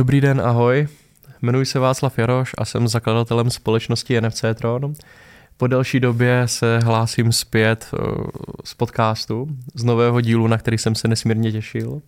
Dobrý 0.00 0.20
den, 0.20 0.40
ahoj. 0.40 0.88
Jmenuji 1.42 1.66
se 1.66 1.78
Václav 1.78 2.18
Jaroš 2.18 2.52
a 2.58 2.64
jsem 2.64 2.88
zakladatelem 2.88 3.50
společnosti 3.50 4.20
NFC 4.20 4.44
Tron. 4.54 4.94
Po 5.56 5.66
delší 5.66 6.00
době 6.00 6.42
se 6.46 6.78
hlásím 6.84 7.32
zpět 7.32 7.90
eh, 7.94 7.98
z 8.64 8.74
podcastu, 8.74 9.48
z 9.74 9.84
nového 9.84 10.20
dílu, 10.20 10.46
na 10.46 10.58
který 10.58 10.78
jsem 10.78 10.94
se 10.94 11.08
nesmírně 11.08 11.52
těšil. 11.52 12.02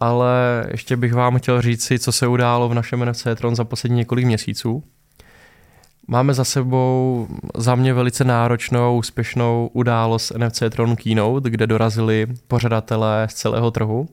Ale 0.00 0.66
ještě 0.70 0.96
bych 0.96 1.14
vám 1.14 1.38
chtěl 1.38 1.62
říct 1.62 1.84
si, 1.84 1.98
co 1.98 2.12
se 2.12 2.26
událo 2.26 2.68
v 2.68 2.74
našem 2.74 3.04
NFC 3.04 3.26
Tron 3.34 3.56
za 3.56 3.64
poslední 3.64 3.96
několik 3.96 4.26
měsíců. 4.26 4.82
Máme 6.06 6.34
za 6.34 6.44
sebou 6.44 7.28
za 7.56 7.74
mě 7.74 7.94
velice 7.94 8.24
náročnou, 8.24 8.98
úspěšnou 8.98 9.70
událost 9.72 10.32
NFC 10.36 10.62
Tron 10.70 10.96
Keynote, 10.96 11.50
kde 11.50 11.66
dorazili 11.66 12.26
pořadatelé 12.48 13.26
z 13.30 13.34
celého 13.34 13.70
trhu 13.70 14.08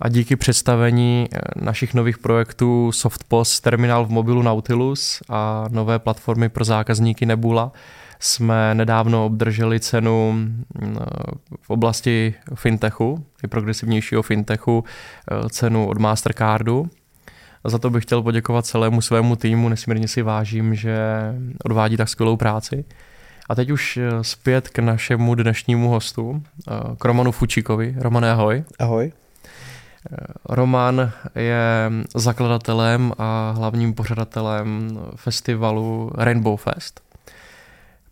a 0.00 0.08
díky 0.08 0.36
představení 0.36 1.28
eh, 1.32 1.38
našich 1.56 1.94
nových 1.94 2.18
projektů 2.18 2.92
Softpost, 2.92 3.60
terminál 3.60 4.06
v 4.06 4.10
mobilu 4.10 4.42
Nautilus 4.42 5.22
a 5.28 5.64
nové 5.70 5.98
platformy 5.98 6.48
pro 6.48 6.64
zákazníky 6.64 7.26
Nebula 7.26 7.72
jsme 8.20 8.74
nedávno 8.74 9.26
obdrželi 9.26 9.80
cenu 9.80 10.32
mm, 10.32 10.58
v 11.60 11.70
oblasti 11.70 12.34
fintechu, 12.54 13.26
i 13.44 13.46
progresivnějšího 13.46 14.22
fintechu, 14.22 14.84
eh, 14.84 15.48
cenu 15.48 15.88
od 15.88 15.98
Mastercardu. 15.98 16.90
Za 17.64 17.78
to 17.78 17.90
bych 17.90 18.04
chtěl 18.04 18.22
poděkovat 18.22 18.66
celému 18.66 19.00
svému 19.00 19.36
týmu, 19.36 19.68
nesmírně 19.68 20.08
si 20.08 20.22
vážím, 20.22 20.74
že 20.74 20.96
odvádí 21.64 21.96
tak 21.96 22.08
skvělou 22.08 22.36
práci. 22.36 22.84
A 23.48 23.54
teď 23.54 23.70
už 23.70 23.96
eh, 23.96 24.10
zpět 24.22 24.68
k 24.68 24.78
našemu 24.78 25.34
dnešnímu 25.34 25.88
hostu, 25.88 26.42
k 26.98 27.04
Romanu 27.04 27.32
Fučíkovi. 27.32 27.94
Romane, 27.98 28.30
ahoj. 28.30 28.64
Ahoj. 28.78 29.12
Roman 30.48 31.12
je 31.34 31.90
zakladatelem 32.14 33.12
a 33.18 33.50
hlavním 33.56 33.94
pořadatelem 33.94 34.98
festivalu 35.16 36.10
Rainbow 36.14 36.56
Fest. 36.56 37.00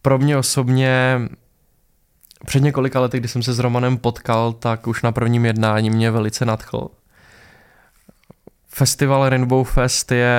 Pro 0.03 0.19
mě 0.19 0.37
osobně 0.37 1.21
před 2.47 2.63
několika 2.63 3.01
lety, 3.01 3.19
kdy 3.19 3.29
jsem 3.29 3.43
se 3.43 3.53
s 3.53 3.59
Romanem 3.59 3.99
potkal, 3.99 4.53
tak 4.53 4.87
už 4.87 5.03
na 5.03 5.13
prvním 5.13 5.47
jednání 5.47 5.91
mě 5.91 6.11
velice 6.11 6.45
nadchl. 6.45 6.89
Festival 8.69 9.29
Rainbow 9.29 9.67
Fest 9.67 10.13
je 10.13 10.37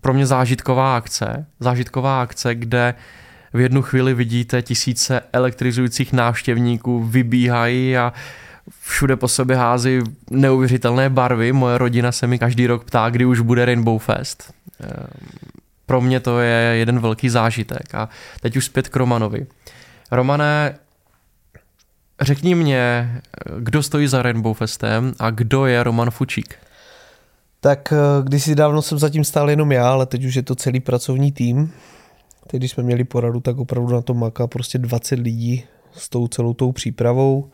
pro 0.00 0.14
mě 0.14 0.26
zážitková 0.26 0.96
akce. 0.96 1.46
Zážitková 1.60 2.22
akce, 2.22 2.54
kde 2.54 2.94
v 3.52 3.60
jednu 3.60 3.82
chvíli 3.82 4.14
vidíte 4.14 4.62
tisíce 4.62 5.20
elektrizujících 5.32 6.12
návštěvníků 6.12 7.04
vybíhají 7.04 7.96
a 7.96 8.12
všude 8.80 9.16
po 9.16 9.28
sobě 9.28 9.56
hází 9.56 10.00
neuvěřitelné 10.30 11.10
barvy. 11.10 11.52
Moje 11.52 11.78
rodina 11.78 12.12
se 12.12 12.26
mi 12.26 12.38
každý 12.38 12.66
rok 12.66 12.84
ptá, 12.84 13.10
kdy 13.10 13.24
už 13.24 13.40
bude 13.40 13.64
Rainbow 13.64 13.98
Fest. 13.98 14.52
Ehm, 14.80 15.06
pro 15.86 16.00
mě 16.00 16.20
to 16.20 16.40
je 16.40 16.76
jeden 16.76 17.00
velký 17.00 17.28
zážitek. 17.28 17.94
A 17.94 18.08
teď 18.40 18.56
už 18.56 18.64
zpět 18.64 18.88
k 18.88 18.96
Romanovi. 18.96 19.46
Romane, 20.10 20.78
řekni 22.20 22.54
mě, 22.54 23.12
kdo 23.58 23.82
stojí 23.82 24.08
za 24.08 24.22
Rainbow 24.22 24.56
Festem 24.56 25.14
a 25.18 25.30
kdo 25.30 25.66
je 25.66 25.82
Roman 25.82 26.10
Fučík? 26.10 26.54
Tak 27.60 27.92
eh, 27.92 27.96
když 28.22 28.42
si 28.42 28.54
dávno 28.54 28.82
jsem 28.82 28.98
zatím 28.98 29.24
stál 29.24 29.50
jenom 29.50 29.72
já, 29.72 29.90
ale 29.90 30.06
teď 30.06 30.24
už 30.24 30.34
je 30.34 30.42
to 30.42 30.54
celý 30.54 30.80
pracovní 30.80 31.32
tým. 31.32 31.72
Teď, 32.46 32.60
když 32.60 32.70
jsme 32.70 32.82
měli 32.82 33.04
poradu, 33.04 33.40
tak 33.40 33.58
opravdu 33.58 33.94
na 33.94 34.02
to 34.02 34.14
maká 34.14 34.46
prostě 34.46 34.78
20 34.78 35.18
lidí 35.18 35.64
s 35.92 36.08
tou 36.08 36.28
celou 36.28 36.54
tou 36.54 36.72
přípravou. 36.72 37.50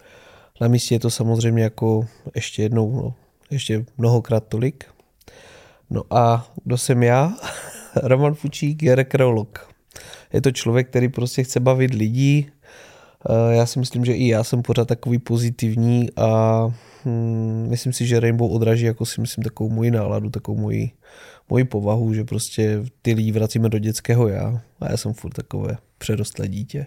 Na 0.61 0.69
místě 0.69 0.95
je 0.95 1.01
to 1.01 1.11
samozřejmě 1.11 1.63
jako 1.63 2.07
ještě 2.35 2.63
jednou, 2.63 2.97
no, 2.97 3.15
ještě 3.51 3.85
mnohokrát 3.99 4.47
tolik. 4.49 4.85
No 5.91 6.03
a 6.11 6.53
kdo 6.65 6.79
jsem 6.79 7.03
já? 7.03 7.33
Roman 8.03 8.35
Fučík 8.35 8.83
je 8.83 8.95
rekreolog. 8.95 9.73
Je 10.33 10.41
to 10.41 10.51
člověk, 10.51 10.89
který 10.89 11.09
prostě 11.09 11.43
chce 11.43 11.61
bavit 11.61 11.95
lidí. 11.95 12.51
Eh, 13.31 13.55
já 13.55 13.67
si 13.67 13.79
myslím, 13.79 14.05
že 14.05 14.13
i 14.13 14.29
já 14.29 14.45
jsem 14.45 14.63
pořád 14.63 14.89
takový 14.89 15.19
pozitivní 15.19 16.09
a 16.17 16.63
hmm, 17.05 17.67
myslím 17.71 17.93
si, 17.93 18.07
že 18.07 18.21
Rainbow 18.21 18.53
odraží 18.53 18.85
jako 18.85 19.07
si 19.07 19.21
myslím 19.21 19.45
takovou 19.45 19.71
moji 19.71 19.91
náladu, 19.91 20.31
takovou 20.31 20.59
moji, 20.59 20.91
moji 21.51 21.65
povahu, 21.65 22.15
že 22.15 22.25
prostě 22.25 22.83
ty 23.03 23.15
lidi 23.15 23.33
vracíme 23.33 23.69
do 23.69 23.79
dětského 23.79 24.29
já 24.29 24.63
a 24.81 24.91
já 24.91 24.97
jsem 24.97 25.13
furt 25.13 25.33
takové 25.33 25.77
přerostlé 25.99 26.49
dítě. 26.49 26.87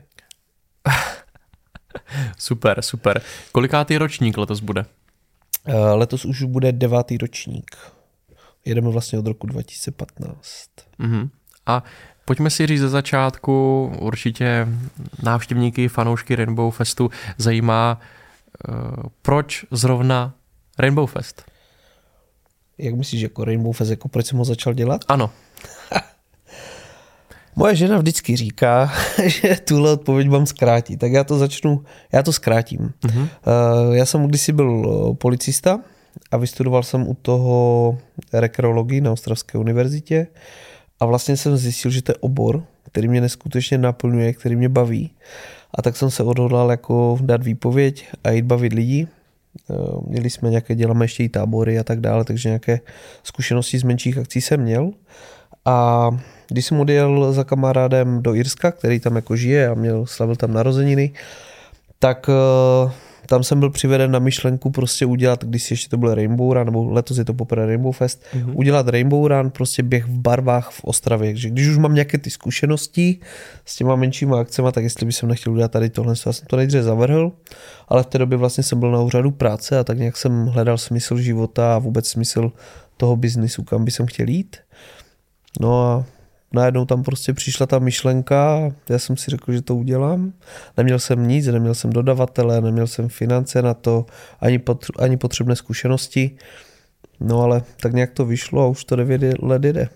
super, 2.37 2.81
super. 2.81 3.21
Kolikátý 3.51 3.97
ročník 3.97 4.37
letos 4.37 4.59
bude? 4.59 4.85
Uh, 5.67 5.75
letos 5.93 6.25
už 6.25 6.43
bude 6.43 6.71
devátý 6.71 7.17
ročník. 7.17 7.77
Jedeme 8.65 8.89
vlastně 8.89 9.19
od 9.19 9.27
roku 9.27 9.47
2015. 9.47 10.35
Uh-huh. 10.99 11.29
A 11.65 11.83
pojďme 12.25 12.49
si 12.49 12.67
říct 12.67 12.79
ze 12.79 12.89
začátku, 12.89 13.85
určitě 13.99 14.67
návštěvníky, 15.23 15.87
fanoušky 15.87 16.35
Rainbow 16.35 16.71
Festu 16.71 17.09
zajímá, 17.37 17.99
uh, 18.69 19.03
proč 19.21 19.65
zrovna 19.71 20.33
Rainbow 20.79 21.07
Fest? 21.09 21.45
Jak 22.77 22.95
myslíš, 22.95 23.21
jako 23.21 23.45
Rainbow 23.45 23.73
Fest, 23.73 23.91
jako 23.91 24.07
proč 24.09 24.25
jsem 24.25 24.37
ho 24.37 24.45
začal 24.45 24.73
dělat? 24.73 25.01
Ano. 25.07 25.31
Moje 27.55 27.75
žena 27.75 27.97
vždycky 27.97 28.35
říká, 28.35 28.91
že 29.25 29.55
tuhle 29.55 29.91
odpověď 29.91 30.27
mám 30.27 30.45
zkrátit, 30.45 30.97
tak 30.97 31.11
já 31.11 31.23
to 31.23 31.37
začnu, 31.37 31.83
já 32.13 32.23
to 32.23 32.33
zkrátím. 32.33 32.93
Uh-huh. 33.03 33.27
Já 33.91 34.05
jsem 34.05 34.27
kdysi 34.27 34.51
byl 34.51 34.85
eh, 34.85 35.15
policista 35.15 35.79
a 36.31 36.37
vystudoval 36.37 36.83
jsem 36.83 37.07
u 37.07 37.13
toho 37.13 37.97
rekreologii 38.33 39.01
na 39.01 39.11
Ostravské 39.11 39.57
univerzitě 39.57 40.27
a 40.99 41.05
vlastně 41.05 41.37
jsem 41.37 41.57
zjistil, 41.57 41.91
že 41.91 42.01
to 42.01 42.11
je 42.11 42.15
obor, 42.19 42.63
který 42.91 43.07
mě 43.07 43.21
neskutečně 43.21 43.77
naplňuje, 43.77 44.33
který 44.33 44.55
mě 44.55 44.69
baví. 44.69 45.11
A 45.73 45.81
tak 45.81 45.97
jsem 45.97 46.11
se 46.11 46.23
odhodlal 46.23 46.71
jako 46.71 47.17
dát 47.21 47.43
výpověď 47.43 48.07
a 48.23 48.29
jít 48.29 48.45
bavit 48.45 48.73
lidi. 48.73 49.07
Eh, 49.69 49.73
měli 50.07 50.29
jsme 50.29 50.49
nějaké, 50.49 50.75
děláme 50.75 51.05
ještě 51.05 51.23
i 51.23 51.29
tábory 51.29 51.79
a 51.79 51.83
tak 51.83 51.99
dále, 51.99 52.23
takže 52.23 52.49
nějaké 52.49 52.79
zkušenosti 53.23 53.79
z 53.79 53.83
menších 53.83 54.17
akcí 54.17 54.41
jsem 54.41 54.61
měl. 54.61 54.91
A 55.65 56.09
když 56.47 56.65
jsem 56.65 56.79
odjel 56.79 57.33
za 57.33 57.43
kamarádem 57.43 58.21
do 58.21 58.35
Irska, 58.35 58.71
který 58.71 58.99
tam 58.99 59.15
jako 59.15 59.35
žije 59.35 59.67
a 59.67 59.73
měl, 59.73 60.05
slavil 60.05 60.35
tam 60.35 60.53
narozeniny, 60.53 61.11
tak 61.99 62.29
uh, 62.85 62.91
tam 63.27 63.43
jsem 63.43 63.59
byl 63.59 63.69
přiveden 63.69 64.11
na 64.11 64.19
myšlenku 64.19 64.69
prostě 64.69 65.05
udělat, 65.05 65.43
když 65.43 65.71
ještě 65.71 65.89
to 65.89 65.97
byl 65.97 66.15
Rainbow 66.15 66.53
Run, 66.53 66.65
nebo 66.65 66.89
letos 66.89 67.17
je 67.17 67.25
to 67.25 67.33
poprvé 67.33 67.65
Rainbow 67.65 67.93
Fest, 67.93 68.23
mm-hmm. 68.33 68.51
udělat 68.53 68.87
Rainbow 68.87 69.27
Run, 69.27 69.49
prostě 69.49 69.83
běh 69.83 70.05
v 70.05 70.19
barvách 70.19 70.71
v 70.71 70.83
Ostravě. 70.83 71.31
Takže 71.31 71.49
když 71.49 71.67
už 71.67 71.77
mám 71.77 71.93
nějaké 71.93 72.17
ty 72.17 72.29
zkušenosti 72.29 73.19
s 73.65 73.75
těma 73.75 73.95
menšíma 73.95 74.39
akcemi, 74.39 74.71
tak 74.71 74.83
jestli 74.83 75.05
bych 75.05 75.23
nechtěl 75.23 75.53
udělat 75.53 75.71
tady 75.71 75.89
tohle, 75.89 76.15
já 76.25 76.33
jsem 76.33 76.47
to 76.47 76.55
nejdřív 76.55 76.81
zavrhl, 76.81 77.31
ale 77.87 78.03
v 78.03 78.05
té 78.05 78.17
době 78.17 78.37
vlastně 78.37 78.63
jsem 78.63 78.79
byl 78.79 78.91
na 78.91 79.01
úřadu 79.01 79.31
práce 79.31 79.79
a 79.79 79.83
tak 79.83 79.97
nějak 79.97 80.17
jsem 80.17 80.45
hledal 80.45 80.77
smysl 80.77 81.17
života 81.17 81.75
a 81.75 81.79
vůbec 81.79 82.07
smysl 82.07 82.51
toho 82.97 83.15
biznisu, 83.15 83.63
kam 83.63 83.85
by 83.85 83.91
jsem 83.91 84.05
chtěl 84.05 84.29
jít. 84.29 84.57
No 85.59 85.83
a 85.83 86.05
najednou 86.55 86.85
tam 86.85 87.03
prostě 87.03 87.33
přišla 87.33 87.65
ta 87.65 87.79
myšlenka, 87.79 88.71
já 88.89 88.99
jsem 88.99 89.17
si 89.17 89.31
řekl, 89.31 89.53
že 89.53 89.61
to 89.61 89.75
udělám. 89.75 90.33
Neměl 90.77 90.99
jsem 90.99 91.27
nic, 91.27 91.47
neměl 91.47 91.73
jsem 91.73 91.89
dodavatele, 91.93 92.61
neměl 92.61 92.87
jsem 92.87 93.09
finance 93.09 93.61
na 93.61 93.73
to, 93.73 94.05
ani, 94.39 94.57
potř- 94.57 95.03
ani 95.03 95.17
potřebné 95.17 95.55
zkušenosti. 95.55 96.37
No 97.19 97.41
ale 97.41 97.63
tak 97.81 97.93
nějak 97.93 98.11
to 98.11 98.25
vyšlo 98.25 98.63
a 98.63 98.67
už 98.67 98.83
to 98.83 98.95
9 98.95 99.21
let 99.41 99.61
jde. 99.61 99.89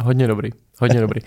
Hodně 0.00 0.26
dobrý, 0.26 0.50
hodně 0.78 1.00
dobrý. 1.00 1.20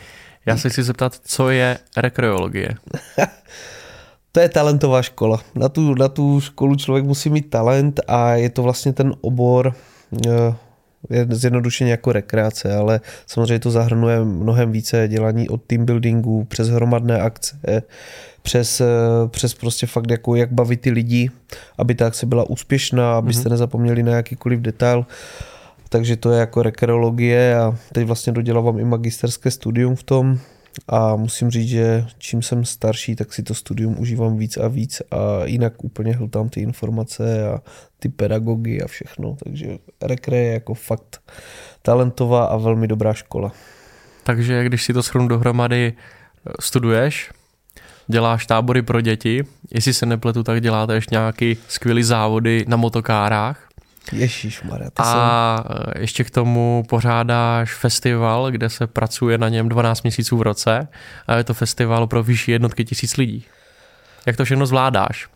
Já 0.45 0.57
se 0.57 0.69
chci 0.69 0.83
zeptat, 0.83 1.19
co 1.23 1.49
je 1.49 1.77
rekreologie? 1.97 2.69
to 4.31 4.39
je 4.39 4.49
talentová 4.49 5.01
škola. 5.01 5.41
Na 5.55 5.69
tu, 5.69 5.93
na 5.93 6.07
tu 6.07 6.41
školu 6.41 6.75
člověk 6.75 7.05
musí 7.05 7.29
mít 7.29 7.49
talent 7.49 7.99
a 8.07 8.33
je 8.33 8.49
to 8.49 8.63
vlastně 8.63 8.93
ten 8.93 9.15
obor, 9.21 9.73
eh, 10.27 10.55
je 11.09 11.27
zjednodušeně 11.29 11.91
jako 11.91 12.11
rekreace, 12.11 12.75
ale 12.75 12.99
samozřejmě 13.27 13.59
to 13.59 13.71
zahrnuje 13.71 14.23
mnohem 14.23 14.71
více 14.71 15.07
dělání 15.07 15.49
od 15.49 15.61
team 15.67 15.85
buildingu 15.85 16.43
přes 16.43 16.69
hromadné 16.69 17.21
akce, 17.21 17.57
přes, 18.41 18.81
přes 19.27 19.53
prostě 19.53 19.87
fakt 19.87 20.11
jako 20.11 20.35
jak 20.35 20.51
bavit 20.51 20.81
ty 20.81 20.91
lidi, 20.91 21.29
aby 21.77 21.95
ta 21.95 22.07
akce 22.07 22.25
byla 22.25 22.49
úspěšná, 22.49 23.13
abyste 23.13 23.43
mm-hmm. 23.43 23.51
nezapomněli 23.51 24.03
na 24.03 24.11
jakýkoliv 24.11 24.59
detail. 24.59 25.05
Takže 25.89 26.15
to 26.15 26.31
je 26.31 26.39
jako 26.39 26.63
rekreologie 26.63 27.57
a 27.57 27.77
teď 27.93 28.07
vlastně 28.07 28.33
dodělávám 28.33 28.79
i 28.79 28.85
magisterské 28.85 29.51
studium 29.51 29.95
v 29.95 30.03
tom, 30.03 30.39
a 30.87 31.15
musím 31.15 31.51
říct, 31.51 31.69
že 31.69 32.05
čím 32.17 32.41
jsem 32.41 32.65
starší, 32.65 33.15
tak 33.15 33.33
si 33.33 33.43
to 33.43 33.53
studium 33.53 33.99
užívám 33.99 34.37
víc 34.37 34.57
a 34.57 34.67
víc 34.67 35.01
a 35.11 35.45
jinak 35.45 35.83
úplně 35.83 36.13
hltám 36.13 36.49
ty 36.49 36.61
informace 36.61 37.47
a 37.47 37.61
ty 37.99 38.09
pedagogy 38.09 38.81
a 38.81 38.87
všechno. 38.87 39.37
Takže 39.43 39.77
rekre 40.01 40.37
je 40.37 40.53
jako 40.53 40.73
fakt 40.73 41.31
talentová 41.81 42.45
a 42.45 42.57
velmi 42.57 42.87
dobrá 42.87 43.13
škola. 43.13 43.51
Takže 44.23 44.63
když 44.63 44.83
si 44.83 44.93
to 44.93 45.01
shrnu 45.01 45.27
dohromady, 45.27 45.93
studuješ, 46.59 47.31
děláš 48.07 48.45
tábory 48.45 48.81
pro 48.81 49.01
děti, 49.01 49.43
jestli 49.71 49.93
se 49.93 50.05
nepletu, 50.05 50.43
tak 50.43 50.61
děláte 50.61 50.93
ještě 50.93 51.15
nějaký 51.15 51.57
skvělý 51.67 52.03
závody 52.03 52.65
na 52.67 52.77
motokárách 52.77 53.67
Ježíš 54.11 54.63
Maria, 54.63 54.89
A 54.97 55.63
jsou... 55.63 55.99
ještě 55.99 56.23
k 56.23 56.31
tomu 56.31 56.83
pořádáš 56.89 57.73
festival, 57.73 58.51
kde 58.51 58.69
se 58.69 58.87
pracuje 58.87 59.37
na 59.37 59.49
něm 59.49 59.69
12 59.69 60.03
měsíců 60.03 60.37
v 60.37 60.41
roce 60.41 60.87
a 61.27 61.35
je 61.35 61.43
to 61.43 61.53
festival 61.53 62.07
pro 62.07 62.23
vyšší 62.23 62.51
jednotky 62.51 62.85
tisíc 62.85 63.17
lidí. 63.17 63.45
Jak 64.25 64.37
to 64.37 64.45
všechno 64.45 64.65
zvládáš? 64.65 65.27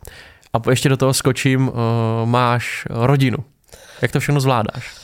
A 0.53 0.69
ještě 0.69 0.89
do 0.89 0.97
toho 0.97 1.13
skočím, 1.13 1.67
uh, 1.67 1.75
máš 2.25 2.87
rodinu. 2.89 3.37
Jak 4.01 4.11
to 4.11 4.19
všechno 4.19 4.41
zvládáš? 4.41 4.95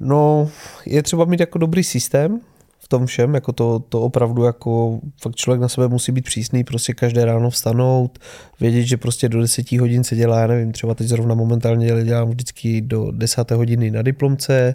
No, 0.00 0.50
je 0.86 1.02
třeba 1.02 1.24
mít 1.24 1.40
jako 1.40 1.58
dobrý 1.58 1.84
systém, 1.84 2.40
v 2.86 2.88
tom 2.88 3.06
všem, 3.06 3.34
jako 3.34 3.52
to, 3.52 3.78
to 3.78 4.00
opravdu 4.00 4.44
jako 4.44 5.00
fakt 5.22 5.36
člověk 5.36 5.60
na 5.60 5.68
sebe 5.68 5.88
musí 5.88 6.12
být 6.12 6.24
přísný, 6.24 6.64
prostě 6.64 6.94
každé 6.94 7.24
ráno 7.24 7.50
vstanout, 7.50 8.18
vědět, 8.60 8.82
že 8.82 8.96
prostě 8.96 9.28
do 9.28 9.40
10 9.40 9.72
hodin 9.72 10.04
se 10.04 10.16
dělá, 10.16 10.40
já 10.40 10.46
nevím, 10.46 10.72
třeba 10.72 10.94
teď 10.94 11.06
zrovna 11.06 11.34
momentálně 11.34 12.04
dělám 12.04 12.28
vždycky 12.28 12.80
do 12.80 13.10
10. 13.10 13.50
hodiny 13.50 13.90
na 13.90 14.02
diplomce, 14.02 14.74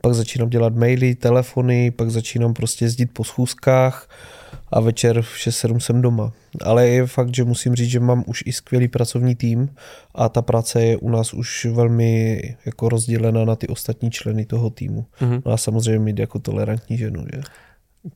pak 0.00 0.14
začínám 0.14 0.48
dělat 0.48 0.74
maily, 0.76 1.14
telefony, 1.14 1.90
pak 1.90 2.10
začínám 2.10 2.54
prostě 2.54 2.84
jezdit 2.84 3.06
po 3.06 3.24
schůzkách 3.24 4.08
a 4.72 4.80
večer 4.80 5.22
v 5.22 5.34
6-7 5.36 5.78
jsem 5.78 6.02
doma. 6.02 6.32
Ale 6.64 6.88
je 6.88 7.06
fakt, 7.06 7.34
že 7.34 7.44
musím 7.44 7.74
říct, 7.74 7.90
že 7.90 8.00
mám 8.00 8.24
už 8.26 8.42
i 8.46 8.52
skvělý 8.52 8.88
pracovní 8.88 9.34
tým 9.34 9.74
a 10.14 10.28
ta 10.28 10.42
práce 10.42 10.82
je 10.82 10.96
u 10.96 11.08
nás 11.08 11.34
už 11.34 11.64
velmi 11.64 12.40
jako 12.66 12.88
rozdělena 12.88 13.44
na 13.44 13.56
ty 13.56 13.68
ostatní 13.68 14.10
členy 14.10 14.46
toho 14.46 14.70
týmu. 14.70 15.06
Mm-hmm. 15.20 15.42
No 15.46 15.52
a 15.52 15.56
samozřejmě 15.56 15.98
mít 15.98 16.18
jako 16.18 16.38
tolerantní 16.38 16.98
ženu, 16.98 17.24
že? 17.34 17.40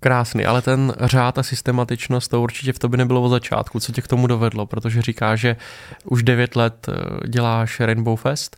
Krásný, 0.01 0.45
ale 0.45 0.63
ten 0.63 0.95
řád 1.01 1.39
a 1.39 1.43
systematičnost 1.43 2.31
to 2.31 2.43
určitě 2.43 2.73
v 2.73 2.79
tobě 2.79 2.99
nebylo 2.99 3.23
od 3.23 3.29
začátku. 3.29 3.81
Co 3.81 3.93
tě 3.93 4.03
k 4.03 4.09
tomu 4.09 4.27
dovedlo? 4.27 4.67
Protože 4.67 5.03
říká, 5.03 5.37
že 5.37 5.57
už 6.05 6.23
9 6.23 6.57
let 6.57 6.87
eh, 6.89 7.29
děláš 7.29 7.81
Rainbow 7.81 8.17
Fest 8.17 8.57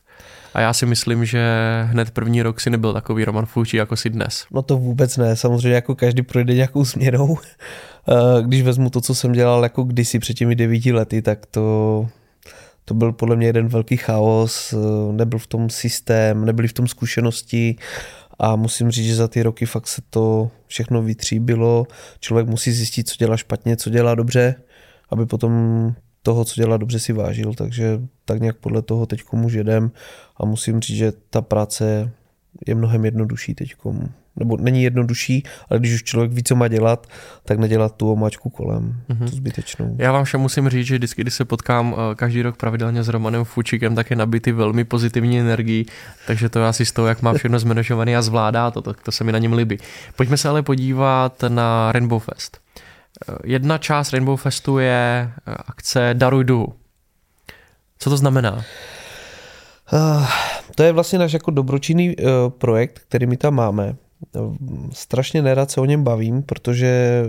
a 0.54 0.60
já 0.60 0.72
si 0.72 0.86
myslím, 0.86 1.24
že 1.24 1.42
hned 1.84 2.10
první 2.10 2.42
rok 2.42 2.60
si 2.60 2.70
nebyl 2.70 2.92
takový 2.92 3.24
Roman 3.24 3.46
Fuči, 3.46 3.76
jako 3.76 3.96
si 3.96 4.10
dnes. 4.10 4.44
No 4.50 4.62
to 4.62 4.76
vůbec 4.76 5.16
ne, 5.16 5.36
samozřejmě 5.36 5.74
jako 5.74 5.94
každý 5.94 6.22
projde 6.22 6.54
nějakou 6.54 6.84
změnou. 6.84 7.38
Eh, 8.10 8.42
když 8.42 8.62
vezmu 8.62 8.90
to, 8.90 9.00
co 9.00 9.14
jsem 9.14 9.32
dělal 9.32 9.62
jako 9.62 9.82
kdysi 9.82 10.18
před 10.18 10.34
těmi 10.34 10.54
devíti 10.54 10.92
lety, 10.92 11.22
tak 11.22 11.46
to, 11.46 12.08
to 12.84 12.94
byl 12.94 13.12
podle 13.12 13.36
mě 13.36 13.46
jeden 13.46 13.68
velký 13.68 13.96
chaos, 13.96 14.72
eh, 14.72 15.12
nebyl 15.12 15.38
v 15.38 15.46
tom 15.46 15.70
systém, 15.70 16.44
nebyly 16.44 16.68
v 16.68 16.72
tom 16.72 16.88
zkušenosti 16.88 17.76
a 18.38 18.56
musím 18.56 18.90
říct, 18.90 19.06
že 19.06 19.14
za 19.16 19.28
ty 19.28 19.42
roky 19.42 19.66
fakt 19.66 19.86
se 19.88 20.02
to 20.10 20.50
všechno 20.66 21.02
vytříbilo. 21.02 21.86
Člověk 22.20 22.46
musí 22.46 22.72
zjistit, 22.72 23.08
co 23.08 23.14
dělá 23.18 23.36
špatně, 23.36 23.76
co 23.76 23.90
dělá 23.90 24.14
dobře, 24.14 24.54
aby 25.10 25.26
potom 25.26 25.52
toho, 26.28 26.44
co 26.44 26.60
dělá 26.60 26.76
dobře, 26.76 26.98
si 26.98 27.12
vážil, 27.12 27.54
takže 27.54 28.00
tak 28.24 28.40
nějak 28.40 28.56
podle 28.56 28.82
toho 28.82 29.06
teď 29.06 29.22
už 29.32 29.52
jedem 29.52 29.90
a 30.36 30.46
musím 30.46 30.80
říct, 30.80 30.96
že 30.96 31.12
ta 31.30 31.40
práce 31.40 32.10
je 32.66 32.74
mnohem 32.74 33.04
jednodušší 33.04 33.54
teď. 33.54 33.74
Nebo 34.36 34.56
není 34.56 34.82
jednodušší, 34.82 35.42
ale 35.70 35.80
když 35.80 35.94
už 35.94 36.02
člověk 36.02 36.32
ví, 36.32 36.42
co 36.42 36.56
má 36.56 36.68
dělat, 36.68 37.06
tak 37.44 37.58
nedělat 37.58 37.96
tu 37.96 38.12
omáčku 38.12 38.50
kolem, 38.50 39.00
mm-hmm. 39.08 39.30
tu 39.30 39.36
zbytečnou. 39.36 39.96
Já 39.98 40.12
vám 40.12 40.24
všem 40.24 40.40
musím 40.40 40.68
říct, 40.68 40.86
že 40.86 40.94
vždycky, 40.94 41.22
když 41.22 41.34
se 41.34 41.44
potkám 41.44 41.94
eh, 41.96 42.14
každý 42.14 42.42
rok 42.42 42.56
pravidelně 42.56 43.02
s 43.02 43.08
Romanem 43.08 43.44
Fučikem, 43.44 43.94
tak 43.94 44.10
je 44.10 44.16
nabitý 44.16 44.52
velmi 44.52 44.84
pozitivní 44.84 45.40
energií, 45.40 45.86
takže 46.26 46.48
to 46.48 46.58
je 46.58 46.66
asi 46.66 46.84
z 46.84 46.92
toho, 46.92 47.08
jak 47.08 47.22
má 47.22 47.32
všechno 47.32 47.58
zmanéžovaný 47.58 48.16
a 48.16 48.22
zvládá 48.22 48.70
to, 48.70 48.82
to, 48.82 48.94
to 48.94 49.12
se 49.12 49.24
mi 49.24 49.32
na 49.32 49.38
něm 49.38 49.52
líbí. 49.52 49.78
Pojďme 50.16 50.36
se 50.36 50.48
ale 50.48 50.62
podívat 50.62 51.44
na 51.48 51.92
Rainbow 51.92 52.22
Fest. 52.22 52.60
Eh, 53.28 53.34
jedna 53.44 53.78
část 53.78 54.12
Rainbow 54.12 54.36
Festu 54.36 54.78
je 54.78 55.30
eh, 55.46 55.54
akce 55.66 56.10
Daruj 56.12 56.44
duhu. 56.44 56.74
Co 57.98 58.10
to 58.10 58.16
znamená? 58.16 58.64
Uh, 59.92 60.26
to 60.74 60.82
je 60.82 60.92
vlastně 60.92 61.18
náš 61.18 61.32
jako 61.32 61.50
dobročinný 61.50 62.16
projekt, 62.58 62.98
který 62.98 63.26
my 63.26 63.36
tam 63.36 63.54
máme. 63.54 63.96
Strašně 64.92 65.42
nerad 65.42 65.70
se 65.70 65.80
o 65.80 65.84
něm 65.84 66.04
bavím, 66.04 66.42
protože 66.42 67.24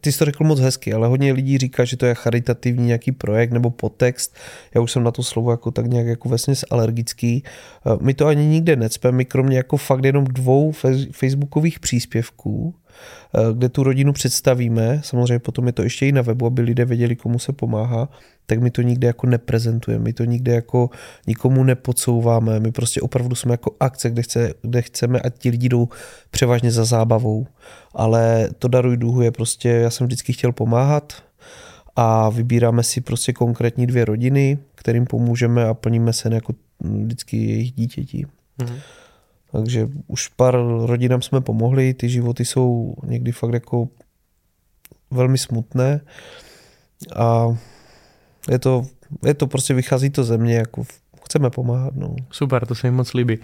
ty 0.00 0.12
jsi 0.12 0.18
to 0.18 0.24
řekl 0.24 0.44
moc 0.44 0.60
hezky, 0.60 0.92
ale 0.92 1.08
hodně 1.08 1.32
lidí 1.32 1.58
říká, 1.58 1.84
že 1.84 1.96
to 1.96 2.06
je 2.06 2.14
charitativní 2.14 2.86
nějaký 2.86 3.12
projekt 3.12 3.50
nebo 3.50 3.70
podtext. 3.70 4.36
Já 4.74 4.80
už 4.80 4.92
jsem 4.92 5.02
na 5.02 5.10
to 5.10 5.22
slovo 5.22 5.50
jako 5.50 5.70
tak 5.70 5.86
nějak 5.86 6.06
jako 6.06 6.28
vlastně 6.28 6.54
alergický. 6.70 7.42
My 8.00 8.14
to 8.14 8.26
ani 8.26 8.46
nikde 8.46 8.76
necpeme, 8.76 9.16
my 9.16 9.24
kromě 9.24 9.56
jako 9.56 9.76
fakt 9.76 10.04
jenom 10.04 10.24
dvou 10.24 10.72
facebookových 11.12 11.80
příspěvků, 11.80 12.74
Eh, 12.85 12.85
kde 13.52 13.68
tu 13.68 13.82
rodinu 13.82 14.12
představíme, 14.12 15.00
samozřejmě 15.04 15.38
potom 15.38 15.66
je 15.66 15.72
to 15.72 15.82
ještě 15.82 16.06
i 16.06 16.12
na 16.12 16.22
webu, 16.22 16.46
aby 16.46 16.62
lidé 16.62 16.84
věděli, 16.84 17.16
komu 17.16 17.38
se 17.38 17.52
pomáhá, 17.52 18.08
tak 18.46 18.60
my 18.60 18.70
to 18.70 18.82
nikde 18.82 19.06
jako 19.06 19.26
neprezentujeme, 19.26 20.04
my 20.04 20.12
to 20.12 20.24
nikde 20.24 20.54
jako 20.54 20.90
nikomu 21.26 21.64
nepodsouváme, 21.64 22.60
my 22.60 22.72
prostě 22.72 23.00
opravdu 23.00 23.34
jsme 23.34 23.52
jako 23.52 23.70
akce, 23.80 24.10
kde, 24.10 24.22
chce, 24.22 24.54
kde 24.62 24.82
chceme, 24.82 25.20
ať 25.20 25.38
ti 25.38 25.50
lidi 25.50 25.68
jdou 25.68 25.88
převážně 26.30 26.70
za 26.70 26.84
zábavou, 26.84 27.46
ale 27.94 28.48
to 28.58 28.68
Daruj 28.68 28.96
duhu 28.96 29.22
je 29.22 29.30
prostě, 29.30 29.68
já 29.68 29.90
jsem 29.90 30.06
vždycky 30.06 30.32
chtěl 30.32 30.52
pomáhat, 30.52 31.12
a 31.96 32.28
vybíráme 32.28 32.82
si 32.82 33.00
prostě 33.00 33.32
konkrétní 33.32 33.86
dvě 33.86 34.04
rodiny, 34.04 34.58
kterým 34.74 35.06
pomůžeme 35.06 35.64
a 35.64 35.74
plníme 35.74 36.12
se 36.12 36.34
jako 36.34 36.54
vždycky 36.80 37.36
jejich 37.36 37.72
dítěti. 37.72 38.26
Mm-hmm. 38.58 38.78
Takže 39.56 39.88
už 40.06 40.28
pár 40.28 40.54
rodinám 40.86 41.22
jsme 41.22 41.40
pomohli, 41.40 41.94
ty 41.94 42.08
životy 42.08 42.44
jsou 42.44 42.94
někdy 43.02 43.32
fakt 43.32 43.52
jako 43.52 43.88
velmi 45.10 45.38
smutné 45.38 46.00
a 47.16 47.56
je 48.50 48.58
to, 48.58 48.82
je 49.24 49.34
to 49.34 49.46
prostě 49.46 49.74
vychází 49.74 50.10
to 50.10 50.24
země, 50.24 50.54
jako 50.54 50.82
chceme 51.24 51.50
pomáhat. 51.50 51.94
No. 51.96 52.16
Super, 52.30 52.66
to 52.66 52.74
se 52.74 52.90
mi 52.90 52.96
moc 52.96 53.14
líbí. 53.14 53.38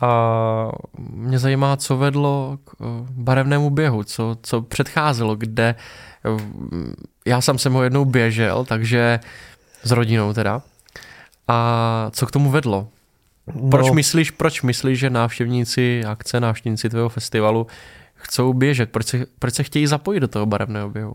A 0.00 0.70
mě 0.98 1.38
zajímá, 1.38 1.76
co 1.76 1.96
vedlo 1.96 2.58
k 2.64 2.70
eh, 2.80 2.84
barevnému 3.10 3.70
běhu, 3.70 4.04
co, 4.04 4.36
co 4.42 4.62
předcházelo, 4.62 5.36
kde 5.36 5.74
eh, 6.24 6.42
já 7.26 7.40
sám 7.40 7.58
jsem 7.58 7.72
ho 7.72 7.82
jednou 7.82 8.04
běžel, 8.04 8.64
takže 8.64 9.20
s 9.82 9.90
rodinou 9.90 10.32
teda. 10.32 10.62
A 11.48 12.10
co 12.12 12.26
k 12.26 12.30
tomu 12.30 12.50
vedlo? 12.50 12.88
Proč 13.70 13.86
no. 13.86 13.94
myslíš, 13.94 14.30
proč 14.30 14.62
myslíš, 14.62 14.98
že 14.98 15.10
návštěvníci 15.10 16.04
akce, 16.04 16.40
návštěvníci 16.40 16.88
tvého 16.88 17.08
festivalu 17.08 17.66
chcou 18.14 18.52
běžet? 18.52 18.90
Proč 18.90 19.06
se, 19.06 19.26
proč 19.38 19.54
se 19.54 19.62
chtějí 19.62 19.86
zapojit 19.86 20.20
do 20.20 20.28
toho 20.28 20.46
barevného 20.46 20.90
běhu? 20.90 21.14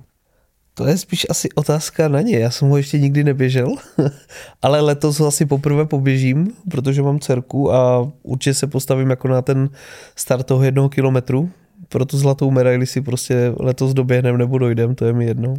To 0.74 0.88
je 0.88 0.98
spíš 0.98 1.26
asi 1.30 1.50
otázka 1.52 2.08
na 2.08 2.22
ně. 2.22 2.40
Já 2.40 2.52
jsem 2.52 2.70
ho 2.70 2.78
ještě 2.78 3.00
nikdy 3.00 3.24
neběžel, 3.24 3.76
ale 4.62 4.82
letos 4.82 5.20
ho 5.20 5.28
asi 5.28 5.46
poprvé 5.46 5.86
poběžím, 5.86 6.54
protože 6.72 7.02
mám 7.02 7.20
dcerku 7.20 7.74
a 7.74 8.12
určitě 8.24 8.54
se 8.54 8.68
postavím 8.68 9.10
jako 9.10 9.28
na 9.28 9.42
ten 9.42 9.70
start 10.16 10.48
toho 10.48 10.64
jednoho 10.64 10.90
kilometru. 10.90 11.50
Pro 11.90 12.06
tu 12.06 12.18
zlatou 12.18 12.52
medaili 12.52 12.86
si 12.86 13.02
prostě 13.02 13.54
letos 13.60 13.94
doběhnem 13.94 14.38
nebo 14.38 14.58
dojdem, 14.58 14.96
to 14.96 15.06
je 15.06 15.14
mi 15.14 15.26
jedno. 15.26 15.54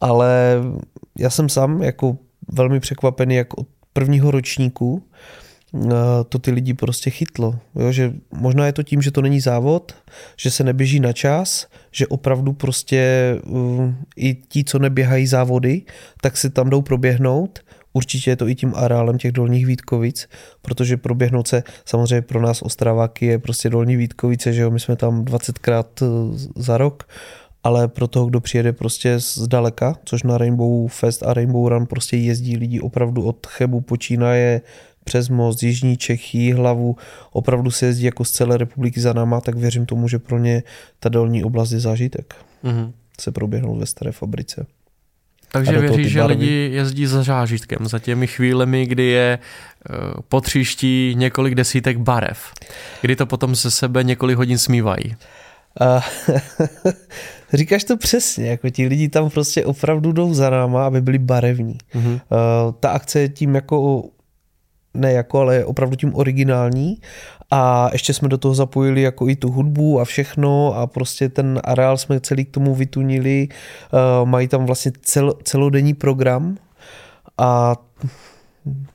Ale 0.00 0.56
já 1.18 1.30
jsem 1.30 1.48
sám 1.48 1.82
jako 1.82 2.16
velmi 2.52 2.80
překvapený, 2.80 3.34
jak 3.34 3.58
od 3.58 3.66
prvního 3.92 4.30
ročníku 4.30 5.02
to 6.28 6.38
ty 6.38 6.50
lidi 6.50 6.74
prostě 6.74 7.10
chytlo. 7.10 7.58
Jo, 7.74 7.92
že 7.92 8.12
možná 8.30 8.66
je 8.66 8.72
to 8.72 8.82
tím, 8.82 9.02
že 9.02 9.10
to 9.10 9.22
není 9.22 9.40
závod, 9.40 9.94
že 10.36 10.50
se 10.50 10.64
neběží 10.64 11.00
na 11.00 11.12
čas, 11.12 11.66
že 11.92 12.06
opravdu 12.06 12.52
prostě 12.52 13.34
uh, 13.46 13.92
i 14.16 14.34
ti, 14.34 14.64
co 14.64 14.78
neběhají 14.78 15.26
závody, 15.26 15.82
tak 16.20 16.36
si 16.36 16.50
tam 16.50 16.70
jdou 16.70 16.82
proběhnout. 16.82 17.60
Určitě 17.92 18.30
je 18.30 18.36
to 18.36 18.48
i 18.48 18.54
tím 18.54 18.72
areálem 18.76 19.18
těch 19.18 19.32
dolních 19.32 19.66
Vítkovic, 19.66 20.28
protože 20.62 20.96
proběhnout 20.96 21.48
se 21.48 21.62
samozřejmě 21.84 22.22
pro 22.22 22.42
nás 22.42 22.62
Ostraváky 22.62 23.26
je 23.26 23.38
prostě 23.38 23.70
dolní 23.70 23.96
Vítkovice, 23.96 24.52
že 24.52 24.62
jo, 24.62 24.70
my 24.70 24.80
jsme 24.80 24.96
tam 24.96 25.24
20krát 25.24 25.86
uh, 26.02 26.36
za 26.56 26.78
rok, 26.78 27.08
ale 27.64 27.88
pro 27.88 28.06
toho, 28.06 28.26
kdo 28.26 28.40
přijede 28.40 28.72
prostě 28.72 29.20
z 29.20 29.48
daleka, 29.48 29.96
což 30.04 30.22
na 30.22 30.38
Rainbow 30.38 30.88
Fest 30.88 31.22
a 31.22 31.34
Rainbow 31.34 31.68
Run 31.68 31.86
prostě 31.86 32.16
jezdí 32.16 32.56
lidi 32.56 32.80
opravdu 32.80 33.22
od 33.22 33.46
Chebu 33.46 33.80
počínaje 33.80 34.60
přes 35.08 35.28
most, 35.28 35.62
Jižní 35.62 35.96
Čechy, 35.96 36.52
hlavu, 36.52 36.96
opravdu 37.32 37.70
se 37.70 37.86
jezdí 37.86 38.04
jako 38.04 38.24
z 38.24 38.30
celé 38.30 38.56
republiky 38.56 39.00
za 39.00 39.12
náma, 39.12 39.40
tak 39.40 39.56
věřím 39.56 39.86
tomu, 39.86 40.08
že 40.08 40.18
pro 40.18 40.38
ně 40.38 40.62
ta 41.00 41.08
dolní 41.08 41.44
oblast 41.44 41.72
je 41.72 41.80
zážitek. 41.80 42.34
Mm-hmm. 42.64 42.92
Se 43.20 43.32
proběhnout 43.32 43.78
ve 43.78 43.86
staré 43.86 44.12
fabrice. 44.12 44.66
Takže 45.52 45.78
věříš, 45.78 46.12
že 46.12 46.24
lidi 46.24 46.70
jezdí 46.72 47.06
za 47.06 47.22
zážitkem, 47.22 47.78
za 47.86 47.98
těmi 47.98 48.26
chvílemi, 48.26 48.86
kdy 48.86 49.04
je 49.04 49.38
uh, 49.38 49.96
po 50.28 50.40
příští 50.40 51.14
několik 51.16 51.54
desítek 51.54 51.98
barev, 51.98 52.52
kdy 53.00 53.16
to 53.16 53.26
potom 53.26 53.56
se 53.56 53.70
sebe 53.70 54.04
několik 54.04 54.36
hodin 54.36 54.58
smívají. 54.58 55.16
Uh, 55.80 56.02
říkáš 57.52 57.84
to 57.84 57.96
přesně, 57.96 58.48
jako 58.48 58.70
ti 58.70 58.86
lidi 58.86 59.08
tam 59.08 59.30
prostě 59.30 59.64
opravdu 59.64 60.12
jdou 60.12 60.34
za 60.34 60.50
náma, 60.50 60.86
aby 60.86 61.00
byli 61.00 61.18
barevní. 61.18 61.78
Uh, 61.94 62.12
ta 62.80 62.90
akce 62.90 63.20
je 63.20 63.28
tím 63.28 63.54
jako 63.54 64.04
ne 64.98 65.12
jako, 65.12 65.40
ale 65.40 65.64
opravdu 65.64 65.96
tím 65.96 66.14
originální. 66.14 67.00
A 67.50 67.88
ještě 67.92 68.14
jsme 68.14 68.28
do 68.28 68.38
toho 68.38 68.54
zapojili 68.54 69.02
jako 69.02 69.28
i 69.28 69.36
tu 69.36 69.50
hudbu 69.50 70.00
a 70.00 70.04
všechno 70.04 70.74
a 70.74 70.86
prostě 70.86 71.28
ten 71.28 71.60
areál 71.64 71.98
jsme 71.98 72.20
celý 72.20 72.44
k 72.44 72.50
tomu 72.50 72.74
vytunili, 72.74 73.48
uh, 74.20 74.28
mají 74.28 74.48
tam 74.48 74.66
vlastně 74.66 74.92
cel, 75.02 75.34
celodenní 75.42 75.94
program 75.94 76.56
a 77.38 77.76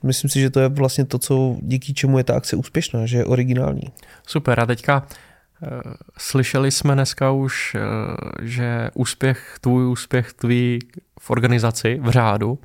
myslím 0.03 0.29
si, 0.29 0.39
že 0.39 0.49
to 0.49 0.59
je 0.59 0.69
vlastně 0.69 1.05
to, 1.05 1.19
co 1.19 1.57
díky 1.61 1.93
čemu 1.93 2.17
je 2.17 2.23
ta 2.23 2.35
akce 2.35 2.55
úspěšná, 2.55 3.05
že 3.05 3.17
je 3.17 3.25
originální. 3.25 3.91
Super, 4.27 4.59
a 4.59 4.65
teďka 4.65 5.07
eh, 5.63 5.67
slyšeli 6.17 6.71
jsme 6.71 6.93
dneska 6.93 7.31
už, 7.31 7.75
eh, 7.75 7.79
že 8.41 8.89
úspěch, 8.93 9.57
tvůj 9.61 9.87
úspěch 9.87 10.33
tvý 10.33 10.79
v 11.19 11.29
organizaci, 11.29 11.99
v 12.01 12.09
řádu, 12.09 12.59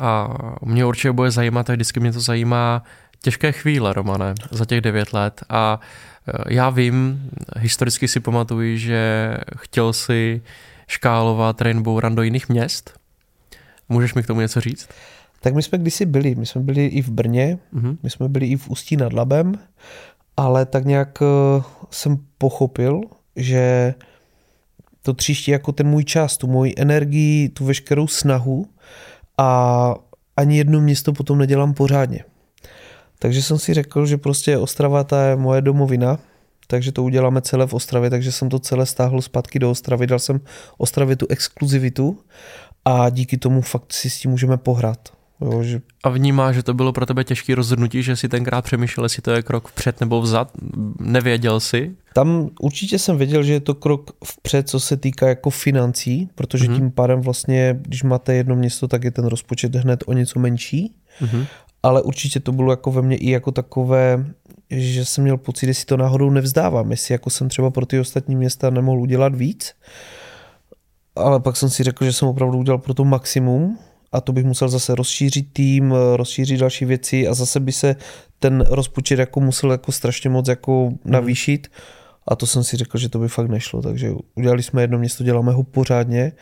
a 0.00 0.34
mě 0.62 0.84
určitě 0.84 1.12
bude 1.12 1.30
zajímat, 1.30 1.70
a 1.70 1.72
vždycky 1.72 2.00
mě 2.00 2.12
to 2.12 2.20
zajímá, 2.20 2.82
těžké 3.22 3.52
chvíle, 3.52 3.92
Romane, 3.92 4.34
za 4.50 4.64
těch 4.64 4.80
devět 4.80 5.12
let. 5.12 5.42
A 5.48 5.80
já 6.48 6.70
vím, 6.70 7.30
historicky 7.58 8.08
si 8.08 8.20
pamatuju, 8.20 8.76
že 8.76 9.36
chtěl 9.56 9.92
si 9.92 10.42
škálovat 10.88 11.62
Rainbow 11.62 11.98
Run 11.98 12.14
do 12.14 12.22
jiných 12.22 12.48
měst. 12.48 12.98
Můžeš 13.88 14.14
mi 14.14 14.22
k 14.22 14.26
tomu 14.26 14.40
něco 14.40 14.60
říct? 14.60 14.88
Tak 15.40 15.54
my 15.54 15.62
jsme 15.62 15.78
kdysi 15.78 16.06
byli, 16.06 16.34
my 16.34 16.46
jsme 16.46 16.60
byli 16.60 16.86
i 16.86 17.02
v 17.02 17.08
Brně, 17.08 17.58
mm-hmm. 17.74 17.96
my 18.02 18.10
jsme 18.10 18.28
byli 18.28 18.46
i 18.46 18.56
v 18.56 18.68
Ústí 18.68 18.96
nad 18.96 19.12
Labem, 19.12 19.54
ale 20.36 20.66
tak 20.66 20.84
nějak 20.84 21.18
eh, 21.22 21.62
jsem 21.90 22.18
pochopil, 22.38 23.00
že 23.36 23.94
to 25.02 25.12
tříští 25.12 25.50
jako 25.50 25.72
ten 25.72 25.86
můj 25.86 26.04
čas, 26.04 26.36
tu 26.36 26.46
moji 26.46 26.74
energii, 26.76 27.48
tu 27.48 27.64
veškerou 27.64 28.06
snahu 28.06 28.66
a 29.38 29.94
ani 30.36 30.58
jedno 30.58 30.80
město 30.80 31.12
potom 31.12 31.38
nedělám 31.38 31.74
pořádně. 31.74 32.24
Takže 33.18 33.42
jsem 33.42 33.58
si 33.58 33.74
řekl, 33.74 34.06
že 34.06 34.16
prostě 34.16 34.58
Ostrava 34.58 35.04
ta 35.04 35.26
je 35.26 35.36
moje 35.36 35.60
domovina, 35.62 36.18
takže 36.66 36.92
to 36.92 37.02
uděláme 37.02 37.42
celé 37.42 37.66
v 37.66 37.74
Ostravě, 37.74 38.10
takže 38.10 38.32
jsem 38.32 38.48
to 38.48 38.58
celé 38.58 38.86
stáhl 38.86 39.22
zpátky 39.22 39.58
do 39.58 39.70
Ostravy, 39.70 40.06
dal 40.06 40.18
jsem 40.18 40.40
Ostravě 40.78 41.16
tu 41.16 41.26
exkluzivitu 41.28 42.18
a 42.84 43.10
díky 43.10 43.36
tomu 43.38 43.60
fakt 43.60 43.92
si 43.92 44.10
s 44.10 44.18
tím 44.18 44.30
můžeme 44.30 44.56
pohrát. 44.56 45.16
Jo, 45.40 45.62
že... 45.62 45.80
A 46.04 46.08
vnímá, 46.08 46.52
že 46.52 46.62
to 46.62 46.74
bylo 46.74 46.92
pro 46.92 47.06
tebe 47.06 47.24
těžké 47.24 47.54
rozhodnutí, 47.54 48.02
že 48.02 48.16
si 48.16 48.28
tenkrát 48.28 48.62
přemýšlel, 48.62 49.04
jestli 49.04 49.22
to 49.22 49.30
je 49.30 49.42
krok 49.42 49.68
vpřed 49.68 50.00
nebo 50.00 50.20
vzad? 50.20 50.52
Nevěděl 51.00 51.60
jsi? 51.60 51.96
Tam 52.14 52.48
určitě 52.60 52.98
jsem 52.98 53.16
věděl, 53.16 53.42
že 53.42 53.52
je 53.52 53.60
to 53.60 53.74
krok 53.74 54.10
vpřed, 54.24 54.68
co 54.68 54.80
se 54.80 54.96
týká 54.96 55.28
jako 55.28 55.50
financí, 55.50 56.28
protože 56.34 56.64
mm-hmm. 56.64 56.74
tím 56.74 56.90
pádem 56.90 57.20
vlastně, 57.20 57.78
když 57.82 58.02
máte 58.02 58.34
jedno 58.34 58.56
město, 58.56 58.88
tak 58.88 59.04
je 59.04 59.10
ten 59.10 59.24
rozpočet 59.24 59.74
hned 59.74 60.04
o 60.06 60.12
něco 60.12 60.38
menší. 60.38 60.94
Mm-hmm. 61.20 61.46
Ale 61.82 62.02
určitě 62.02 62.40
to 62.40 62.52
bylo 62.52 62.72
jako 62.72 62.92
ve 62.92 63.02
mně 63.02 63.16
i 63.16 63.30
jako 63.30 63.52
takové, 63.52 64.26
že 64.70 65.04
jsem 65.04 65.24
měl 65.24 65.36
pocit, 65.36 65.66
jestli 65.66 65.84
to 65.84 65.96
náhodou 65.96 66.30
nevzdávám, 66.30 66.90
jestli 66.90 67.14
jako 67.14 67.30
jsem 67.30 67.48
třeba 67.48 67.70
pro 67.70 67.86
ty 67.86 68.00
ostatní 68.00 68.36
města 68.36 68.70
nemohl 68.70 69.00
udělat 69.00 69.34
víc. 69.34 69.72
Ale 71.16 71.40
pak 71.40 71.56
jsem 71.56 71.70
si 71.70 71.82
řekl, 71.82 72.04
že 72.04 72.12
jsem 72.12 72.28
opravdu 72.28 72.58
udělal 72.58 72.78
pro 72.78 72.94
to 72.94 73.04
maximum 73.04 73.78
a 74.16 74.20
to 74.20 74.32
bych 74.32 74.44
musel 74.44 74.68
zase 74.68 74.94
rozšířit 74.94 75.52
tým, 75.52 75.94
rozšířit 76.16 76.60
další 76.60 76.84
věci 76.84 77.28
a 77.28 77.34
zase 77.34 77.60
by 77.60 77.72
se 77.72 77.96
ten 78.38 78.64
rozpočet 78.68 79.18
jako 79.18 79.40
musel 79.40 79.72
jako 79.72 79.92
strašně 79.92 80.30
moc 80.30 80.48
jako 80.48 80.92
navýšit 81.04 81.68
a 82.28 82.36
to 82.36 82.46
jsem 82.46 82.64
si 82.64 82.76
řekl, 82.76 82.98
že 82.98 83.08
to 83.08 83.18
by 83.18 83.28
fakt 83.28 83.48
nešlo, 83.48 83.82
takže 83.82 84.12
udělali 84.34 84.62
jsme 84.62 84.82
jedno 84.82 84.98
město, 84.98 85.24
děláme 85.24 85.52
ho 85.52 85.62
pořádně 85.62 86.32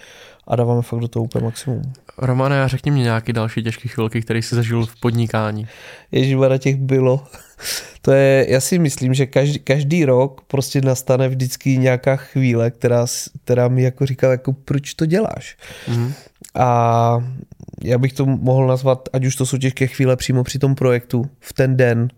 a 0.47 0.57
dáváme 0.57 0.83
fakt 0.83 1.01
do 1.01 1.09
toho 1.09 1.25
úplně 1.25 1.45
maximum. 1.45 1.83
Romane, 2.19 2.63
a 2.63 2.69
řekni 2.69 2.91
mi 2.91 3.01
nějaké 3.01 3.33
další 3.33 3.63
těžké 3.63 3.89
chvilky, 3.89 4.23
které 4.23 4.39
jsi 4.39 4.55
zažil 4.55 4.87
v 4.87 5.01
podnikání. 5.01 5.67
na 6.49 6.59
těch 6.59 6.77
bylo. 6.77 7.25
To 8.03 8.13
je, 8.13 8.47
já 8.49 8.61
si 8.61 8.79
myslím, 8.79 9.15
že 9.15 9.27
každý, 9.27 9.59
každý 9.59 10.05
rok 10.05 10.41
prostě 10.47 10.81
nastane 10.81 11.29
vždycky 11.29 11.79
nějaká 11.79 12.17
chvíle, 12.17 12.71
která, 12.71 13.07
která 13.45 13.69
mi 13.69 13.83
jako 13.83 14.07
říká, 14.07 14.31
jako 14.31 14.53
proč 14.53 14.95
to 14.95 15.07
děláš. 15.07 15.57
Mm-hmm. 15.89 16.13
A 16.55 17.25
já 17.83 17.99
bych 17.99 18.13
to 18.13 18.27
mohl 18.27 18.67
nazvat, 18.67 19.09
ať 19.13 19.25
už 19.25 19.37
to 19.37 19.47
jsou 19.47 19.59
těžké 19.59 19.87
chvíle 19.87 20.17
přímo 20.17 20.45
při 20.45 20.59
tom 20.59 20.75
projektu, 20.75 21.31
v 21.41 21.53
ten 21.53 21.77
den, 21.77 22.09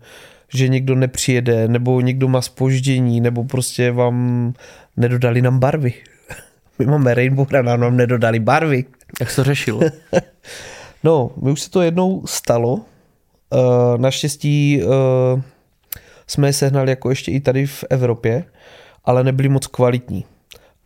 že 0.53 0.67
někdo 0.67 0.95
nepřijede, 0.95 1.67
nebo 1.67 2.01
někdo 2.01 2.27
má 2.27 2.41
spoždění, 2.41 3.21
nebo 3.21 3.43
prostě 3.43 3.91
vám 3.91 4.53
nedodali 4.97 5.41
nám 5.41 5.59
barvy. 5.59 5.93
My 6.79 6.85
máme 6.85 7.13
Rainbow 7.13 7.47
a 7.55 7.61
nám 7.77 7.97
nedodali 7.97 8.39
barvy. 8.39 8.85
Jak 9.19 9.35
to 9.35 9.43
řešil? 9.43 9.79
no, 11.03 11.31
my 11.41 11.51
už 11.51 11.61
se 11.61 11.69
to 11.69 11.81
jednou 11.81 12.23
stalo. 12.25 12.73
Uh, 12.73 13.97
naštěsttii 13.97 14.83
uh, 14.83 15.41
jsme 16.27 16.47
je 16.47 16.53
sehnali 16.53 16.89
jako 16.89 17.09
ještě 17.09 17.31
i 17.31 17.39
tady 17.39 17.65
v 17.65 17.83
Evropě, 17.89 18.43
ale 19.05 19.23
nebyli 19.23 19.49
moc 19.49 19.67
kvalitní. 19.67 20.25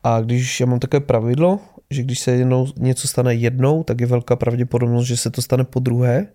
A 0.04 0.22
když 0.22 0.60
já 0.60 0.66
mám 0.66 0.80
takové 0.80 1.00
pravidlo, 1.00 1.60
že 1.92 2.04
když 2.04 2.20
se 2.20 2.32
jednou 2.32 2.68
něco 2.78 3.08
stane 3.08 3.36
jednou, 3.36 3.84
tak 3.84 4.02
je 4.02 4.08
velká 4.08 4.36
pravděpodobnost, 4.36 5.06
že 5.06 5.18
se 5.18 5.30
to 5.30 5.42
stane 5.42 5.64
po 5.64 5.80
druhé. 5.80 6.28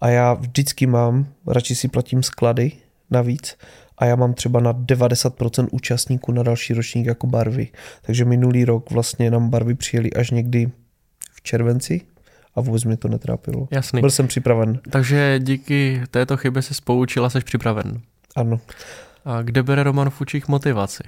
A 0.00 0.08
já 0.08 0.34
vždycky 0.34 0.86
mám, 0.86 1.26
radši 1.46 1.74
si 1.74 1.88
platím 1.88 2.22
sklady 2.22 2.72
navíc, 3.10 3.56
a 3.98 4.04
já 4.04 4.16
mám 4.16 4.34
třeba 4.34 4.60
na 4.60 4.74
90% 4.74 5.68
účastníků 5.70 6.32
na 6.32 6.42
další 6.42 6.74
ročník 6.74 7.06
jako 7.06 7.26
barvy. 7.26 7.68
Takže 8.02 8.24
minulý 8.24 8.64
rok 8.64 8.90
vlastně 8.90 9.30
nám 9.30 9.50
barvy 9.50 9.74
přijeli 9.74 10.12
až 10.12 10.30
někdy 10.30 10.70
v 11.32 11.42
červenci 11.42 12.00
a 12.54 12.60
vůbec 12.60 12.84
mě 12.84 12.96
to 12.96 13.08
netrápilo. 13.08 13.68
Jasný. 13.70 14.00
Byl 14.00 14.10
jsem 14.10 14.28
připraven. 14.28 14.80
Takže 14.90 15.38
díky 15.38 16.02
této 16.10 16.36
chybě 16.36 16.62
se 16.62 16.74
spoučil 16.74 17.24
a 17.24 17.30
jsi 17.30 17.40
připraven. 17.40 18.00
Ano. 18.36 18.60
A 19.24 19.42
kde 19.42 19.62
bere 19.62 19.82
Roman 19.82 20.10
Fučík 20.10 20.48
motivaci? 20.48 21.02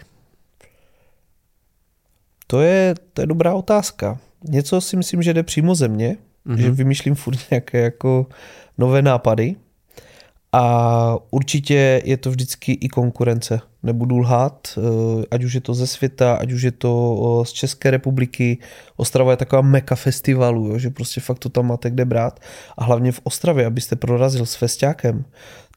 To 2.46 2.60
je, 2.60 2.94
to 3.12 3.20
je 3.22 3.26
dobrá 3.26 3.54
otázka. 3.54 4.18
Něco 4.48 4.80
si 4.80 4.96
myslím, 4.96 5.22
že 5.22 5.34
jde 5.34 5.42
přímo 5.42 5.74
ze 5.74 5.88
mě, 5.88 6.16
mm-hmm. 6.46 6.56
že 6.56 6.70
vymýšlím 6.70 7.14
furt 7.14 7.38
nějaké 7.50 7.80
jako 7.80 8.26
nové 8.78 9.02
nápady 9.02 9.56
a 10.56 11.16
určitě 11.30 12.02
je 12.04 12.16
to 12.16 12.30
vždycky 12.30 12.72
i 12.72 12.88
konkurence. 12.88 13.60
Nebudu 13.82 14.18
lhát, 14.18 14.78
eh, 14.78 15.24
ať 15.30 15.44
už 15.44 15.54
je 15.54 15.60
to 15.60 15.74
ze 15.74 15.86
světa, 15.86 16.34
ať 16.34 16.52
už 16.52 16.62
je 16.62 16.70
to 16.70 17.42
z 17.46 17.52
České 17.52 17.90
republiky. 17.90 18.58
Ostrava 18.96 19.30
je 19.30 19.36
taková 19.36 19.62
meka 19.62 19.94
festivalu, 19.94 20.66
jo, 20.66 20.78
že 20.78 20.90
prostě 20.90 21.20
fakt 21.20 21.38
to 21.38 21.48
tam 21.48 21.66
máte 21.66 21.90
kde 21.90 22.04
brát. 22.04 22.40
A 22.76 22.84
hlavně 22.84 23.12
v 23.12 23.20
Ostravě, 23.24 23.66
abyste 23.66 23.96
prorazil 23.96 24.46
s 24.46 24.54
festiákem, 24.54 25.24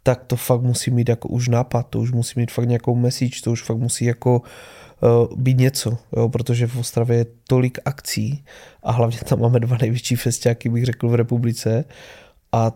tak 0.04 0.24
to 0.24 0.36
fakt 0.36 0.62
musí 0.62 0.92
mít 0.92 1.10
jako 1.10 1.28
už 1.28 1.48
nápad, 1.48 1.88
to 1.90 2.00
už 2.00 2.12
musí 2.12 2.40
mít 2.40 2.52
fakt 2.52 2.68
nějakou 2.68 2.96
message, 2.96 3.42
to 3.44 3.52
už 3.52 3.64
fakt 3.64 3.78
musí 3.78 4.06
jako 4.06 4.40
uh, 4.40 4.46
být 5.36 5.58
něco, 5.58 5.98
jo, 6.18 6.30
protože 6.30 6.68
v 6.68 6.78
Ostravě 6.78 7.18
je 7.18 7.26
tolik 7.48 7.80
akcí 7.86 8.44
a 8.84 8.92
hlavně 8.92 9.18
tam 9.18 9.40
máme 9.40 9.60
dva 9.60 9.78
největší 9.82 10.16
festiáky, 10.16 10.70
bych 10.70 10.86
řekl, 10.86 11.10
v 11.10 11.16
republice 11.16 11.86
a 12.52 12.72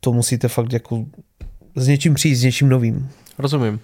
to 0.00 0.12
musíte 0.12 0.48
fakt 0.48 0.72
jako 0.72 1.04
s 1.76 1.88
něčím 1.88 2.14
přijít, 2.14 2.36
s 2.36 2.42
něčím 2.42 2.68
novým. 2.68 3.10
Rozumím. 3.38 3.80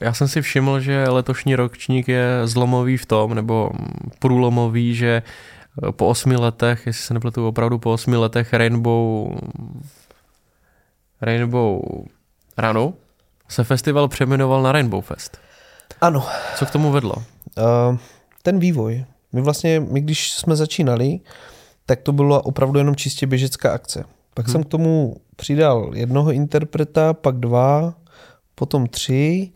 Já 0.00 0.14
jsem 0.14 0.28
si 0.28 0.42
všiml, 0.42 0.80
že 0.80 1.08
letošní 1.08 1.56
ročník 1.56 2.08
je 2.08 2.40
zlomový 2.44 2.96
v 2.96 3.06
tom, 3.06 3.34
nebo 3.34 3.70
průlomový, 4.18 4.94
že 4.94 5.22
po 5.90 6.06
osmi 6.06 6.36
letech, 6.36 6.86
jestli 6.86 7.02
se 7.02 7.14
nepletu 7.14 7.48
opravdu 7.48 7.78
po 7.78 7.92
osmi 7.92 8.16
letech 8.16 8.52
Rainbow 8.52 9.28
Rainbow 11.20 11.80
Runu 12.58 12.94
se 13.48 13.64
festival 13.64 14.08
přejmenoval 14.08 14.62
na 14.62 14.72
Rainbow 14.72 15.02
Fest. 15.02 15.38
Ano. 16.00 16.26
Co 16.56 16.66
k 16.66 16.70
tomu 16.70 16.90
vedlo? 16.90 17.14
Uh, 17.14 17.96
ten 18.42 18.58
vývoj. 18.58 19.04
My 19.32 19.40
vlastně, 19.40 19.80
my 19.80 20.00
když 20.00 20.32
jsme 20.32 20.56
začínali, 20.56 21.20
tak 21.86 22.00
to 22.00 22.12
bylo 22.12 22.42
opravdu 22.42 22.78
jenom 22.78 22.96
čistě 22.96 23.26
běžecká 23.26 23.72
akce. 23.72 24.04
Pak 24.34 24.46
hmm. 24.46 24.52
jsem 24.52 24.64
k 24.64 24.68
tomu 24.68 25.16
přidal 25.36 25.90
jednoho 25.94 26.32
interpreta, 26.32 27.14
pak 27.14 27.36
dva, 27.36 27.94
potom 28.54 28.86
tři 28.86 29.50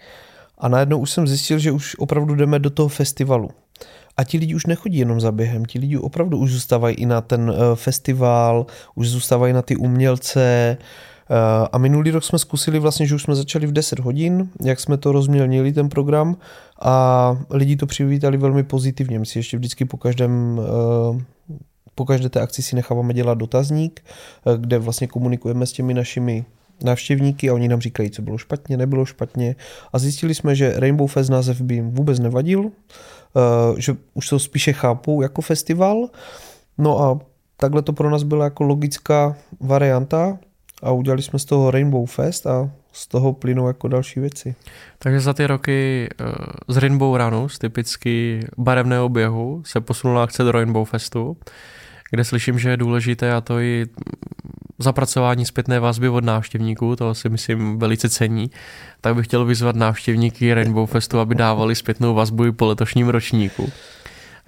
a 0.59 0.69
najednou 0.69 0.99
už 0.99 1.11
jsem 1.11 1.27
zjistil, 1.27 1.59
že 1.59 1.73
už 1.73 1.97
opravdu 1.99 2.35
jdeme 2.35 2.59
do 2.59 2.71
toho 2.71 2.89
festivalu. 2.89 3.51
A 4.17 4.25
ti 4.25 4.39
lidi 4.39 4.55
už 4.55 4.67
nechodí 4.67 4.99
jenom 4.99 5.21
za 5.21 5.33
během, 5.33 5.65
ti 5.65 5.79
lidi 5.79 5.99
opravdu 5.99 6.39
už 6.39 6.53
zůstávají 6.53 6.97
i 6.97 7.07
na 7.07 7.21
ten 7.21 7.51
uh, 7.51 7.57
festival, 7.75 8.67
už 8.95 9.09
zůstávají 9.09 9.53
na 9.53 9.63
ty 9.63 9.77
umělce. 9.77 10.77
Uh, 10.81 10.87
a 11.73 11.79
minulý 11.79 12.11
rok 12.11 12.25
jsme 12.25 12.39
zkusili 12.39 12.79
vlastně, 12.79 13.07
že 13.07 13.15
už 13.15 13.23
jsme 13.23 13.35
začali 13.35 13.67
v 13.67 13.73
10 13.73 13.99
hodin, 13.99 14.49
jak 14.65 14.81
jsme 14.81 14.97
to 14.97 15.13
rozmělnili 15.13 15.73
ten 15.73 15.89
program 15.89 16.37
a 16.83 17.37
lidi 17.51 17.77
to 17.77 17.87
přivítali 17.87 18.37
velmi 18.37 18.63
pozitivně. 18.63 19.19
My 19.19 19.27
si 19.27 19.39
ještě 19.39 19.57
vždycky 19.57 19.85
po 19.85 19.97
každém 19.97 20.59
uh, 20.59 21.21
po 21.95 22.05
každé 22.05 22.29
té 22.29 22.41
akci 22.41 22.63
si 22.63 22.77
necháváme 22.77 23.15
dělat 23.15 23.39
dotazník, 23.39 24.05
eh, 24.47 24.59
kde 24.59 24.79
vlastně 24.79 25.07
komunikujeme 25.07 25.67
s 25.67 25.73
těmi 25.73 25.95
našimi 25.95 26.45
návštěvníky 26.85 27.51
a 27.51 27.55
oni 27.55 27.69
nám 27.69 27.81
říkají, 27.81 28.11
co 28.11 28.23
bylo 28.23 28.39
špatně, 28.39 28.77
nebylo 28.77 29.05
špatně. 29.05 29.57
A 29.93 29.99
zjistili 29.99 30.35
jsme, 30.35 30.55
že 30.55 30.81
Rainbow 30.81 31.09
Fest 31.09 31.31
název 31.31 31.61
by 31.61 31.75
jim 31.75 31.91
vůbec 31.91 32.19
nevadil, 32.19 32.71
eh, 32.71 33.81
že 33.81 33.97
už 34.15 34.29
to 34.29 34.39
spíše 34.39 34.73
chápou 34.73 35.23
jako 35.23 35.43
festival. 35.43 36.09
No 36.79 37.01
a 37.01 37.21
takhle 37.57 37.83
to 37.83 37.93
pro 37.93 38.11
nás 38.11 38.23
byla 38.23 38.45
jako 38.45 38.65
logická 38.65 39.37
varianta 39.61 40.39
a 40.83 40.91
udělali 40.91 41.23
jsme 41.23 41.39
z 41.39 41.45
toho 41.45 41.71
Rainbow 41.71 42.07
Fest 42.07 42.47
a 42.47 42.71
z 42.93 43.07
toho 43.07 43.33
plynou 43.33 43.67
jako 43.67 43.89
další 43.89 44.21
věci. 44.21 44.55
Takže 44.99 45.21
za 45.21 45.33
ty 45.33 45.47
roky 45.47 46.09
eh, 46.21 46.25
z 46.69 46.77
Rainbow 46.77 47.17
Runu, 47.17 47.49
z 47.49 47.59
typicky 47.59 48.41
barevného 48.59 49.09
běhu, 49.09 49.63
se 49.67 49.81
posunula 49.81 50.23
akce 50.23 50.43
do 50.43 50.53
Rainbow 50.53 50.85
Festu 50.85 51.37
kde 52.13 52.25
slyším, 52.25 52.59
že 52.59 52.71
je 52.71 52.77
důležité 52.77 53.33
a 53.33 53.41
to 53.41 53.61
i 53.61 53.87
zapracování 54.79 55.45
zpětné 55.45 55.81
vazby 55.81 56.09
od 56.09 56.25
návštěvníků, 56.25 56.97
to 56.97 57.15
si 57.15 57.29
myslím 57.29 57.79
velice 57.79 58.09
cení, 58.09 58.51
tak 59.01 59.15
bych 59.15 59.27
chtěl 59.27 59.45
vyzvat 59.45 59.77
návštěvníky 59.77 60.55
Rainbow 60.55 60.87
Festu, 60.87 61.19
aby 61.19 61.35
dávali 61.35 61.75
zpětnou 61.75 62.15
vazbu 62.15 62.45
i 62.45 62.53
po 62.53 62.67
letošním 62.67 63.09
ročníku. 63.09 63.73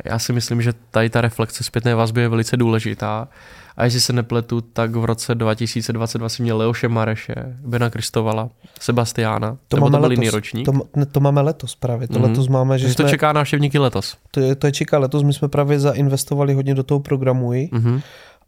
Já 0.04 0.18
si 0.18 0.32
myslím, 0.32 0.62
že 0.62 0.72
tady 0.90 1.10
ta 1.10 1.20
reflexe 1.20 1.64
zpětné 1.64 1.94
vazby 1.94 2.20
je 2.20 2.28
velice 2.28 2.56
důležitá. 2.56 3.28
A 3.76 3.84
jestli 3.84 4.00
se 4.00 4.12
nepletu, 4.12 4.60
tak 4.60 4.96
v 4.96 5.04
roce 5.04 5.34
2022 5.34 6.28
si 6.28 6.42
měl 6.42 6.56
Leoše 6.58 6.88
Mareše, 6.88 7.34
Bena 7.66 7.90
Kristovala, 7.90 8.50
Sebastiána. 8.80 9.58
To 9.68 9.76
máme 9.76 9.98
to 9.98 10.08
letos. 10.08 10.32
ročník. 10.32 10.64
To, 10.64 10.72
ne, 10.96 11.06
to 11.06 11.20
máme 11.20 11.40
letos 11.40 11.74
právě. 11.74 12.08
To 12.08 12.14
mm-hmm. 12.14 12.22
letos 12.22 12.48
máme, 12.48 12.78
že, 12.78 12.88
že 12.88 12.94
jsme, 12.94 13.04
to 13.04 13.10
čeká 13.10 13.32
návštěvníky 13.32 13.78
letos. 13.78 14.16
To 14.30 14.40
je, 14.40 14.54
to 14.54 14.66
je 14.66 14.72
čeká 14.72 14.98
letos. 14.98 15.22
My 15.22 15.32
jsme 15.32 15.48
právě 15.48 15.80
zainvestovali 15.80 16.54
hodně 16.54 16.74
do 16.74 16.82
toho 16.82 17.00
programu. 17.00 17.50
Mm-hmm 17.52 18.02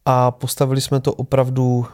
a 0.09 0.31
postavili 0.31 0.81
jsme 0.81 1.01
to 1.01 1.13
opravdu, 1.13 1.65
uh, 1.65 1.85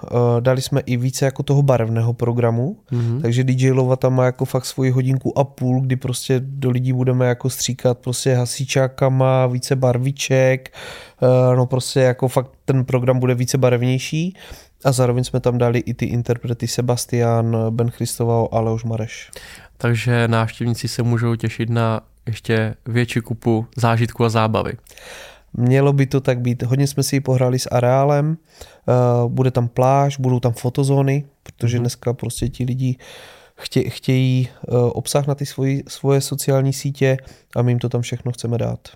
dali 0.40 0.62
jsme 0.62 0.80
i 0.80 0.96
více 0.96 1.24
jako 1.24 1.42
toho 1.42 1.62
barevného 1.62 2.12
programu, 2.12 2.76
mm-hmm. 2.92 3.20
takže 3.20 3.44
DJ 3.44 3.70
Lova 3.70 3.96
tam 3.96 4.14
má 4.14 4.24
jako 4.24 4.44
fakt 4.44 4.64
svoji 4.64 4.90
hodinku 4.90 5.38
a 5.38 5.44
půl, 5.44 5.80
kdy 5.80 5.96
prostě 5.96 6.40
do 6.44 6.70
lidí 6.70 6.92
budeme 6.92 7.26
jako 7.26 7.50
stříkat 7.50 7.98
prostě 7.98 8.34
hasičákama, 8.34 9.46
více 9.46 9.76
barviček, 9.76 10.74
uh, 11.22 11.56
no 11.56 11.66
prostě 11.66 12.00
jako 12.00 12.28
fakt 12.28 12.50
ten 12.64 12.84
program 12.84 13.18
bude 13.18 13.34
více 13.34 13.58
barevnější 13.58 14.36
a 14.84 14.92
zároveň 14.92 15.24
jsme 15.24 15.40
tam 15.40 15.58
dali 15.58 15.78
i 15.78 15.94
ty 15.94 16.04
interprety 16.04 16.68
Sebastian, 16.68 17.56
Ben 17.70 17.90
Christoval 17.90 18.48
a 18.52 18.60
Leoš 18.60 18.84
Mareš. 18.84 19.30
Takže 19.76 20.28
návštěvníci 20.28 20.88
se 20.88 21.02
můžou 21.02 21.36
těšit 21.36 21.70
na 21.70 22.00
ještě 22.26 22.74
větší 22.86 23.20
kupu 23.20 23.66
zážitku 23.76 24.24
a 24.24 24.28
zábavy. 24.28 24.72
Mělo 25.54 25.92
by 25.92 26.06
to 26.06 26.20
tak 26.20 26.40
být. 26.40 26.62
Hodně 26.62 26.86
jsme 26.86 27.02
si 27.02 27.16
ji 27.16 27.20
pohráli 27.20 27.58
s 27.58 27.68
areálem, 27.72 28.36
uh, 29.26 29.32
bude 29.32 29.50
tam 29.50 29.68
pláž, 29.68 30.18
budou 30.18 30.40
tam 30.40 30.52
fotozóny, 30.52 31.24
protože 31.42 31.76
mhm. 31.76 31.82
dneska 31.82 32.12
prostě 32.12 32.48
ti 32.48 32.64
lidi 32.64 32.96
chtě, 33.56 33.90
chtějí 33.90 34.48
uh, 34.68 34.90
obsah 34.92 35.26
na 35.26 35.34
ty 35.34 35.46
svoji, 35.46 35.82
svoje 35.88 36.20
sociální 36.20 36.72
sítě 36.72 37.16
a 37.56 37.62
my 37.62 37.70
jim 37.70 37.78
to 37.78 37.88
tam 37.88 38.02
všechno 38.02 38.32
chceme 38.32 38.58
dát. 38.58 38.88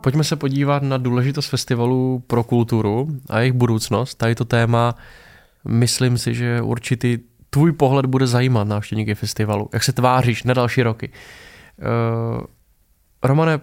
Pojďme 0.00 0.24
se 0.24 0.36
podívat 0.36 0.82
na 0.82 0.98
důležitost 0.98 1.48
festivalů 1.48 2.22
pro 2.26 2.44
kulturu 2.44 3.08
a 3.28 3.38
jejich 3.38 3.52
budoucnost. 3.52 4.14
Tady 4.14 4.34
to 4.34 4.44
téma, 4.44 4.94
myslím 5.68 6.18
si, 6.18 6.34
že 6.34 6.62
určitý 6.62 7.18
tvůj 7.50 7.72
pohled 7.72 8.06
bude 8.06 8.26
zajímat 8.26 8.68
návštěvníky 8.68 9.14
festivalu. 9.14 9.68
Jak 9.72 9.84
se 9.84 9.92
tváříš 9.92 10.42
na 10.42 10.54
další 10.54 10.82
roky? 10.82 11.10
Romane, 13.22 13.60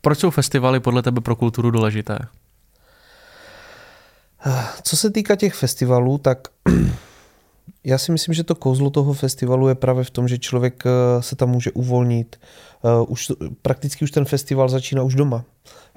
proč 0.00 0.18
jsou 0.18 0.30
festivaly 0.30 0.80
podle 0.80 1.02
tebe 1.02 1.20
pro 1.20 1.36
kulturu 1.36 1.70
důležité? 1.70 2.18
Co 4.82 4.96
se 4.96 5.10
týká 5.10 5.36
těch 5.36 5.54
festivalů, 5.54 6.18
tak 6.18 6.38
já 7.84 7.98
si 7.98 8.12
myslím, 8.12 8.34
že 8.34 8.44
to 8.44 8.54
kouzlo 8.54 8.90
toho 8.90 9.12
festivalu 9.12 9.68
je 9.68 9.74
právě 9.74 10.04
v 10.04 10.10
tom, 10.10 10.28
že 10.28 10.38
člověk 10.38 10.84
eh, 10.86 11.22
se 11.22 11.36
tam 11.36 11.48
může 11.48 11.70
uvolnit. 11.70 12.40
Eh, 12.84 13.04
už, 13.08 13.32
prakticky 13.62 14.04
už 14.04 14.10
ten 14.10 14.24
festival 14.24 14.68
začíná 14.68 15.02
už 15.02 15.14
doma. 15.14 15.44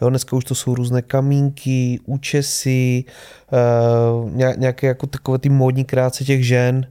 Jo, 0.02 0.10
dneska 0.10 0.36
už 0.36 0.44
to 0.44 0.56
jsou 0.56 0.76
různé 0.76 1.02
kamínky, 1.02 2.00
účesy, 2.06 3.04
eh, 3.54 4.56
nějaké 4.56 4.88
jako 4.88 5.08
takové 5.08 5.38
ty 5.38 5.50
módní 5.50 5.86
kráce 5.86 6.26
těch 6.26 6.48
žen 6.48 6.88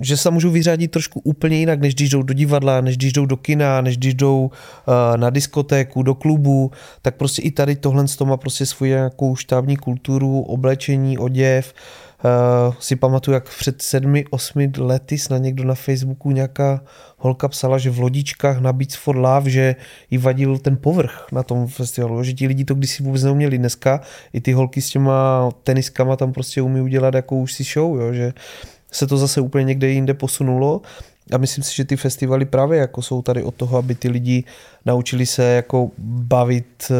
že 0.00 0.16
se 0.16 0.30
můžou 0.30 0.50
vyřádit 0.50 0.90
trošku 0.90 1.20
úplně 1.20 1.56
jinak, 1.56 1.80
než 1.80 1.94
když 1.94 2.10
jdou 2.10 2.22
do 2.22 2.34
divadla, 2.34 2.80
než 2.80 2.96
když 2.96 3.12
jdou 3.12 3.26
do 3.26 3.36
kina, 3.36 3.80
než 3.80 3.96
když 3.96 4.14
jdou 4.14 4.44
uh, 4.44 5.16
na 5.16 5.30
diskotéku, 5.30 6.02
do 6.02 6.14
klubu, 6.14 6.70
tak 7.02 7.16
prostě 7.16 7.42
i 7.42 7.50
tady 7.50 7.76
tohle 7.76 8.04
má 8.24 8.36
prostě 8.36 8.66
svoji 8.66 8.90
nějakou 8.90 9.36
štábní 9.36 9.76
kulturu, 9.76 10.40
oblečení, 10.42 11.18
oděv. 11.18 11.74
Uh, 12.24 12.74
si 12.78 12.96
pamatuju, 12.96 13.34
jak 13.34 13.58
před 13.58 13.82
sedmi, 13.82 14.24
osmi 14.30 14.72
lety 14.78 15.18
snad 15.18 15.38
někdo 15.38 15.64
na 15.64 15.74
Facebooku 15.74 16.30
nějaká 16.30 16.80
holka 17.16 17.48
psala, 17.48 17.78
že 17.78 17.90
v 17.90 17.98
lodičkách 17.98 18.60
na 18.60 18.72
Beats 18.72 18.94
for 18.96 19.16
Love, 19.16 19.50
že 19.50 19.76
jí 20.10 20.18
vadil 20.18 20.58
ten 20.58 20.76
povrch 20.76 21.26
na 21.32 21.42
tom 21.42 21.66
festivalu, 21.66 22.22
že 22.22 22.32
ti 22.32 22.46
lidi 22.46 22.64
to 22.64 22.74
kdysi 22.74 23.02
vůbec 23.02 23.22
neuměli. 23.22 23.58
Dneska 23.58 24.00
i 24.32 24.40
ty 24.40 24.52
holky 24.52 24.82
s 24.82 24.90
těma 24.90 25.48
teniskama 25.62 26.16
tam 26.16 26.32
prostě 26.32 26.62
umí 26.62 26.80
udělat 26.80 27.14
jako 27.14 27.36
už 27.36 27.52
si 27.52 27.64
show, 27.64 28.00
jo, 28.00 28.12
že 28.12 28.32
se 28.92 29.06
to 29.06 29.16
zase 29.16 29.40
úplně 29.40 29.64
někde 29.64 29.88
jinde 29.88 30.14
posunulo 30.14 30.82
a 31.32 31.38
myslím 31.38 31.64
si, 31.64 31.76
že 31.76 31.84
ty 31.84 31.96
festivaly 31.96 32.44
právě 32.44 32.78
jako 32.78 33.02
jsou 33.02 33.22
tady 33.22 33.42
od 33.42 33.54
toho, 33.54 33.78
aby 33.78 33.94
ty 33.94 34.08
lidi 34.08 34.44
naučili 34.86 35.26
se 35.26 35.44
jako 35.44 35.90
bavit 35.98 36.66
eh, 36.90 36.94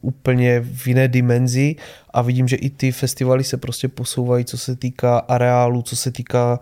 úplně 0.00 0.60
v 0.60 0.86
jiné 0.86 1.08
dimenzi 1.08 1.76
a 2.10 2.22
vidím, 2.22 2.48
že 2.48 2.56
i 2.56 2.70
ty 2.70 2.92
festivaly 2.92 3.44
se 3.44 3.56
prostě 3.56 3.88
posouvají, 3.88 4.44
co 4.44 4.58
se 4.58 4.76
týká 4.76 5.18
areálu, 5.18 5.82
co 5.82 5.96
se 5.96 6.10
týká 6.10 6.60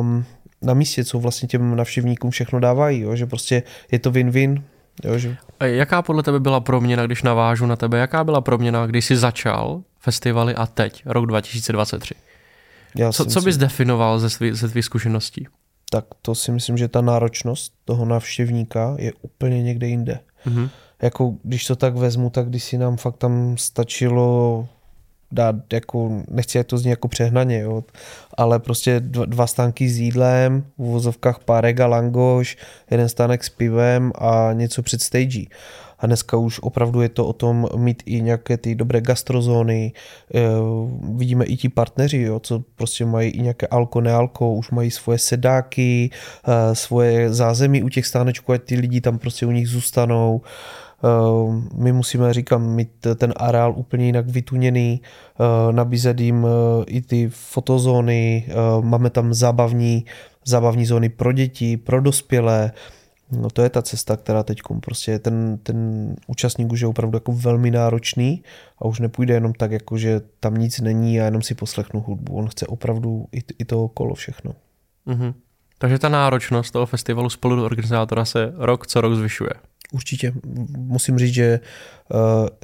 um, 0.00 0.24
na 0.62 0.74
místě, 0.74 1.04
co 1.04 1.18
vlastně 1.18 1.48
těm 1.48 1.76
navštěvníkům 1.76 2.30
všechno 2.30 2.60
dávají, 2.60 3.00
jo? 3.00 3.16
že 3.16 3.26
prostě 3.26 3.62
je 3.92 3.98
to 3.98 4.10
win-win, 4.10 4.62
Jo, 5.04 5.18
že... 5.18 5.36
A 5.60 5.64
jaká 5.64 6.02
podle 6.02 6.22
tebe 6.22 6.40
byla 6.40 6.60
proměna, 6.60 7.06
když 7.06 7.22
navážu 7.22 7.66
na 7.66 7.76
tebe, 7.76 7.98
jaká 7.98 8.24
byla 8.24 8.40
proměna, 8.40 8.86
když 8.86 9.04
jsi 9.04 9.16
začal 9.16 9.82
festivaly 9.98 10.54
a 10.54 10.66
teď, 10.66 11.02
rok 11.06 11.26
2023? 11.26 12.14
Já 12.96 13.12
co, 13.12 13.24
co 13.24 13.40
bys 13.40 13.56
definoval 13.56 14.20
ze, 14.20 14.30
svý, 14.30 14.52
ze 14.52 14.68
tvých 14.68 14.84
zkušeností? 14.84 15.46
Tak 15.90 16.04
to 16.22 16.34
si 16.34 16.52
myslím, 16.52 16.76
že 16.76 16.88
ta 16.88 17.00
náročnost 17.00 17.72
toho 17.84 18.04
návštěvníka 18.04 18.96
je 18.98 19.12
úplně 19.22 19.62
někde 19.62 19.86
jinde. 19.86 20.20
Mm-hmm. 20.46 20.68
Jako 21.02 21.36
když 21.42 21.66
to 21.66 21.76
tak 21.76 21.96
vezmu, 21.96 22.30
tak 22.30 22.48
když 22.48 22.64
si 22.64 22.78
nám 22.78 22.96
fakt 22.96 23.16
tam 23.16 23.56
stačilo 23.58 24.68
dát 25.32 25.72
jako, 25.72 26.22
nechci 26.30 26.64
to 26.64 26.78
zní 26.78 26.90
jako 26.90 27.08
přehnaně, 27.08 27.60
jo, 27.60 27.84
ale 28.36 28.58
prostě 28.58 29.00
dva, 29.00 29.24
dva 29.24 29.46
stánky 29.46 29.88
s 29.88 29.98
jídlem, 29.98 30.64
v 30.78 30.82
uvozovkách 30.82 31.38
párek 31.38 31.80
a 31.80 31.86
langoš, 31.86 32.56
jeden 32.90 33.08
stánek 33.08 33.44
s 33.44 33.48
pivem 33.48 34.12
a 34.18 34.52
něco 34.52 34.82
před 34.82 35.02
stage. 35.02 35.44
A 35.98 36.06
dneska 36.06 36.36
už 36.36 36.60
opravdu 36.62 37.00
je 37.00 37.08
to 37.08 37.26
o 37.26 37.32
tom 37.32 37.68
mít 37.76 38.02
i 38.06 38.20
nějaké 38.22 38.56
ty 38.56 38.74
dobré 38.74 39.00
gastrozóny. 39.00 39.92
E, 40.34 40.40
vidíme 41.16 41.44
i 41.44 41.56
ti 41.56 41.68
partneři, 41.68 42.18
jo, 42.18 42.40
co 42.40 42.62
prostě 42.76 43.06
mají 43.06 43.30
i 43.30 43.42
nějaké 43.42 43.66
alko, 43.66 44.00
nealko, 44.00 44.54
už 44.54 44.70
mají 44.70 44.90
svoje 44.90 45.18
sedáky, 45.18 46.10
e, 46.10 46.74
svoje 46.74 47.32
zázemí 47.32 47.82
u 47.82 47.88
těch 47.88 48.06
stánečků, 48.06 48.52
ať 48.52 48.62
ty 48.62 48.76
lidi 48.76 49.00
tam 49.00 49.18
prostě 49.18 49.46
u 49.46 49.50
nich 49.50 49.68
zůstanou. 49.68 50.40
E, 50.40 51.08
my 51.76 51.92
musíme, 51.92 52.34
říkám, 52.34 52.74
mít 52.74 52.90
ten 53.16 53.34
areál 53.36 53.74
úplně 53.76 54.06
jinak 54.06 54.28
vytuněný, 54.28 55.00
nabízet 55.70 56.20
jim 56.20 56.46
i 56.86 57.02
ty 57.02 57.28
fotozóny, 57.28 58.46
máme 58.80 59.10
tam 59.10 59.34
zábavní, 59.34 60.04
zábavní 60.44 60.86
zóny 60.86 61.08
pro 61.08 61.32
děti, 61.32 61.76
pro 61.76 62.00
dospělé, 62.00 62.72
No 63.32 63.50
to 63.50 63.62
je 63.62 63.70
ta 63.70 63.82
cesta, 63.82 64.16
která 64.16 64.42
teď 64.42 64.58
prostě 64.80 65.18
ten, 65.18 65.58
ten 65.62 66.08
účastník 66.26 66.72
už 66.72 66.80
je 66.80 66.86
opravdu 66.86 67.16
jako 67.16 67.32
velmi 67.32 67.70
náročný 67.70 68.42
a 68.78 68.84
už 68.84 69.00
nepůjde 69.00 69.34
jenom 69.34 69.52
tak, 69.52 69.70
jako 69.70 69.98
že 69.98 70.20
tam 70.40 70.54
nic 70.54 70.80
není 70.80 71.20
a 71.20 71.24
jenom 71.24 71.42
si 71.42 71.54
poslechnu 71.54 72.00
hudbu. 72.00 72.36
On 72.36 72.48
chce 72.48 72.66
opravdu 72.66 73.26
i, 73.32 73.40
i 73.58 73.64
to 73.64 73.84
okolo 73.84 74.14
všechno. 74.14 74.52
Mm-hmm. 75.06 75.34
Takže 75.78 75.98
ta 75.98 76.08
náročnost 76.08 76.72
toho 76.72 76.86
festivalu 76.86 77.30
spolu 77.30 77.56
do 77.56 77.64
organizátora 77.64 78.24
se 78.24 78.52
rok 78.56 78.86
co 78.86 79.00
rok 79.00 79.14
zvyšuje. 79.14 79.50
Určitě. 79.94 80.32
Musím 80.76 81.18
říct, 81.18 81.34
že 81.34 81.60
uh, 82.12 82.18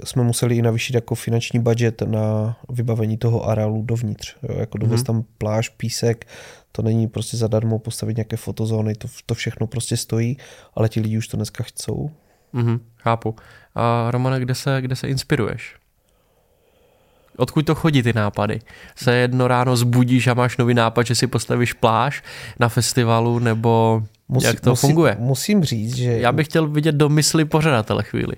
jsme 0.05 0.23
museli 0.23 0.57
i 0.57 0.63
navýšit 0.63 0.95
jako 0.95 1.15
finanční 1.15 1.61
budget 1.61 2.03
na 2.03 2.57
vybavení 2.69 3.17
toho 3.19 3.49
areálu 3.49 3.83
dovnitř. 3.83 4.37
Jo, 4.43 4.57
jako 4.59 4.79
dovést 4.79 5.05
mm-hmm. 5.05 5.07
tam 5.07 5.25
pláž, 5.39 5.69
písek, 5.69 6.27
to 6.73 6.83
není 6.83 7.09
prostě 7.09 7.37
zadarmo 7.37 7.79
postavit 7.79 8.17
nějaké 8.17 8.37
fotozóny, 8.37 8.95
to, 8.95 9.09
to 9.27 9.35
všechno 9.35 9.67
prostě 9.67 9.97
stojí, 9.97 10.37
ale 10.75 10.89
ti 10.89 11.01
lidi 11.01 11.19
už 11.19 11.29
to 11.29 11.37
dneska 11.37 11.65
chcou. 11.65 12.11
Mm-hmm, 12.55 12.81
chápu. 12.97 13.37
A 13.75 14.11
Romane, 14.11 14.41
kde 14.41 14.55
se, 14.55 14.83
kde 14.83 14.97
se 14.97 15.09
inspiruješ? 15.09 15.77
Odkud 17.37 17.67
to 17.67 17.75
chodí 17.75 18.03
ty 18.03 18.13
nápady? 18.13 18.61
Se 18.97 19.17
jedno 19.17 19.49
ráno 19.49 19.77
zbudíš 19.77 20.27
a 20.27 20.35
máš 20.35 20.57
nový 20.57 20.75
nápad, 20.75 21.07
že 21.07 21.15
si 21.15 21.27
postavíš 21.27 21.73
pláž 21.73 22.23
na 22.59 22.69
festivalu, 22.69 23.39
nebo 23.39 24.03
musí, 24.31 24.47
jak 24.47 24.61
to 24.61 24.71
musí, 24.71 24.81
funguje? 24.81 25.17
Musím 25.19 25.65
říct, 25.65 25.97
že... 25.97 26.19
Já 26.19 26.33
bych 26.33 26.47
chtěl 26.47 26.69
vidět 26.69 26.95
do 26.95 27.09
mysli 27.09 27.45
pořadatele 27.45 28.03
chvíli. 28.03 28.37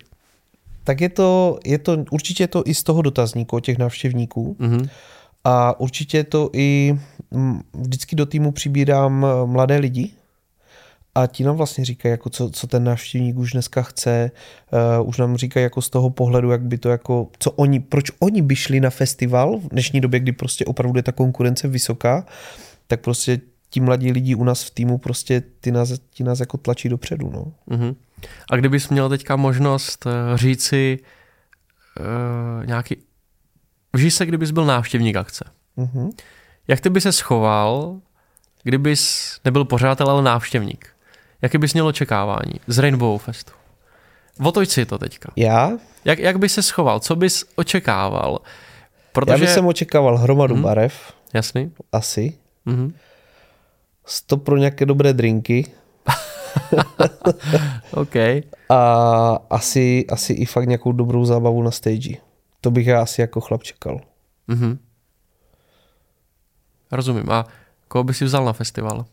Tak 0.85 1.01
je 1.01 1.09
to, 1.09 1.59
je 1.65 1.79
to, 1.79 2.05
určitě 2.11 2.43
je 2.43 2.49
to 2.49 2.63
i 2.67 2.75
z 2.75 2.83
toho 2.83 3.03
dotazníku 3.03 3.61
těch 3.61 3.79
návštěvníků. 3.79 4.57
Mm-hmm. 4.61 4.89
A 5.45 5.81
určitě 5.81 6.25
to 6.25 6.51
i 6.53 6.99
vždycky 7.75 8.17
do 8.17 8.27
týmu 8.27 8.53
přibírám 8.53 9.27
eh, 9.27 9.47
mladé 9.47 9.77
lidi, 9.77 10.11
a 11.15 11.27
ti 11.27 11.45
nám 11.45 11.57
vlastně 11.57 11.85
říkají, 11.85 12.11
jako 12.11 12.31
co, 12.31 12.51
co 12.51 12.67
ten 12.67 12.85
návštěvník 12.85 13.37
už 13.37 13.53
dneska 13.53 13.83
chce, 13.83 14.31
uh, 15.01 15.09
už 15.09 15.19
nám 15.19 15.37
říkají 15.37 15.65
jako 15.65 15.83
z 15.83 15.91
toho 15.91 16.11
pohledu, 16.11 16.51
jak 16.51 16.63
by 16.63 16.79
to 16.79 16.89
jako, 16.89 17.29
co 17.39 17.51
oni, 17.51 17.81
proč 17.81 18.11
oni 18.19 18.43
by 18.43 18.57
šli 18.57 18.81
na 18.81 18.91
festival 18.91 19.59
v 19.59 19.69
dnešní 19.69 20.01
době, 20.01 20.21
kdy 20.21 20.33
prostě 20.33 20.65
opravdu 20.65 20.99
je 20.99 21.03
ta 21.03 21.13
konkurence 21.13 21.69
vysoká, 21.69 22.27
tak 22.87 23.01
prostě 23.01 23.41
ti 23.73 23.81
mladí 23.81 24.13
lidi 24.13 24.35
u 24.35 24.45
nás 24.45 24.65
v 24.65 24.71
týmu 24.71 24.99
prostě 24.99 25.43
ty 25.61 25.73
nás, 25.73 25.93
ti 26.11 26.25
nás 26.25 26.41
jako 26.41 26.57
tlačí 26.57 26.89
dopředu. 26.89 27.31
No. 27.31 27.53
Uh-huh. 27.77 27.97
A 28.51 28.57
kdybys 28.57 28.89
měl 28.89 29.09
teďka 29.09 29.37
možnost 29.37 30.07
eh, 30.07 30.37
říci 30.39 30.99
uh, 32.01 32.67
nějaký... 32.67 32.97
Vžij 33.93 34.11
se, 34.11 34.27
kdybys 34.27 34.51
byl 34.51 34.65
návštěvník 34.65 35.17
akce. 35.17 35.45
Mhm. 35.77 36.11
Jak 36.69 36.81
ty 36.81 36.91
by 36.91 37.01
se 37.01 37.13
schoval, 37.13 38.01
kdybys 38.63 39.33
nebyl 39.45 39.65
pořádatel, 39.65 40.11
ale 40.11 40.23
návštěvník? 40.23 40.89
Jaký 41.43 41.59
bys 41.59 41.73
měl 41.73 41.87
očekávání 41.87 42.55
z 42.67 42.79
Rainbow 42.79 43.19
Festu? 43.19 43.53
Otoč 44.45 44.69
si 44.69 44.87
to 44.87 44.99
teďka. 44.99 45.33
Já? 45.37 45.73
Jak, 46.05 46.19
jak 46.19 46.39
bys 46.39 46.55
se 46.55 46.63
schoval? 46.63 47.01
Co 47.01 47.17
bys 47.17 47.45
očekával? 47.55 48.39
Protože... 49.13 49.33
Já 49.33 49.39
bych 49.39 49.49
jsem 49.49 49.67
očekával 49.67 50.17
hromadu 50.17 50.55
hmm. 50.55 50.63
barev. 50.63 51.15
Jasný. 51.35 51.73
Asi. 51.93 52.39
Mhm. 52.67 52.95
Sto 54.05 54.37
pro 54.37 54.57
nějaké 54.57 54.87
dobré 54.87 55.13
drinky. 55.13 55.67
OK. 57.93 58.15
A 58.69 59.39
asi, 59.51 60.05
asi 60.09 60.33
i 60.33 60.45
fakt 60.45 60.67
nějakou 60.67 60.93
dobrou 60.93 61.25
zábavu 61.25 61.63
na 61.63 61.71
stage. 61.71 62.17
To 62.61 62.71
bych 62.71 62.87
já 62.87 63.03
asi 63.03 63.21
jako 63.21 63.41
chlap 63.41 63.63
čekal. 63.63 64.01
Mhm. 64.49 64.79
Rozumím. 66.93 67.31
A 67.31 67.47
koho 67.89 68.05
by 68.05 68.15
si 68.15 68.25
vzal 68.25 68.45
na 68.45 68.53
festival? 68.53 69.05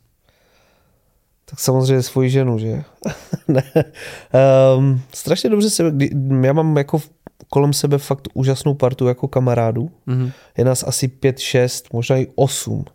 Tak 1.46 1.60
samozřejmě 1.60 2.04
svoji 2.04 2.30
ženu, 2.30 2.60
že? 2.60 2.84
ne. 3.48 3.64
Um, 4.78 5.02
strašně 5.14 5.50
dobře 5.50 5.70
se, 5.70 5.94
já 6.42 6.54
mám 6.54 6.78
jako 6.78 7.02
kolem 7.50 7.74
sebe 7.74 7.98
fakt 7.98 8.28
úžasnou 8.34 8.74
partu 8.74 9.08
jako 9.08 9.28
kamarádů. 9.28 9.92
Mhm. 10.06 10.32
Je 10.58 10.66
nás 10.66 10.84
asi 10.84 11.08
pět, 11.08 11.40
šest, 11.40 11.94
možná 11.94 12.18
i 12.18 12.28
osm, 12.36 12.86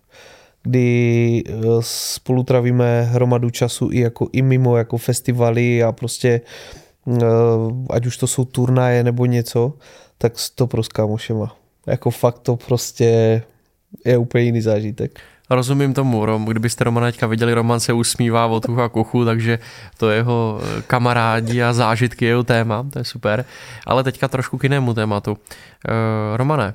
kdy 0.64 1.42
eh, 1.46 1.52
spolu 1.80 2.42
travíme 2.42 3.02
hromadu 3.02 3.50
času 3.50 3.88
i 3.92 4.00
jako 4.00 4.28
i 4.32 4.42
mimo 4.42 4.76
jako 4.76 4.98
festivaly 4.98 5.82
a 5.82 5.92
prostě 5.92 6.40
eh, 7.12 7.24
ať 7.90 8.06
už 8.06 8.16
to 8.16 8.26
jsou 8.26 8.44
turnaje 8.44 9.04
nebo 9.04 9.26
něco, 9.26 9.72
tak 10.18 10.32
to 10.54 10.66
pro 10.66 10.82
s 10.82 10.88
kámošema. 10.88 11.56
Jako 11.86 12.10
fakt 12.10 12.38
to 12.38 12.56
prostě 12.56 13.42
je 14.04 14.18
úplně 14.18 14.44
jiný 14.44 14.60
zážitek. 14.60 15.20
Rozumím 15.50 15.94
tomu, 15.94 16.26
Rom, 16.26 16.44
kdybyste 16.44 16.84
Romana 16.84 17.06
teďka 17.06 17.26
viděli, 17.26 17.54
Roman 17.54 17.80
se 17.80 17.92
usmívá 17.92 18.46
od 18.46 18.68
ucha 18.68 18.88
k 18.88 18.96
takže 19.24 19.58
to 19.98 20.10
je 20.10 20.16
jeho 20.16 20.60
eh, 20.62 20.82
kamarádi 20.82 21.62
a 21.62 21.72
zážitky 21.72 22.24
jeho 22.24 22.44
téma, 22.44 22.86
to 22.92 22.98
je 22.98 23.04
super. 23.04 23.44
Ale 23.86 24.04
teďka 24.04 24.28
trošku 24.28 24.58
k 24.58 24.62
jinému 24.62 24.94
tématu. 24.94 25.38
Romane, 26.36 26.74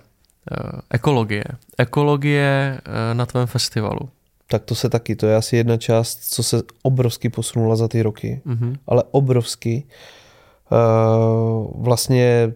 ekologie. 0.89 1.43
Ekologie 1.77 2.77
uh, 2.87 3.17
na 3.17 3.25
tvém 3.25 3.47
festivalu. 3.47 4.09
Tak 4.47 4.63
to 4.63 4.75
se 4.75 4.89
taky, 4.89 5.15
to 5.15 5.27
je 5.27 5.35
asi 5.35 5.57
jedna 5.57 5.77
část, 5.77 6.33
co 6.33 6.43
se 6.43 6.61
obrovsky 6.83 7.29
posunula 7.29 7.75
za 7.75 7.87
ty 7.87 8.01
roky. 8.01 8.41
Mhm. 8.45 8.75
Ale 8.87 9.03
obrovsky. 9.11 9.83
Uh, 10.71 11.83
vlastně 11.83 12.53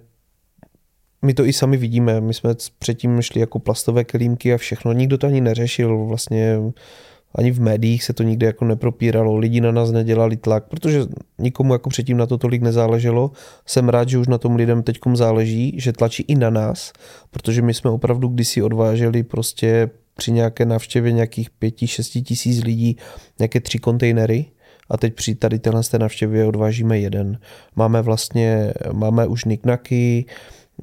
my 1.21 1.33
to 1.33 1.45
i 1.45 1.53
sami 1.53 1.77
vidíme. 1.77 2.21
My 2.21 2.33
jsme 2.33 2.55
předtím 2.79 3.21
šli 3.21 3.39
jako 3.39 3.59
plastové 3.59 4.03
kelímky 4.03 4.53
a 4.53 4.57
všechno. 4.57 4.93
Nikdo 4.93 5.17
to 5.17 5.27
ani 5.27 5.41
neřešil. 5.41 6.05
Vlastně 6.05 6.59
ani 7.35 7.51
v 7.51 7.61
médiích 7.61 8.03
se 8.03 8.13
to 8.13 8.23
nikdy 8.23 8.45
jako 8.45 8.65
nepropíralo. 8.65 9.37
Lidi 9.37 9.61
na 9.61 9.71
nás 9.71 9.91
nedělali 9.91 10.37
tlak, 10.37 10.63
protože 10.67 11.01
nikomu 11.39 11.73
jako 11.73 11.89
předtím 11.89 12.17
na 12.17 12.25
to 12.25 12.37
tolik 12.37 12.61
nezáleželo. 12.61 13.31
Jsem 13.65 13.89
rád, 13.89 14.09
že 14.09 14.17
už 14.17 14.27
na 14.27 14.37
tom 14.37 14.55
lidem 14.55 14.83
teď 14.83 14.99
záleží, 15.13 15.75
že 15.77 15.93
tlačí 15.93 16.23
i 16.27 16.35
na 16.35 16.49
nás, 16.49 16.93
protože 17.31 17.61
my 17.61 17.73
jsme 17.73 17.89
opravdu 17.89 18.27
kdysi 18.27 18.61
odváželi 18.61 19.23
prostě 19.23 19.89
při 20.15 20.31
nějaké 20.31 20.65
návštěvě 20.65 21.11
nějakých 21.11 21.49
pěti, 21.49 21.87
šesti 21.87 22.21
tisíc 22.21 22.63
lidí 22.63 22.97
nějaké 23.39 23.59
tři 23.59 23.79
kontejnery 23.79 24.45
a 24.89 24.97
teď 24.97 25.13
při 25.13 25.35
tady 25.35 25.59
téhle 25.59 25.83
té 25.83 25.99
návštěvě 25.99 26.45
odvážíme 26.45 26.99
jeden. 26.99 27.39
Máme 27.75 28.01
vlastně, 28.01 28.73
máme 28.91 29.27
už 29.27 29.45
niknaky, 29.45 30.25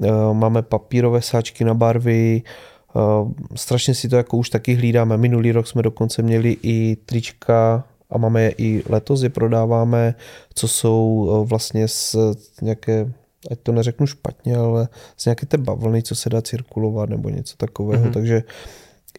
Eh, 0.04 0.08
máme 0.32 0.62
papírové 0.62 1.22
sáčky 1.22 1.64
na 1.64 1.74
barvy, 1.74 2.42
strašně 3.55 3.94
si 3.94 4.09
to 4.09 4.16
jako 4.16 4.37
už 4.37 4.50
taky 4.50 4.74
hlídáme. 4.74 5.16
Minulý 5.16 5.53
rok 5.53 5.66
jsme 5.66 5.83
dokonce 5.83 6.22
měli 6.22 6.57
i 6.62 6.96
trička 6.96 7.85
a 8.11 8.18
máme 8.18 8.42
je 8.42 8.55
i 8.59 8.83
letos, 8.88 9.22
je 9.22 9.31
prodáváme, 9.31 10.14
co 10.55 10.68
jsou 10.68 11.31
eh, 11.31 11.46
vlastně 11.48 11.88
z 11.88 12.16
nějaké 12.62 13.12
ať 13.50 13.59
to 13.62 13.72
neřeknu 13.72 14.07
špatně, 14.07 14.57
ale 14.57 14.88
z 15.16 15.24
nějaké 15.24 15.46
té 15.46 15.59
bavlny, 15.59 16.03
co 16.03 16.14
se 16.14 16.31
dá 16.31 16.42
cirkulovat 16.42 17.09
nebo 17.11 17.29
něco 17.29 17.57
takového, 17.57 18.05
mm-hmm. 18.05 18.12
takže 18.12 18.42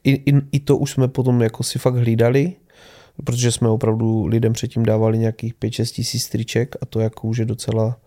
i, 0.03 0.11
i, 0.11 0.41
i 0.51 0.59
to 0.59 0.77
už 0.77 0.91
jsme 0.91 1.07
potom 1.07 1.41
jako 1.41 1.63
si 1.63 1.79
fakt 1.79 1.95
hlídali, 1.95 2.53
protože 3.23 3.51
jsme 3.51 3.69
opravdu 3.69 4.25
lidem 4.25 4.53
předtím 4.53 4.85
dávali 4.85 5.17
nějakých 5.17 5.53
5-6 5.55 5.93
tisíc 5.95 6.29
triček 6.29 6.75
a 6.81 6.85
to 6.85 6.99
jako 6.99 7.27
už 7.27 7.37
je 7.37 7.45
docela 7.45 7.97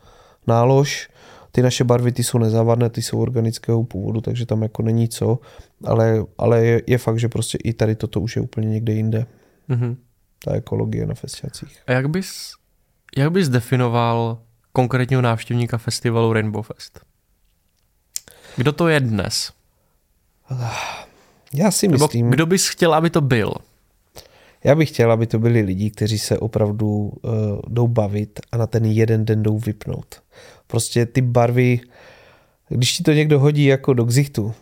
nálož 0.46 1.08
ty 1.54 1.62
naše 1.62 1.84
barvy 1.84 2.12
ty 2.12 2.24
jsou 2.24 2.38
nezávadné, 2.38 2.90
ty 2.90 3.02
jsou 3.02 3.18
organického 3.18 3.84
původu, 3.84 4.20
takže 4.20 4.46
tam 4.46 4.62
jako 4.62 4.82
není 4.82 5.08
co, 5.08 5.38
ale, 5.84 6.24
ale 6.38 6.66
je, 6.66 6.82
je 6.86 6.98
fakt, 6.98 7.18
že 7.18 7.28
prostě 7.28 7.58
i 7.64 7.72
tady 7.72 7.94
toto 7.94 8.20
už 8.20 8.36
je 8.36 8.42
úplně 8.42 8.68
někde 8.68 8.92
jinde. 8.92 9.26
Mm-hmm. 9.68 9.96
Ta 10.44 10.54
ekologie 10.54 11.06
na 11.06 11.14
festiacích. 11.14 11.78
A 11.86 11.92
jak 11.92 12.08
bys, 12.08 12.52
jak 13.16 13.32
bys 13.32 13.48
definoval 13.48 14.38
konkrétního 14.72 15.22
návštěvníka 15.22 15.78
festivalu 15.78 16.32
Rainbow 16.32 16.62
Fest? 16.62 17.00
Kdo 18.56 18.72
to 18.72 18.88
je 18.88 19.00
dnes? 19.00 19.52
Já 21.52 21.70
si 21.70 21.88
myslím... 21.88 22.24
Nebo 22.24 22.34
kdo 22.34 22.46
bys 22.46 22.68
chtěl, 22.68 22.94
aby 22.94 23.10
to 23.10 23.20
byl? 23.20 23.54
Já 24.64 24.74
bych 24.74 24.88
chtěl, 24.88 25.12
aby 25.12 25.26
to 25.26 25.38
byli 25.38 25.60
lidi, 25.60 25.90
kteří 25.90 26.18
se 26.18 26.38
opravdu 26.38 26.88
uh, 26.88 27.32
jdou 27.68 27.88
bavit 27.88 28.40
a 28.52 28.56
na 28.56 28.66
ten 28.66 28.84
jeden 28.84 29.24
den 29.24 29.42
jdou 29.42 29.58
vypnout. 29.58 30.22
Prostě 30.66 31.06
ty 31.06 31.20
barvy, 31.20 31.80
když 32.68 32.92
ti 32.92 33.02
to 33.02 33.12
někdo 33.12 33.40
hodí 33.40 33.64
jako 33.64 33.92
do 33.94 34.06
ksichtu, 34.06 34.54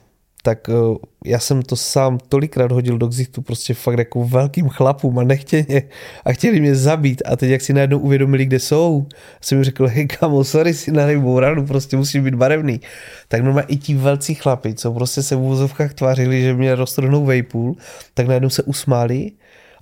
tak 0.43 0.69
uh, 0.69 0.97
já 1.25 1.38
jsem 1.38 1.62
to 1.62 1.77
sám 1.77 2.19
tolikrát 2.29 2.73
hodil 2.73 2.99
do 2.99 3.09
ksichtu 3.09 3.43
prostě 3.43 3.75
fakt 3.75 3.99
jako 3.99 4.25
velkým 4.25 4.69
chlapům 4.69 5.19
a 5.19 5.25
nechtěně 5.25 5.83
a 6.25 6.33
chtěli 6.33 6.61
mě 6.61 6.75
zabít 6.75 7.23
a 7.25 7.37
teď 7.37 7.51
jak 7.51 7.61
si 7.61 7.73
najednou 7.73 7.99
uvědomili, 7.99 8.45
kde 8.45 8.61
jsou, 8.61 9.07
jsem 9.41 9.59
mi 9.59 9.65
řekl, 9.65 9.87
hej 9.87 10.07
kamo, 10.07 10.45
sorry 10.45 10.75
si 10.75 10.93
na 10.93 11.07
rejbou 11.07 11.38
ranu, 11.38 11.67
prostě 11.67 11.97
musí 11.97 12.21
být 12.21 12.35
barevný. 12.35 12.81
Tak 13.29 13.43
normálně 13.43 13.69
i 13.69 13.77
ti 13.77 13.95
velcí 13.95 14.35
chlapi, 14.35 14.75
co 14.75 14.93
prostě 14.93 15.23
se 15.23 15.37
v 15.37 15.41
úvozovkách 15.41 15.95
tvářili, 15.95 16.43
že 16.43 16.55
mě 16.55 16.75
roztrhnou 16.75 17.25
vejpůl, 17.25 17.77
tak 18.15 18.27
najednou 18.27 18.51
se 18.51 18.62
usmáli 18.62 19.33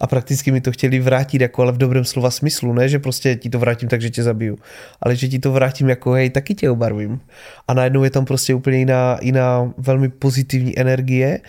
a 0.01 0.07
prakticky 0.07 0.53
mi 0.53 0.61
to 0.61 0.73
chtěli 0.73 1.01
vrátit, 1.01 1.41
jako 1.41 1.63
ale 1.63 1.73
v 1.73 1.79
dobrém 1.79 2.05
slova 2.05 2.31
smyslu, 2.31 2.73
ne, 2.73 2.89
že 2.89 2.99
prostě 2.99 3.37
ti 3.37 3.51
to 3.51 3.59
vrátím 3.59 3.89
tak, 3.89 4.01
že 4.01 4.11
tě 4.11 4.23
zabiju, 4.23 4.59
ale 5.01 5.17
že 5.17 5.29
ti 5.29 5.39
to 5.39 5.53
vrátím 5.53 5.89
jako 5.89 6.13
hej, 6.13 6.31
taky 6.31 6.55
tě 6.55 6.71
obarvím. 6.71 7.21
A 7.69 7.75
najednou 7.75 8.05
je 8.05 8.11
tam 8.11 8.25
prostě 8.25 8.55
úplně 8.55 8.79
jiná, 8.79 9.19
jiná 9.23 9.73
velmi 9.79 10.09
pozitivní 10.09 10.79
energie 10.79 11.41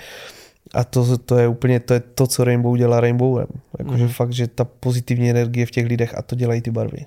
a 0.73 0.83
to, 0.83 1.17
to 1.17 1.37
je 1.37 1.47
úplně 1.47 1.79
to, 1.79 1.93
je 1.93 1.99
to 1.99 2.27
co 2.27 2.43
Rainbow 2.43 2.77
dělá 2.77 2.99
Rainbowem. 2.99 3.47
Jakože 3.79 4.03
mm. 4.03 4.09
fakt, 4.09 4.31
že 4.31 4.47
ta 4.47 4.63
pozitivní 4.63 5.29
energie 5.29 5.65
v 5.65 5.71
těch 5.71 5.85
lidech 5.85 6.17
a 6.17 6.21
to 6.21 6.35
dělají 6.35 6.61
ty 6.61 6.71
barvy. 6.71 7.05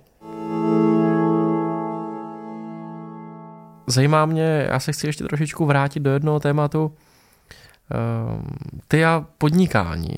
Zajímá 3.87 4.27
mě, 4.27 4.67
já 4.71 4.81
se 4.81 4.93
chci 4.93 5.07
ještě 5.07 5.25
trošičku 5.25 5.67
vrátit 5.67 6.01
do 6.01 6.13
jednoho 6.13 6.41
tématu, 6.41 6.93
ty 8.89 9.05
a 9.05 9.27
podnikání. 9.39 10.17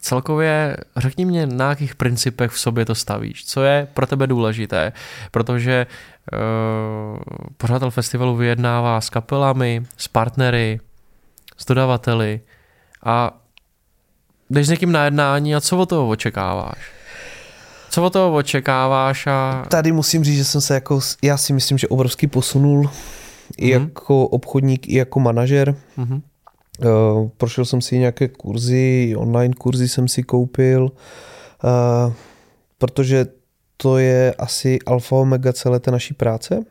Celkově 0.00 0.76
řekni 0.96 1.24
mě, 1.24 1.46
na 1.46 1.68
jakých 1.68 1.94
principech 1.94 2.50
v 2.50 2.58
sobě 2.58 2.84
to 2.84 2.94
stavíš. 2.94 3.44
Co 3.44 3.62
je 3.62 3.88
pro 3.94 4.06
tebe 4.06 4.26
důležité? 4.26 4.92
Protože 5.30 5.86
uh, 6.32 7.18
pořadatel 7.56 7.90
festivalu 7.90 8.36
vyjednává 8.36 9.00
s 9.00 9.10
kapelami, 9.10 9.82
s 9.96 10.08
partnery, 10.08 10.80
s 11.56 11.66
dodavateli 11.66 12.40
a 13.04 13.38
jdeš 14.50 14.66
s 14.66 14.70
někým 14.70 14.92
na 14.92 15.04
jednání 15.04 15.54
a 15.54 15.60
co 15.60 15.78
od 15.78 15.88
toho 15.88 16.08
očekáváš? 16.08 16.92
Co 17.90 18.02
od 18.02 18.12
toho 18.12 18.34
očekáváš? 18.34 19.26
A... 19.26 19.64
Tady 19.68 19.92
musím 19.92 20.24
říct, 20.24 20.36
že 20.36 20.44
jsem 20.44 20.60
se 20.60 20.74
jako, 20.74 21.00
já 21.22 21.36
si 21.36 21.52
myslím, 21.52 21.78
že 21.78 21.88
obrovský 21.88 22.26
posunul 22.26 22.82
mm-hmm. 22.82 23.80
jako 23.80 24.26
obchodník, 24.26 24.88
i 24.88 24.96
jako 24.96 25.20
manažer. 25.20 25.76
Mm-hmm 25.98 26.22
Uh, 26.78 27.28
prošel 27.36 27.64
jsem 27.64 27.80
si 27.80 27.98
nějaké 27.98 28.28
kurzy, 28.28 29.14
online 29.16 29.54
kurzy 29.58 29.88
jsem 29.88 30.08
si 30.08 30.22
koupil, 30.22 30.82
uh, 30.84 32.12
protože 32.78 33.26
to 33.76 33.98
je 33.98 34.34
asi 34.38 34.78
alfa 34.86 35.16
omega 35.16 35.52
celé 35.52 35.80
té 35.80 35.90
naší 35.90 36.14
práce. 36.14 36.64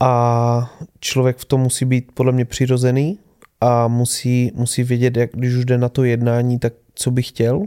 A 0.00 0.72
člověk 1.00 1.36
v 1.36 1.44
tom 1.44 1.60
musí 1.60 1.84
být 1.84 2.12
podle 2.14 2.32
mě 2.32 2.44
přirozený 2.44 3.18
a 3.60 3.88
musí, 3.88 4.52
musí 4.54 4.82
vědět, 4.82 5.16
jak, 5.16 5.30
když 5.32 5.54
už 5.54 5.64
jde 5.64 5.78
na 5.78 5.88
to 5.88 6.04
jednání, 6.04 6.58
tak 6.58 6.72
co 6.94 7.10
by 7.10 7.22
chtěl, 7.22 7.62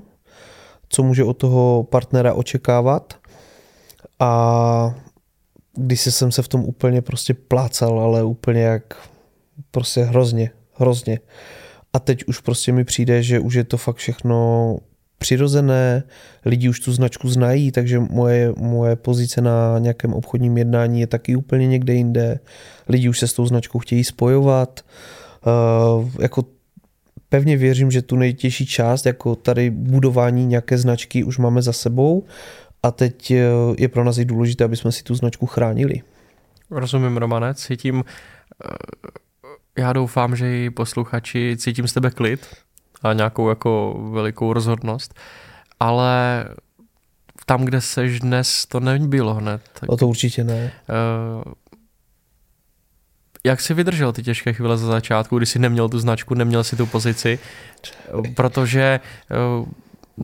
co 0.90 1.04
může 1.04 1.24
od 1.24 1.34
toho 1.34 1.84
partnera 1.84 2.34
očekávat. 2.34 3.14
A 4.20 4.96
když 5.76 6.02
jsem 6.02 6.32
se 6.32 6.42
v 6.42 6.48
tom 6.48 6.62
úplně 6.66 7.02
prostě 7.02 7.34
plácal, 7.34 8.00
ale 8.00 8.24
úplně 8.24 8.62
jak 8.62 9.10
prostě 9.72 10.04
hrozně, 10.04 10.52
hrozně. 10.74 11.20
A 11.94 12.00
teď 12.00 12.24
už 12.24 12.40
prostě 12.40 12.72
mi 12.72 12.84
přijde, 12.84 13.24
že 13.24 13.40
už 13.40 13.54
je 13.54 13.64
to 13.64 13.78
fakt 13.78 13.96
všechno 13.96 14.78
přirozené, 15.18 16.04
lidi 16.46 16.70
už 16.70 16.80
tu 16.80 16.94
značku 16.94 17.30
znají, 17.30 17.72
takže 17.72 18.00
moje, 18.00 18.54
moje 18.58 18.96
pozice 18.96 19.42
na 19.42 19.80
nějakém 19.80 20.14
obchodním 20.14 20.58
jednání 20.58 21.00
je 21.02 21.08
taky 21.08 21.36
úplně 21.36 21.68
někde 21.68 21.94
jinde. 21.94 22.40
Lidi 22.90 23.10
už 23.10 23.20
se 23.20 23.28
s 23.28 23.34
tou 23.34 23.46
značkou 23.46 23.80
chtějí 23.80 24.04
spojovat. 24.04 24.82
Uh, 25.46 26.10
jako 26.20 26.44
pevně 27.30 27.58
věřím, 27.58 27.92
že 27.92 28.02
tu 28.02 28.16
nejtěžší 28.16 28.66
část, 28.66 29.06
jako 29.06 29.36
tady 29.36 29.70
budování 29.70 30.46
nějaké 30.46 30.78
značky 30.78 31.24
už 31.24 31.38
máme 31.38 31.62
za 31.62 31.74
sebou 31.74 32.24
a 32.84 32.92
teď 32.92 33.32
eh, 33.32 33.44
je 33.78 33.88
pro 33.88 34.04
nás 34.04 34.18
i 34.18 34.26
důležité, 34.26 34.64
aby 34.64 34.76
jsme 34.76 34.92
si 34.92 35.04
tu 35.04 35.16
značku 35.16 35.46
chránili. 35.46 36.02
Rozumím, 36.72 37.18
Romane, 37.18 37.54
cítím, 37.54 38.04
eh, 38.06 38.68
já 39.78 39.94
doufám, 39.94 40.36
že 40.36 40.58
i 40.58 40.70
posluchači 40.70 41.56
cítím 41.58 41.88
z 41.88 41.94
tebe 41.94 42.12
klid 42.12 42.48
a 43.02 43.14
nějakou 43.14 43.50
jako 43.50 44.02
velikou 44.12 44.54
rozhodnost, 44.54 45.14
ale 45.80 46.46
tam, 47.46 47.66
kde 47.66 47.82
seš 47.82 48.20
dnes, 48.20 48.66
to 48.66 48.80
nebylo 48.80 49.34
hned. 49.34 49.62
Tak, 49.80 49.90
o 49.90 49.98
to 49.98 50.08
určitě 50.08 50.44
ne. 50.44 50.72
Uh, 51.46 51.54
jak 53.44 53.62
jsi 53.62 53.74
vydržel 53.74 54.12
ty 54.14 54.24
těžké 54.24 54.54
chvíle 54.54 54.78
za 54.78 54.88
začátku, 54.88 55.38
když 55.38 55.50
jsi 55.50 55.60
neměl 55.60 55.90
tu 55.90 56.00
značku, 56.00 56.34
neměl 56.34 56.64
si 56.64 56.76
tu 56.76 56.86
pozici, 56.86 57.40
protože 58.36 59.00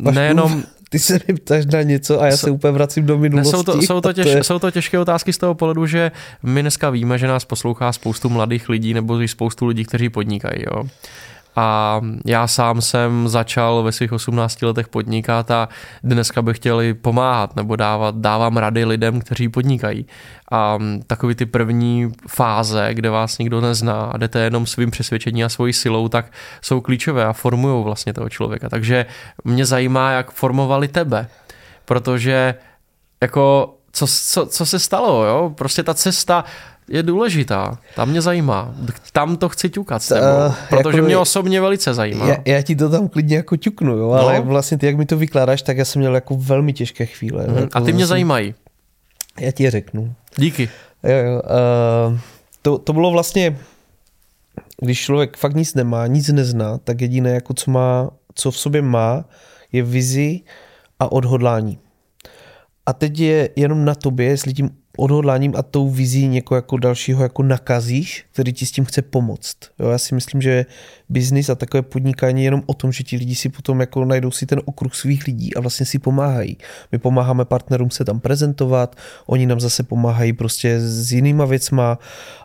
uh, 0.03 0.11
nejenom... 0.13 0.63
Ty 0.89 0.99
se 0.99 1.19
mi 1.27 1.33
ptáš 1.33 1.65
na 1.65 1.81
něco 1.81 2.21
a 2.21 2.25
já 2.25 2.37
se 2.37 2.51
úplně 2.51 2.71
vracím 2.71 3.05
do 3.05 3.17
minulosti. 3.17 3.51
Ne, 3.51 3.57
jsou, 3.57 3.63
to, 3.63 3.81
jsou, 3.81 4.01
to 4.01 4.13
těž, 4.13 4.25
to 4.25 4.31
je... 4.31 4.43
jsou 4.43 4.59
to 4.59 4.71
těžké 4.71 4.99
otázky 4.99 5.33
z 5.33 5.37
toho 5.37 5.55
pohledu, 5.55 5.85
že 5.85 6.11
my 6.43 6.61
dneska 6.61 6.89
víme, 6.89 7.17
že 7.17 7.27
nás 7.27 7.45
poslouchá 7.45 7.91
spoustu 7.91 8.29
mladých 8.29 8.69
lidí 8.69 8.93
nebo 8.93 9.27
spoustu 9.27 9.65
lidí, 9.65 9.85
kteří 9.85 10.09
podnikají. 10.09 10.63
Jo? 10.63 10.83
A 11.61 12.01
já 12.25 12.47
sám 12.47 12.81
jsem 12.81 13.27
začal 13.27 13.83
ve 13.83 13.91
svých 13.91 14.11
18 14.11 14.61
letech 14.61 14.87
podnikat 14.87 15.51
a 15.51 15.69
dneska 16.03 16.41
bych 16.41 16.57
chtěl 16.57 16.81
pomáhat 17.01 17.55
nebo 17.55 17.75
dávat, 17.75 18.15
dávám 18.15 18.57
rady 18.57 18.85
lidem, 18.85 19.19
kteří 19.19 19.49
podnikají. 19.49 20.05
A 20.51 20.79
takový 21.07 21.35
ty 21.35 21.45
první 21.45 22.11
fáze, 22.27 22.89
kde 22.93 23.09
vás 23.09 23.37
nikdo 23.37 23.61
nezná 23.61 24.01
a 24.01 24.17
jdete 24.17 24.39
jenom 24.39 24.65
svým 24.65 24.91
přesvědčením 24.91 25.45
a 25.45 25.49
svojí 25.49 25.73
silou, 25.73 26.07
tak 26.07 26.31
jsou 26.61 26.81
klíčové 26.81 27.25
a 27.25 27.33
formují 27.33 27.83
vlastně 27.83 28.13
toho 28.13 28.29
člověka. 28.29 28.69
Takže 28.69 29.05
mě 29.43 29.65
zajímá, 29.65 30.11
jak 30.11 30.31
formovali 30.31 30.87
tebe, 30.87 31.27
protože 31.85 32.55
jako 33.21 33.75
co, 33.91 34.07
co, 34.07 34.45
co 34.45 34.65
se 34.65 34.79
stalo, 34.79 35.25
jo? 35.25 35.53
Prostě 35.55 35.83
ta 35.83 35.93
cesta 35.93 36.43
je 36.89 37.03
důležitá. 37.03 37.79
Tam 37.95 38.09
mě 38.09 38.21
zajímá. 38.21 38.75
Tam 39.13 39.37
to 39.37 39.49
chci 39.49 39.69
ťukat 39.69 40.03
s 40.03 40.07
tebou, 40.07 40.47
uh, 40.47 40.53
protože 40.69 40.97
jako, 40.97 41.05
mě 41.07 41.17
osobně 41.17 41.61
velice 41.61 41.93
zajímá. 41.93 42.27
Já, 42.27 42.37
já 42.45 42.61
ti 42.61 42.75
to 42.75 42.89
tam 42.89 43.07
klidně 43.07 43.37
jako 43.37 43.55
ťuknu, 43.55 43.97
jo? 43.97 44.11
ale 44.11 44.35
no. 44.35 44.43
vlastně 44.43 44.77
ty, 44.77 44.85
jak 44.85 44.97
mi 44.97 45.05
to 45.05 45.17
vykládáš, 45.17 45.61
tak 45.61 45.77
já 45.77 45.85
jsem 45.85 45.99
měl 45.99 46.15
jako 46.15 46.35
velmi 46.35 46.73
těžké 46.73 47.05
chvíle. 47.05 47.47
Mm, 47.47 47.57
jako 47.57 47.77
a 47.77 47.81
ty 47.81 47.93
mě 47.93 48.03
jsem... 48.03 48.07
zajímají. 48.07 48.55
Já 49.39 49.51
ti 49.51 49.63
je 49.63 49.71
řeknu. 49.71 50.13
Díky. 50.35 50.69
Jo, 51.03 51.15
jo, 51.15 51.41
uh, 52.11 52.19
to, 52.61 52.77
to 52.77 52.93
bylo 52.93 53.11
vlastně, 53.11 53.57
když 54.81 55.01
člověk 55.01 55.37
fakt 55.37 55.55
nic 55.55 55.73
nemá, 55.73 56.07
nic 56.07 56.27
nezná, 56.27 56.77
tak 56.77 57.01
jediné, 57.01 57.31
jako 57.31 57.53
co, 57.53 57.71
má, 57.71 58.09
co 58.35 58.51
v 58.51 58.57
sobě 58.57 58.81
má, 58.81 59.25
je 59.71 59.83
vizi 59.83 60.41
a 60.99 61.11
odhodlání. 61.11 61.79
A 62.89 62.93
teď 62.93 63.19
je 63.19 63.49
jenom 63.55 63.85
na 63.85 63.95
tobě, 63.95 64.25
jestli 64.25 64.53
tím 64.53 64.69
odhodláním 64.97 65.53
a 65.57 65.63
tou 65.63 65.89
vizí 65.89 66.27
někoho 66.27 66.55
jako 66.55 66.77
dalšího 66.77 67.23
jako 67.23 67.43
nakazíš, 67.43 68.25
který 68.31 68.53
ti 68.53 68.65
s 68.65 68.71
tím 68.71 68.85
chce 68.85 69.01
pomoct. 69.01 69.57
Jo, 69.79 69.89
já 69.89 69.97
si 69.97 70.15
myslím, 70.15 70.41
že 70.41 70.65
biznis 71.09 71.49
a 71.49 71.55
takové 71.55 71.81
podnikání 71.81 72.41
je 72.41 72.47
jenom 72.47 72.63
o 72.65 72.73
tom, 72.73 72.91
že 72.91 73.03
ti 73.03 73.17
lidi 73.17 73.35
si 73.35 73.49
potom 73.49 73.79
jako 73.79 74.05
najdou 74.05 74.31
si 74.31 74.45
ten 74.45 74.61
okruh 74.65 74.95
svých 74.95 75.27
lidí 75.27 75.55
a 75.55 75.61
vlastně 75.61 75.85
si 75.85 75.99
pomáhají. 75.99 76.57
My 76.91 76.97
pomáháme 76.97 77.45
partnerům 77.45 77.91
se 77.91 78.05
tam 78.05 78.19
prezentovat, 78.19 78.95
oni 79.25 79.45
nám 79.45 79.59
zase 79.59 79.83
pomáhají 79.83 80.33
prostě 80.33 80.79
s 80.79 81.11
jinýma 81.11 81.45
věcma 81.45 81.99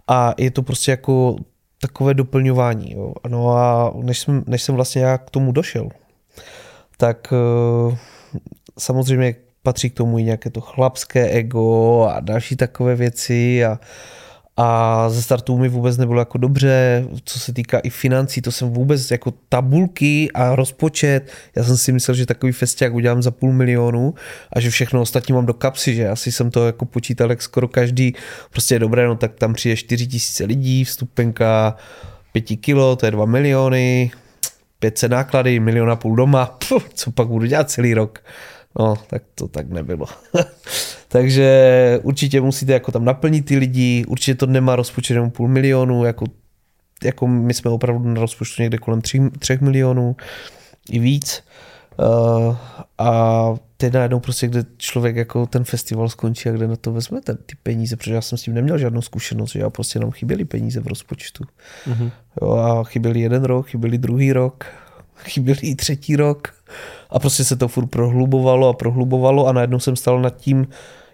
a 0.08 0.34
je 0.38 0.50
to 0.50 0.62
prostě 0.62 0.90
jako 0.90 1.36
takové 1.80 2.14
doplňování. 2.14 2.92
Jo. 2.92 3.14
No 3.28 3.50
a 3.50 3.92
než 4.02 4.18
jsem, 4.18 4.44
než 4.46 4.62
jsem 4.62 4.74
vlastně 4.74 5.02
já 5.02 5.18
k 5.18 5.30
tomu 5.30 5.52
došel, 5.52 5.88
tak 6.96 7.32
uh, 7.88 7.96
samozřejmě 8.78 9.43
patří 9.64 9.90
k 9.90 9.94
tomu 9.94 10.18
i 10.18 10.22
nějaké 10.22 10.50
to 10.50 10.60
chlapské 10.60 11.28
ego 11.28 12.02
a 12.10 12.20
další 12.20 12.56
takové 12.56 12.94
věci 12.94 13.64
a, 13.64 13.80
a 14.56 15.08
ze 15.10 15.22
startu 15.22 15.58
mi 15.58 15.68
vůbec 15.68 15.96
nebylo 15.96 16.18
jako 16.18 16.38
dobře, 16.38 17.04
co 17.24 17.38
se 17.40 17.52
týká 17.52 17.78
i 17.78 17.90
financí, 17.90 18.42
to 18.42 18.52
jsem 18.52 18.70
vůbec 18.70 19.10
jako 19.10 19.32
tabulky 19.48 20.28
a 20.34 20.54
rozpočet, 20.54 21.32
já 21.56 21.64
jsem 21.64 21.76
si 21.76 21.92
myslel, 21.92 22.14
že 22.14 22.26
takový 22.26 22.52
festiák 22.52 22.94
udělám 22.94 23.22
za 23.22 23.30
půl 23.30 23.52
milionu 23.52 24.14
a 24.52 24.60
že 24.60 24.70
všechno 24.70 25.00
ostatní 25.00 25.34
mám 25.34 25.46
do 25.46 25.54
kapsy, 25.54 25.94
že 25.94 26.08
asi 26.08 26.32
jsem 26.32 26.50
to 26.50 26.66
jako 26.66 26.84
počítal 26.84 27.30
jak 27.30 27.42
skoro 27.42 27.68
každý, 27.68 28.14
prostě 28.50 28.74
je 28.74 28.78
dobré, 28.78 29.06
no 29.06 29.16
tak 29.16 29.34
tam 29.34 29.54
přijde 29.54 29.76
4 29.76 30.06
tisíce 30.06 30.44
lidí, 30.44 30.84
vstupenka 30.84 31.76
5 32.32 32.42
kilo, 32.42 32.96
to 32.96 33.06
je 33.06 33.12
2 33.12 33.26
miliony, 33.26 34.10
500 34.78 35.10
náklady, 35.10 35.60
milion 35.60 35.90
a 35.90 35.96
půl 35.96 36.16
doma, 36.16 36.58
Puh, 36.68 36.82
co 36.94 37.12
pak 37.12 37.28
budu 37.28 37.46
dělat 37.46 37.70
celý 37.70 37.94
rok. 37.94 38.24
No, 38.78 38.96
tak 39.06 39.22
to 39.34 39.48
tak 39.48 39.68
nebylo. 39.68 40.06
Takže 41.08 42.00
určitě 42.02 42.40
musíte 42.40 42.72
jako 42.72 42.92
tam 42.92 43.04
naplnit 43.04 43.46
ty 43.46 43.56
lidi, 43.56 44.04
určitě 44.08 44.34
to 44.34 44.46
nemá 44.46 44.76
rozpočet 44.76 45.14
jenom 45.14 45.30
půl 45.30 45.48
milionu, 45.48 46.04
jako, 46.04 46.26
jako 47.04 47.26
my 47.26 47.54
jsme 47.54 47.70
opravdu 47.70 48.08
na 48.08 48.20
rozpočtu 48.20 48.62
někde 48.62 48.78
kolem 48.78 49.00
tři, 49.00 49.20
třech 49.38 49.60
milionů 49.60 50.16
i 50.90 50.98
víc. 50.98 51.42
Uh, 51.98 52.56
a 52.98 53.54
teď 53.76 53.92
najednou 53.92 54.20
prostě, 54.20 54.46
kde 54.46 54.64
člověk 54.76 55.16
jako 55.16 55.46
ten 55.46 55.64
festival 55.64 56.08
skončí 56.08 56.48
a 56.48 56.52
kde 56.52 56.68
na 56.68 56.76
to 56.76 56.92
vezmete 56.92 57.34
ty 57.34 57.56
peníze, 57.62 57.96
protože 57.96 58.14
já 58.14 58.20
jsem 58.20 58.38
s 58.38 58.42
tím 58.42 58.54
neměl 58.54 58.78
žádnou 58.78 59.02
zkušenost, 59.02 59.52
že 59.52 59.60
já 59.60 59.70
prostě 59.70 59.98
nám 59.98 60.10
chyběly 60.10 60.44
peníze 60.44 60.80
v 60.80 60.86
rozpočtu. 60.86 61.44
Mm-hmm. 61.86 62.10
Jo, 62.42 62.50
a 62.52 62.84
chyběli 62.84 63.20
jeden 63.20 63.44
rok, 63.44 63.68
chyběli 63.68 63.98
druhý 63.98 64.32
rok, 64.32 64.66
chyběli 65.24 65.60
i 65.62 65.74
třetí 65.74 66.16
rok 66.16 66.54
a 67.10 67.18
prostě 67.18 67.44
se 67.44 67.56
to 67.56 67.68
furt 67.68 67.86
prohlubovalo 67.86 68.68
a 68.68 68.72
prohlubovalo 68.72 69.46
a 69.46 69.52
najednou 69.52 69.78
jsem 69.78 69.96
stal 69.96 70.22
nad 70.22 70.36
tím, 70.36 70.68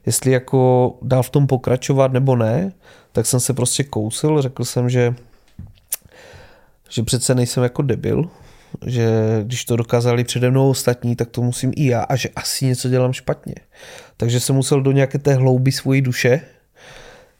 jestli 0.06 0.32
jako 0.32 0.92
dál 1.02 1.22
v 1.22 1.30
tom 1.30 1.46
pokračovat 1.46 2.12
nebo 2.12 2.36
ne, 2.36 2.72
tak 3.12 3.26
jsem 3.26 3.40
se 3.40 3.54
prostě 3.54 3.84
kousil, 3.84 4.42
řekl 4.42 4.64
jsem, 4.64 4.90
že 4.90 5.14
že 6.92 7.02
přece 7.02 7.34
nejsem 7.34 7.62
jako 7.62 7.82
debil, 7.82 8.30
že 8.86 9.10
když 9.42 9.64
to 9.64 9.76
dokázali 9.76 10.24
přede 10.24 10.50
mnou 10.50 10.70
ostatní, 10.70 11.16
tak 11.16 11.28
to 11.28 11.42
musím 11.42 11.72
i 11.76 11.86
já 11.86 12.02
a 12.02 12.16
že 12.16 12.28
asi 12.36 12.66
něco 12.66 12.88
dělám 12.88 13.12
špatně. 13.12 13.54
Takže 14.16 14.40
jsem 14.40 14.56
musel 14.56 14.82
do 14.82 14.92
nějaké 14.92 15.18
té 15.18 15.34
hlouby 15.34 15.72
svojí 15.72 16.00
duše 16.00 16.40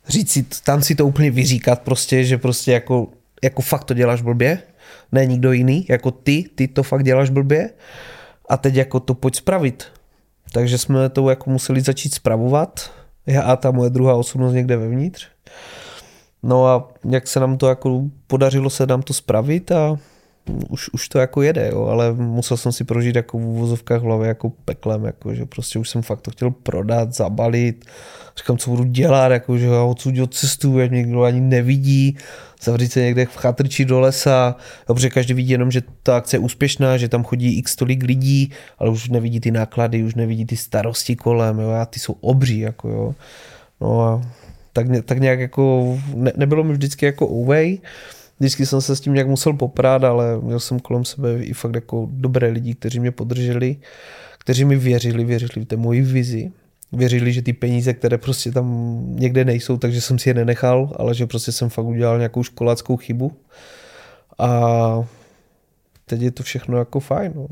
říct 0.08 0.30
si, 0.30 0.46
tam 0.64 0.82
si 0.82 0.94
to 0.94 1.06
úplně 1.06 1.30
vyříkat 1.30 1.82
prostě, 1.82 2.24
že 2.24 2.38
prostě 2.38 2.72
jako, 2.72 3.08
jako 3.42 3.62
fakt 3.62 3.84
to 3.84 3.94
děláš 3.94 4.22
blbě, 4.22 4.62
ne 5.12 5.26
nikdo 5.26 5.52
jiný, 5.52 5.86
jako 5.88 6.10
ty, 6.10 6.44
ty 6.54 6.68
to 6.68 6.82
fakt 6.82 7.04
děláš 7.04 7.30
blbě 7.30 7.70
a 8.50 8.56
teď 8.56 8.74
jako 8.74 9.00
to 9.00 9.14
pojď 9.14 9.36
spravit. 9.36 9.84
Takže 10.52 10.78
jsme 10.78 11.08
to 11.08 11.30
jako 11.30 11.50
museli 11.50 11.80
začít 11.80 12.14
spravovat, 12.14 12.90
já 13.26 13.42
a 13.42 13.56
ta 13.56 13.70
moje 13.70 13.90
druhá 13.90 14.14
osobnost 14.14 14.52
někde 14.52 14.76
vevnitř. 14.76 15.28
No 16.42 16.66
a 16.66 16.88
jak 17.10 17.26
se 17.26 17.40
nám 17.40 17.58
to 17.58 17.68
jako 17.68 18.02
podařilo 18.26 18.70
se 18.70 18.86
nám 18.86 19.02
to 19.02 19.12
spravit 19.12 19.72
a 19.72 19.96
už, 20.68 20.88
už 20.88 21.08
to 21.08 21.18
jako 21.18 21.42
jede, 21.42 21.68
jo, 21.72 21.84
ale 21.84 22.12
musel 22.12 22.56
jsem 22.56 22.72
si 22.72 22.84
prožít 22.84 23.16
jako 23.16 23.38
v 23.38 23.46
uvozovkách 23.46 24.02
hlavě 24.02 24.28
jako 24.28 24.50
peklem, 24.64 25.04
jako, 25.04 25.34
že 25.34 25.46
prostě 25.46 25.78
už 25.78 25.90
jsem 25.90 26.02
fakt 26.02 26.20
to 26.20 26.30
chtěl 26.30 26.50
prodat, 26.50 27.14
zabalit, 27.14 27.84
říkám, 28.38 28.58
co 28.58 28.70
budu 28.70 28.84
dělat, 28.84 29.32
jako, 29.32 29.58
že 29.58 29.66
já 29.66 29.82
odsud 29.82 30.34
cestu, 30.34 30.78
jak 30.78 30.90
někdo 30.90 31.22
ani 31.22 31.40
nevidí, 31.40 32.16
zavřít 32.62 32.92
se 32.92 33.00
někde 33.00 33.26
v 33.26 33.36
chatrči 33.36 33.84
do 33.84 34.00
lesa, 34.00 34.56
protože 34.86 35.10
každý 35.10 35.34
vidí 35.34 35.50
jenom, 35.50 35.70
že 35.70 35.82
ta 36.02 36.16
akce 36.16 36.36
je 36.36 36.40
úspěšná, 36.40 36.96
že 36.96 37.08
tam 37.08 37.24
chodí 37.24 37.58
x 37.58 37.76
tolik 37.76 38.02
lidí, 38.02 38.52
ale 38.78 38.90
už 38.90 39.08
nevidí 39.08 39.40
ty 39.40 39.50
náklady, 39.50 40.02
už 40.02 40.14
nevidí 40.14 40.44
ty 40.46 40.56
starosti 40.56 41.16
kolem, 41.16 41.58
jo, 41.58 41.70
a 41.70 41.86
ty 41.86 42.00
jsou 42.00 42.12
obří, 42.20 42.58
jako 42.58 42.88
jo. 42.88 43.14
No 43.80 44.02
a 44.02 44.22
tak, 44.72 44.86
tak 45.04 45.18
nějak 45.18 45.40
jako, 45.40 45.98
ne, 46.14 46.32
nebylo 46.36 46.64
mi 46.64 46.72
vždycky 46.72 47.06
jako 47.06 47.42
away, 47.42 47.78
vždycky 48.40 48.66
jsem 48.66 48.80
se 48.80 48.96
s 48.96 49.00
tím 49.00 49.12
nějak 49.12 49.28
musel 49.28 49.52
poprát, 49.52 50.04
ale 50.04 50.40
měl 50.40 50.60
jsem 50.60 50.80
kolem 50.80 51.04
sebe 51.04 51.44
i 51.44 51.52
fakt 51.52 51.74
jako 51.74 52.08
dobré 52.10 52.48
lidi, 52.48 52.74
kteří 52.74 53.00
mě 53.00 53.10
podrželi, 53.10 53.76
kteří 54.38 54.64
mi 54.64 54.76
věřili, 54.76 55.24
věřili 55.24 55.64
v 55.64 55.68
té 55.68 55.76
moji 55.76 56.02
vizi 56.02 56.52
věřili, 56.92 57.32
že 57.32 57.42
ty 57.42 57.52
peníze, 57.52 57.94
které 57.94 58.18
prostě 58.18 58.52
tam 58.52 58.96
někde 59.06 59.44
nejsou, 59.44 59.76
takže 59.76 60.00
jsem 60.00 60.18
si 60.18 60.30
je 60.30 60.34
nenechal, 60.34 60.92
ale 60.96 61.14
že 61.14 61.26
prostě 61.26 61.52
jsem 61.52 61.68
fakt 61.68 61.84
udělal 61.84 62.18
nějakou 62.18 62.42
školáckou 62.42 62.96
chybu. 62.96 63.36
A 64.38 64.60
teď 66.06 66.20
je 66.20 66.30
to 66.30 66.42
všechno 66.42 66.78
jako 66.78 67.00
fajn. 67.00 67.32
No. 67.34 67.46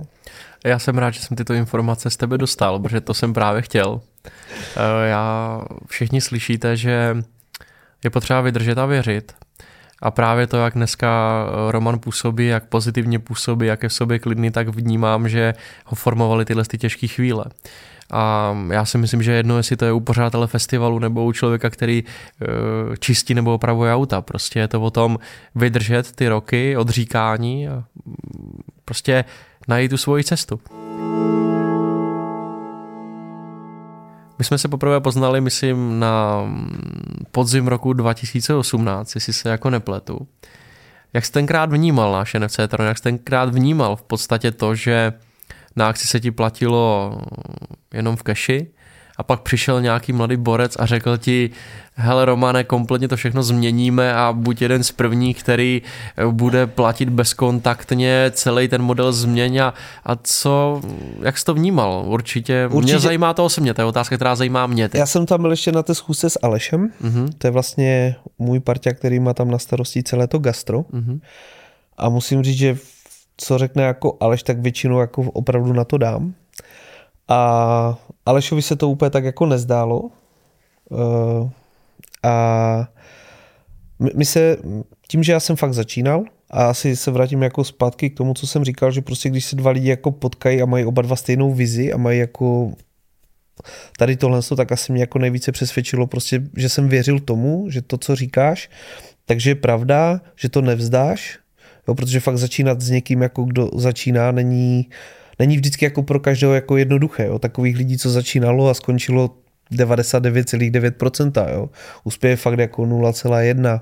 Já 0.65 0.79
jsem 0.79 0.99
rád, 0.99 1.11
že 1.11 1.21
jsem 1.21 1.37
tyto 1.37 1.55
informace 1.55 2.11
z 2.11 2.17
tebe 2.17 2.39
dostal, 2.39 2.79
protože 2.79 3.01
to 3.01 3.15
jsem 3.15 3.35
právě 3.35 3.63
chtěl. 3.63 4.01
Eh, 4.77 5.09
já 5.09 5.63
všichni 5.87 6.21
slyšíte, 6.21 6.77
že 6.77 7.17
je 8.05 8.11
potřeba 8.11 8.41
vydržet 8.41 8.79
a 8.79 8.87
věřit. 8.87 9.33
A 10.03 10.11
právě 10.11 10.47
to, 10.47 10.57
jak 10.57 10.75
dneska 10.75 11.45
Roman 11.71 11.99
působí, 11.99 12.47
jak 12.47 12.65
pozitivně 12.65 13.19
působí, 13.19 13.67
jak 13.67 13.83
je 13.83 13.89
v 13.89 13.93
sobě 13.93 14.19
klidný, 14.19 14.51
tak 14.51 14.69
vnímám, 14.69 15.29
že 15.29 15.55
ho 15.85 15.95
formovali 15.95 16.45
tyhle 16.45 16.65
ty 16.65 16.79
těžké 16.79 17.07
chvíle. 17.07 17.45
A 18.13 18.57
já 18.73 18.85
si 18.85 18.99
myslím, 18.99 19.23
že 19.23 19.33
jedno, 19.33 19.57
jestli 19.57 19.77
to 19.77 19.85
je 19.85 19.93
u 19.93 20.01
pořadatele 20.01 20.47
festivalu 20.47 20.99
nebo 20.99 21.25
u 21.25 21.33
člověka, 21.33 21.71
který 21.71 22.05
uh, 22.05 22.95
čistí 22.97 23.35
nebo 23.35 23.55
opravuje 23.55 23.95
auta. 23.95 24.23
Prostě 24.23 24.59
je 24.59 24.69
to 24.69 24.81
o 24.81 24.91
tom 24.91 25.19
vydržet 25.55 26.13
ty 26.13 26.29
roky 26.29 26.77
odříkání 26.77 27.69
a 27.69 27.85
prostě 28.85 29.25
najít 29.69 29.91
tu 29.91 29.97
svoji 29.97 30.25
cestu. 30.25 30.61
My 34.39 34.45
jsme 34.45 34.59
se 34.59 34.69
poprvé 34.69 35.01
poznali, 35.01 35.41
myslím, 35.41 36.01
na 36.01 36.45
podzim 37.31 37.69
roku 37.69 37.93
2018, 37.93 39.15
jestli 39.15 39.33
se 39.33 39.49
jako 39.49 39.71
nepletu. 39.71 40.29
Jak 41.13 41.25
jsi 41.25 41.33
tenkrát 41.33 41.73
vnímal 41.73 42.13
náš 42.13 42.35
NFC 42.39 42.59
Tron, 42.69 42.89
jak 42.89 42.99
jsi 42.99 43.03
tenkrát 43.03 43.55
vnímal 43.55 43.97
v 43.97 44.03
podstatě 44.03 44.53
to, 44.53 44.75
že 44.75 45.13
na 45.77 45.89
akci 45.89 46.09
se 46.09 46.21
ti 46.21 46.31
platilo 46.31 47.15
jenom 47.95 48.17
v 48.17 48.23
keši 48.23 48.71
a 49.19 49.23
pak 49.23 49.41
přišel 49.41 49.83
nějaký 49.83 50.13
mladý 50.13 50.37
borec 50.37 50.77
a 50.79 50.87
řekl 50.87 51.17
ti, 51.17 51.51
hele 51.95 52.25
Romane, 52.25 52.65
kompletně 52.65 53.09
to 53.09 53.17
všechno 53.17 53.43
změníme 53.43 54.15
a 54.15 54.33
buď 54.33 54.63
jeden 54.63 54.83
z 54.83 54.93
prvních, 54.93 55.43
který 55.43 55.83
bude 56.31 56.67
platit 56.67 57.09
bezkontaktně, 57.09 58.31
celý 58.35 58.69
ten 58.69 58.83
model 58.83 59.13
změň 59.13 59.59
a, 59.59 59.75
a 60.05 60.17
co, 60.17 60.83
jak 61.23 61.39
jsi 61.39 61.45
to 61.45 61.55
vnímal? 61.55 62.05
Určitě, 62.07 62.69
Určitě. 62.73 62.93
mě 62.93 63.01
zajímá 63.01 63.35
to 63.35 63.45
osobně, 63.45 63.75
to 63.75 63.81
je 63.81 63.85
otázka, 63.85 64.17
která 64.17 64.37
zajímá 64.37 64.67
mě. 64.67 64.89
Teď. 64.89 64.99
Já 64.99 65.07
jsem 65.07 65.27
tam 65.27 65.41
byl 65.41 65.51
ještě 65.51 65.73
na 65.73 65.83
té 65.83 65.95
schůzce 65.95 66.31
s 66.31 66.39
Alešem, 66.43 66.93
uh-huh. 67.05 67.29
to 67.39 67.47
je 67.47 67.51
vlastně 67.51 68.17
můj 68.39 68.61
partia, 68.61 68.95
který 68.95 69.21
má 69.21 69.35
tam 69.35 69.51
na 69.51 69.59
starosti 69.59 70.03
celé 70.03 70.27
to 70.27 70.39
gastro 70.39 70.81
uh-huh. 70.81 71.21
a 71.97 72.09
musím 72.09 72.43
říct, 72.43 72.59
že 72.59 72.77
co 73.37 73.59
řekne 73.59 73.83
jako 73.83 74.17
Aleš, 74.21 74.43
tak 74.43 74.59
většinou 74.59 75.01
jako 75.01 75.23
opravdu 75.23 75.73
na 75.73 75.85
to 75.85 75.99
dám. 75.99 76.35
A 77.29 77.99
Alešovi 78.27 78.63
se 78.63 78.77
to 78.77 78.89
úplně 78.89 79.11
tak 79.11 79.25
jako 79.25 79.47
nezdálo. 79.47 80.01
Uh, 80.01 81.51
a 82.23 82.89
my 84.15 84.25
se, 84.25 84.57
tím, 85.09 85.23
že 85.23 85.33
já 85.33 85.41
jsem 85.41 85.57
fakt 85.57 85.75
začínal, 85.75 86.25
a 86.51 86.65
asi 86.67 86.97
se 86.97 87.11
vrátím 87.11 87.43
jako 87.43 87.65
zpátky 87.65 88.11
k 88.11 88.17
tomu, 88.17 88.35
co 88.35 88.47
jsem 88.47 88.65
říkal, 88.65 88.91
že 88.91 89.03
prostě 89.03 89.31
když 89.31 89.45
se 89.45 89.57
dva 89.57 89.71
lidi 89.71 89.89
jako 89.89 90.11
potkají 90.11 90.63
a 90.63 90.67
mají 90.67 90.85
oba 90.85 91.03
dva 91.03 91.17
stejnou 91.17 91.55
vizi 91.55 91.93
a 91.93 91.97
mají 91.97 92.19
jako 92.19 92.73
tady 93.99 94.17
tohle, 94.17 94.41
tak 94.57 94.73
asi 94.73 94.93
mě 94.93 95.03
jako 95.03 95.19
nejvíce 95.19 95.53
přesvědčilo 95.53 96.07
prostě, 96.07 96.43
že 96.57 96.69
jsem 96.69 96.89
věřil 96.89 97.21
tomu, 97.21 97.71
že 97.71 97.83
to, 97.83 97.99
co 97.99 98.17
říkáš, 98.17 98.71
takže 99.25 99.51
je 99.51 99.55
pravda, 99.55 100.21
že 100.37 100.49
to 100.49 100.61
nevzdáš, 100.61 101.39
jo, 101.89 101.95
protože 101.95 102.21
fakt 102.21 102.39
začínat 102.39 102.81
s 102.81 102.91
někým, 102.91 103.23
jako 103.23 103.45
kdo 103.45 103.71
začíná, 103.75 104.33
není, 104.33 104.89
není 105.39 105.57
vždycky 105.57 105.85
jako 105.85 106.03
pro 106.03 106.21
každého 106.21 106.55
jako 106.55 106.77
jednoduché. 106.77 107.27
Jo. 107.27 107.39
Takových 107.39 107.77
lidí, 107.77 107.99
co 107.99 108.11
začínalo 108.11 108.69
a 108.69 108.75
skončilo 108.75 109.31
99,9%. 109.73 111.53
Jo. 111.53 111.71
Uspěje 112.05 112.37
fakt 112.37 112.59
jako 112.59 112.83
0,1. 112.83 113.81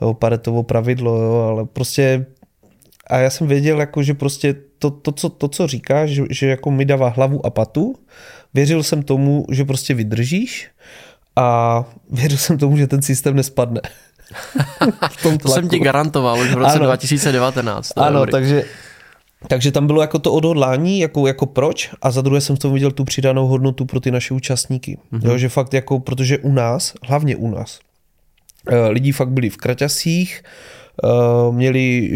Jo, 0.00 0.14
paretovo 0.14 0.62
pravidlo, 0.62 1.22
jo, 1.22 1.32
ale 1.32 1.64
prostě 1.64 2.26
a 3.10 3.18
já 3.18 3.30
jsem 3.30 3.46
věděl, 3.46 3.80
jako, 3.80 4.02
že 4.02 4.14
prostě 4.14 4.54
to, 4.78 4.90
to, 4.90 5.12
co, 5.12 5.28
to, 5.28 5.48
co 5.48 5.66
říkáš, 5.66 6.10
že, 6.10 6.22
že 6.30 6.46
jako 6.46 6.70
mi 6.70 6.84
dává 6.84 7.08
hlavu 7.08 7.46
a 7.46 7.50
patu, 7.50 7.94
věřil 8.54 8.82
jsem 8.82 9.02
tomu, 9.02 9.46
že 9.50 9.64
prostě 9.64 9.94
vydržíš 9.94 10.70
a 11.36 11.84
věřil 12.10 12.38
jsem 12.38 12.58
tomu, 12.58 12.76
že 12.76 12.86
ten 12.86 13.02
systém 13.02 13.36
nespadne. 13.36 13.80
to 15.42 15.48
jsem 15.48 15.68
ti 15.68 15.78
garantoval 15.78 16.40
už 16.40 16.50
v 16.50 16.58
roce 16.58 16.76
ano. 16.76 16.84
2019. 16.84 17.92
Ano, 17.96 18.18
dobrý. 18.18 18.32
takže 18.32 18.64
takže 19.48 19.72
tam 19.72 19.86
bylo 19.86 20.00
jako 20.00 20.18
to 20.18 20.32
odhodlání, 20.32 21.00
jako, 21.00 21.26
jako 21.26 21.46
proč 21.46 21.90
a 22.02 22.10
za 22.10 22.22
druhé 22.22 22.40
jsem 22.40 22.56
v 22.56 22.58
tom 22.58 22.72
viděl 22.74 22.90
tu 22.90 23.04
přidanou 23.04 23.46
hodnotu 23.46 23.84
pro 23.84 24.00
ty 24.00 24.10
naše 24.10 24.34
účastníky. 24.34 24.98
Mm-hmm. 25.12 25.28
Jo, 25.28 25.38
že 25.38 25.48
fakt 25.48 25.74
jako, 25.74 26.00
protože 26.00 26.38
u 26.38 26.52
nás, 26.52 26.94
hlavně 27.02 27.36
u 27.36 27.50
nás, 27.50 27.78
eh, 28.68 28.88
lidi 28.88 29.12
fakt 29.12 29.30
byli 29.30 29.50
v 29.50 29.56
kraťasích, 29.56 30.42
Uh, 31.04 31.54
měli 31.54 32.12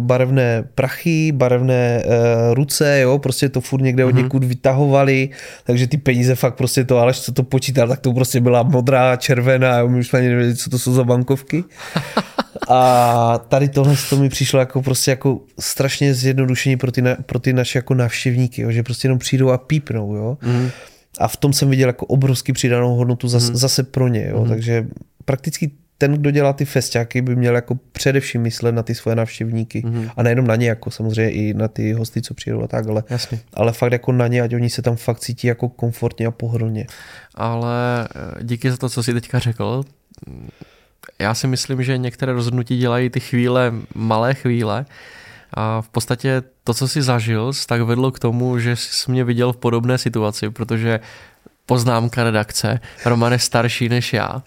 barevné 0.00 0.68
prachy, 0.74 1.32
barevné 1.32 2.02
uh, 2.04 2.54
ruce, 2.54 3.00
jo, 3.00 3.18
prostě 3.18 3.48
to 3.48 3.60
furt 3.60 3.80
někde 3.80 4.04
od 4.04 4.14
mhm. 4.14 4.22
někud 4.22 4.44
vytahovali, 4.44 5.28
takže 5.64 5.86
ty 5.86 5.96
peníze 5.96 6.34
fakt 6.34 6.54
prostě 6.54 6.84
to, 6.84 6.98
ale 6.98 7.14
co 7.14 7.32
to 7.32 7.42
počítal, 7.42 7.88
tak 7.88 8.00
to 8.00 8.12
prostě 8.12 8.40
byla 8.40 8.62
modrá, 8.62 9.16
červená, 9.16 9.78
jo, 9.78 9.88
my 9.88 9.98
už 9.98 10.14
ani 10.14 10.28
nevěděli, 10.28 10.56
co 10.56 10.70
to 10.70 10.78
jsou 10.78 10.92
za 10.92 11.04
bankovky. 11.04 11.64
A 12.68 13.40
tady 13.48 13.68
tohle 13.68 13.94
to 14.10 14.16
mi 14.16 14.28
přišlo 14.28 14.60
jako 14.60 14.82
prostě 14.82 15.10
jako 15.10 15.40
strašně 15.60 16.14
zjednodušení 16.14 16.76
pro 16.76 16.92
ty, 16.92 17.02
na, 17.02 17.14
pro 17.26 17.38
ty 17.38 17.52
naše 17.52 17.78
jako 17.78 17.94
návštěvníky, 17.94 18.62
jo, 18.62 18.70
že 18.70 18.82
prostě 18.82 19.06
jenom 19.06 19.18
přijdou 19.18 19.50
a 19.50 19.58
pípnou, 19.58 20.14
jo. 20.14 20.38
Mm. 20.42 20.70
A 21.18 21.28
v 21.28 21.36
tom 21.36 21.52
jsem 21.52 21.70
viděl 21.70 21.88
jako 21.88 22.06
obrovský 22.06 22.52
přidanou 22.52 22.96
hodnotu 22.96 23.28
zase, 23.28 23.50
mm. 23.50 23.56
zase 23.56 23.82
pro 23.82 24.08
ně, 24.08 24.26
jo, 24.30 24.40
mm. 24.42 24.48
takže 24.48 24.86
prakticky 25.24 25.70
ten, 25.98 26.12
kdo 26.12 26.30
dělá 26.30 26.52
ty 26.52 26.64
festiáky, 26.64 27.22
by 27.22 27.36
měl 27.36 27.54
jako 27.54 27.78
především 27.92 28.42
myslet 28.42 28.72
na 28.72 28.82
ty 28.82 28.94
svoje 28.94 29.16
návštěvníky. 29.16 29.82
Mm-hmm. 29.82 30.10
A 30.16 30.22
nejenom 30.22 30.46
na 30.46 30.56
ně, 30.56 30.68
jako 30.68 30.90
samozřejmě 30.90 31.30
i 31.30 31.54
na 31.54 31.68
ty 31.68 31.92
hosty, 31.92 32.22
co 32.22 32.34
přijdou 32.34 32.62
a 32.62 32.66
tak, 32.66 32.88
ale, 32.88 33.04
Jasně. 33.10 33.40
ale 33.54 33.72
fakt 33.72 33.92
jako 33.92 34.12
na 34.12 34.26
ně, 34.26 34.42
ať 34.42 34.54
oni 34.54 34.70
se 34.70 34.82
tam 34.82 34.96
fakt 34.96 35.20
cítí 35.20 35.46
jako 35.46 35.68
komfortně 35.68 36.26
a 36.26 36.30
pohodlně. 36.30 36.86
Ale 37.34 38.08
eh, 38.40 38.44
díky 38.44 38.70
za 38.70 38.76
to, 38.76 38.88
co 38.88 39.02
jsi 39.02 39.12
teďka 39.12 39.38
řekl, 39.38 39.84
já 41.18 41.34
si 41.34 41.46
myslím, 41.46 41.82
že 41.82 41.98
některé 41.98 42.32
rozhodnutí 42.32 42.78
dělají 42.78 43.10
ty 43.10 43.20
chvíle, 43.20 43.72
malé 43.94 44.34
chvíle, 44.34 44.86
a 45.54 45.80
v 45.80 45.88
podstatě 45.88 46.42
to, 46.64 46.74
co 46.74 46.88
jsi 46.88 47.02
zažil, 47.02 47.52
tak 47.66 47.82
vedlo 47.82 48.10
k 48.10 48.18
tomu, 48.18 48.58
že 48.58 48.76
jsi 48.76 49.10
mě 49.10 49.24
viděl 49.24 49.52
v 49.52 49.56
podobné 49.56 49.98
situaci, 49.98 50.50
protože 50.50 51.00
poznámka 51.66 52.24
redakce. 52.24 52.80
Roman 53.04 53.32
je 53.32 53.38
starší 53.38 53.88
než 53.88 54.12
já. 54.12 54.42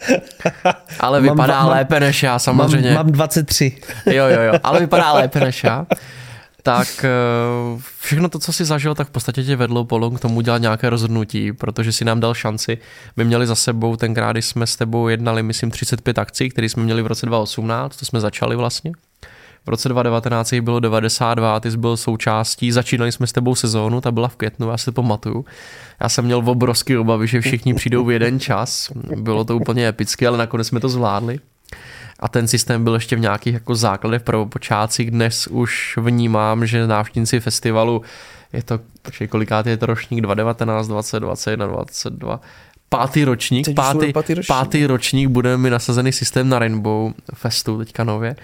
Ale 1.00 1.22
vypadá 1.22 1.60
mám, 1.60 1.70
lépe 1.70 2.00
než 2.00 2.24
já, 2.24 2.40
samozřejmě. 2.40 2.94
Mám, 2.94 3.06
mám 3.06 3.12
23. 3.12 3.78
Jo, 4.06 4.26
jo, 4.26 4.42
jo, 4.42 4.54
ale 4.64 4.80
vypadá 4.80 5.14
lépe 5.14 5.40
než 5.40 5.64
já. 5.64 5.86
Tak 6.70 7.06
eh, 7.06 7.82
všechno 8.00 8.30
to, 8.30 8.40
co 8.40 8.54
si 8.54 8.66
zažil, 8.66 8.96
tak 8.96 9.08
v 9.08 9.12
podstatě 9.12 9.44
tě 9.44 9.56
vedlo 9.56 9.86
Polon 9.86 10.16
k 10.16 10.20
tomu 10.20 10.42
dělat 10.42 10.58
nějaké 10.58 10.90
rozhodnutí, 10.90 11.54
protože 11.54 11.92
si 11.92 12.06
nám 12.06 12.20
dal 12.20 12.34
šanci. 12.34 12.78
My 13.18 13.26
měli 13.26 13.48
za 13.48 13.56
sebou 13.56 13.96
tenkrát, 13.96 14.32
když 14.32 14.46
jsme 14.46 14.68
s 14.68 14.76
tebou 14.76 15.08
jednali, 15.08 15.44
myslím, 15.44 15.72
35 15.72 16.20
akcí, 16.20 16.50
které 16.50 16.70
jsme 16.70 16.84
měli 16.84 17.02
v 17.02 17.08
roce 17.08 17.26
2018, 17.26 17.98
to 17.98 18.06
jsme 18.06 18.20
začali 18.20 18.56
vlastně. 18.56 18.92
V 19.66 19.70
roce 19.70 19.90
2019 19.90 20.54
jich 20.54 20.62
bylo 20.62 20.80
92, 20.80 21.60
ty 21.60 21.72
jsi 21.72 21.78
byl 21.78 21.98
součástí, 21.98 22.72
začínali 22.72 23.12
jsme 23.12 23.28
s 23.28 23.32
tebou 23.32 23.56
sezónu, 23.56 24.02
ta 24.02 24.12
byla 24.12 24.28
v 24.28 24.36
květnu, 24.36 24.70
já 24.70 24.78
si 24.78 24.86
to 24.86 24.92
pamatuju. 24.92 25.46
Já 26.02 26.10
jsem 26.10 26.26
měl 26.26 26.44
obrovské 26.46 27.00
obavy, 27.00 27.28
že 27.28 27.42
všichni 27.42 27.74
přijdou 27.74 28.06
v 28.06 28.12
jeden 28.12 28.40
čas, 28.40 28.92
bylo 29.16 29.44
to 29.44 29.56
úplně 29.56 29.88
epické, 29.88 30.28
ale 30.28 30.38
nakonec 30.38 30.68
jsme 30.68 30.80
to 30.80 30.90
zvládli. 30.90 31.40
A 32.20 32.28
ten 32.28 32.48
systém 32.48 32.84
byl 32.84 32.94
ještě 32.94 33.16
v 33.16 33.20
nějakých 33.20 33.54
jako 33.54 33.76
základech 33.76 34.22
prvopočátcích. 34.22 35.12
Dnes 35.12 35.48
už 35.48 35.98
vnímám, 36.02 36.66
že 36.66 36.88
návštěvníci 36.88 37.40
festivalu 37.40 38.02
je 38.54 38.64
to, 38.64 38.80
počkej, 39.02 39.28
kolikát 39.28 39.68
je 39.68 39.78
to 39.78 39.86
ročník 39.86 40.22
2019, 40.22 40.88
20, 40.88 41.20
21, 41.20 41.68
22, 41.68 42.42
pátý 42.90 43.24
ročník, 43.24 43.76
pátý, 43.76 44.14
pátý, 44.14 44.34
ročník. 44.34 44.48
pátý 44.48 44.86
ročník 44.86 45.28
bude 45.30 45.58
mi 45.58 45.70
nasazený 45.70 46.12
systém 46.12 46.50
na 46.50 46.60
Rainbow 46.60 47.12
Festu 47.34 47.78
teďka 47.78 48.04
nově 48.04 48.36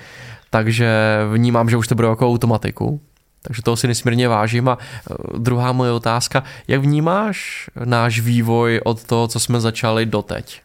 takže 0.56 0.90
vnímám, 1.34 1.70
že 1.70 1.78
už 1.78 1.88
to 1.88 1.96
bude 1.96 2.08
jako 2.08 2.28
automatiku. 2.28 3.02
Takže 3.42 3.62
toho 3.62 3.78
si 3.78 3.88
nesmírně 3.88 4.28
vážím. 4.28 4.70
A 4.70 4.78
e, 4.78 5.40
druhá 5.40 5.72
moje 5.72 5.92
otázka, 5.92 6.44
jak 6.68 6.82
vnímáš 6.82 7.70
náš 7.86 8.20
vývoj 8.20 8.82
od 8.84 9.04
toho, 9.04 9.28
co 9.28 9.40
jsme 9.40 9.60
začali 9.60 10.06
doteď? 10.06 10.62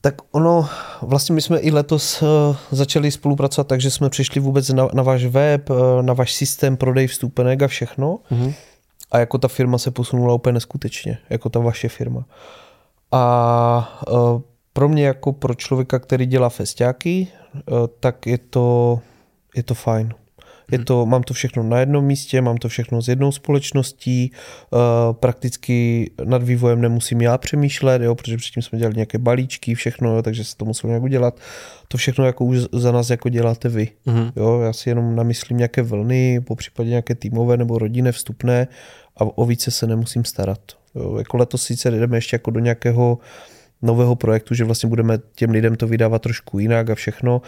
Tak 0.00 0.14
ono, 0.30 0.68
vlastně 1.02 1.34
my 1.34 1.42
jsme 1.42 1.58
i 1.58 1.70
letos 1.70 2.22
e, 2.22 2.26
začali 2.70 3.10
spolupracovat, 3.10 3.66
takže 3.66 3.90
jsme 3.90 4.10
přišli 4.10 4.40
vůbec 4.40 4.68
na, 4.68 4.88
na 4.92 5.02
váš 5.02 5.24
web, 5.24 5.70
e, 5.70 6.02
na 6.02 6.12
váš 6.12 6.34
systém 6.34 6.76
prodej 6.76 7.06
vstupenek 7.06 7.62
a 7.62 7.68
všechno. 7.68 8.18
Mm-hmm. 8.30 8.54
A 9.10 9.18
jako 9.18 9.38
ta 9.38 9.48
firma 9.48 9.78
se 9.78 9.90
posunula 9.90 10.34
úplně 10.34 10.52
neskutečně, 10.52 11.18
jako 11.30 11.48
ta 11.48 11.58
vaše 11.60 11.88
firma. 11.88 12.24
A 13.12 14.02
pro 14.72 14.88
mě 14.88 15.06
jako 15.06 15.32
pro 15.32 15.54
člověka, 15.54 15.98
který 15.98 16.26
dělá 16.26 16.48
festiáky, 16.48 17.28
eh, 17.56 17.60
tak 18.00 18.26
je 18.26 18.38
to, 18.38 19.00
je 19.56 19.62
to 19.62 19.74
fajn. 19.74 20.14
Je 20.72 20.78
hmm. 20.78 20.84
to, 20.84 21.06
mám 21.06 21.22
to 21.22 21.34
všechno 21.34 21.62
na 21.62 21.80
jednom 21.80 22.04
místě, 22.04 22.40
mám 22.40 22.56
to 22.56 22.68
všechno 22.68 23.02
s 23.02 23.08
jednou 23.08 23.32
společností, 23.32 24.32
uh, 24.70 24.80
prakticky 25.12 26.10
nad 26.24 26.42
vývojem 26.42 26.80
nemusím 26.80 27.20
já 27.20 27.38
přemýšlet, 27.38 28.02
jo, 28.02 28.14
protože 28.14 28.36
předtím 28.36 28.62
jsme 28.62 28.78
dělali 28.78 28.94
nějaké 28.94 29.18
balíčky, 29.18 29.74
všechno, 29.74 30.16
jo, 30.16 30.22
takže 30.22 30.44
se 30.44 30.56
to 30.56 30.64
muselo 30.64 30.88
nějak 30.88 31.02
udělat. 31.02 31.40
To 31.88 31.98
všechno 31.98 32.26
jako 32.26 32.44
už 32.44 32.58
za 32.72 32.92
nás 32.92 33.10
jako 33.10 33.28
děláte 33.28 33.68
vy. 33.68 33.88
Hmm. 34.06 34.30
Jo, 34.36 34.60
já 34.60 34.72
si 34.72 34.88
jenom 34.88 35.16
namyslím 35.16 35.58
nějaké 35.58 35.82
vlny, 35.82 36.40
po 36.40 36.56
případě 36.56 36.90
nějaké 36.90 37.14
týmové 37.14 37.56
nebo 37.56 37.78
rodinné 37.78 38.12
vstupné 38.12 38.68
a 39.16 39.24
o 39.24 39.46
více 39.46 39.70
se 39.70 39.86
nemusím 39.86 40.24
starat. 40.24 40.60
Jo, 40.94 41.16
jako 41.18 41.36
letos 41.36 41.62
sice 41.62 41.90
jdeme 41.90 42.16
ještě 42.16 42.34
jako 42.34 42.50
do 42.50 42.60
nějakého 42.60 43.18
nového 43.82 44.16
projektu, 44.16 44.54
že 44.54 44.64
vlastně 44.64 44.88
budeme 44.88 45.18
těm 45.34 45.50
lidem 45.50 45.76
to 45.76 45.86
vydávat 45.86 46.22
trošku 46.22 46.58
jinak 46.58 46.90
a 46.90 46.94
všechno, 46.94 47.42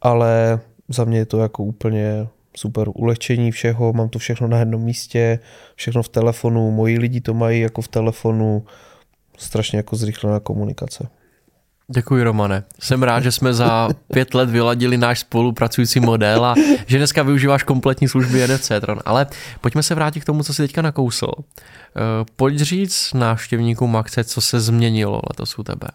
ale 0.00 0.60
za 0.88 1.04
mě 1.04 1.18
je 1.18 1.26
to 1.26 1.38
jako 1.38 1.64
úplně 1.64 2.26
super 2.56 2.88
ulehčení 2.94 3.50
všeho, 3.50 3.92
mám 3.92 4.08
to 4.08 4.18
všechno 4.18 4.48
na 4.48 4.58
jednom 4.58 4.82
místě, 4.82 5.38
všechno 5.74 6.02
v 6.02 6.08
telefonu, 6.08 6.70
moji 6.70 6.98
lidi 6.98 7.20
to 7.20 7.34
mají 7.34 7.60
jako 7.60 7.82
v 7.82 7.88
telefonu, 7.88 8.66
strašně 9.38 9.76
jako 9.76 9.96
zrychlená 9.96 10.40
komunikace. 10.40 11.08
Děkuji, 11.88 12.24
Romane. 12.24 12.64
Jsem 12.80 13.02
rád, 13.02 13.20
že 13.20 13.32
jsme 13.32 13.54
za 13.54 13.88
pět 14.12 14.34
let 14.34 14.50
vyladili 14.50 14.98
náš 14.98 15.20
spolupracující 15.20 16.00
model 16.00 16.44
a 16.44 16.54
že 16.86 16.98
dneska 16.98 17.22
využíváš 17.22 17.62
kompletní 17.62 18.08
služby 18.08 18.48
NFC 18.48 18.72
Tron. 18.80 19.00
Ale 19.04 19.26
pojďme 19.60 19.82
se 19.82 19.94
vrátit 19.94 20.20
k 20.20 20.24
tomu, 20.24 20.42
co 20.42 20.54
jsi 20.54 20.62
teďka 20.62 20.82
nakousl. 20.82 21.26
Eh, 21.36 21.60
pojď 22.36 22.60
říct 22.60 23.12
návštěvníkům 23.14 23.96
akce, 23.96 24.24
co 24.24 24.40
se 24.40 24.60
změnilo 24.60 25.20
letos 25.30 25.58
u 25.58 25.62
tebe. 25.62 25.88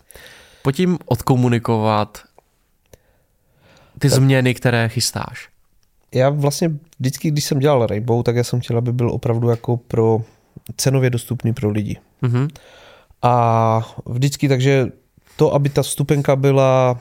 Pojď 0.64 0.80
jim 0.80 0.98
odkomunikovat 1.06 2.18
ty 4.00 4.10
tak. 4.10 4.20
změny, 4.20 4.54
které 4.54 4.90
chystáš. 4.90 5.50
Já 6.14 6.30
vlastně 6.30 6.72
vždycky, 7.00 7.32
když 7.32 7.46
jsem 7.46 7.60
dělal 7.60 7.88
Rainbow, 7.88 8.24
tak 8.24 8.36
já 8.36 8.44
jsem 8.44 8.60
chtěl, 8.60 8.78
aby 8.78 8.94
byl 8.94 9.12
opravdu 9.12 9.50
jako 9.50 9.78
pro 9.78 10.22
cenově 10.78 11.10
dostupný 11.10 11.54
pro 11.54 11.70
lidi. 11.70 11.98
Mm-hmm. 12.24 12.48
A 13.22 13.94
vždycky, 14.06 14.50
takže 14.50 14.88
to, 15.36 15.54
aby 15.54 15.70
ta 15.70 15.84
stupenka 15.84 16.36
byla 16.36 17.00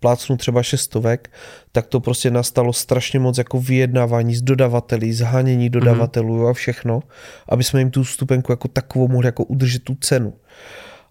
plácnu 0.00 0.36
třeba 0.36 0.62
šestovek, 0.62 1.30
tak 1.72 1.86
to 1.86 2.00
prostě 2.00 2.30
nastalo 2.30 2.72
strašně 2.72 3.18
moc 3.18 3.38
jako 3.38 3.60
vyjednávání 3.60 4.34
s 4.34 4.42
dodavateli, 4.42 5.12
zhánění 5.12 5.64
mhm. 5.64 5.72
dodavatelů 5.72 6.38
mm-hmm. 6.38 6.50
a 6.50 6.52
všechno, 6.52 7.02
aby 7.48 7.64
jsme 7.64 7.80
jim 7.80 7.90
tu 7.90 8.04
stupenku 8.04 8.52
jako 8.52 8.68
takovou 8.68 9.08
mohli 9.08 9.26
jako 9.28 9.44
udržet 9.44 9.84
tu 9.84 9.94
cenu. 9.94 10.34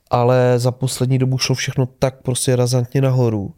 Ale 0.10 0.54
za 0.60 0.72
poslední 0.72 1.18
dobu 1.18 1.38
šlo 1.38 1.56
všechno 1.56 1.86
tak 1.86 2.22
prostě 2.22 2.56
razantně 2.56 3.02
nahoru, 3.02 3.54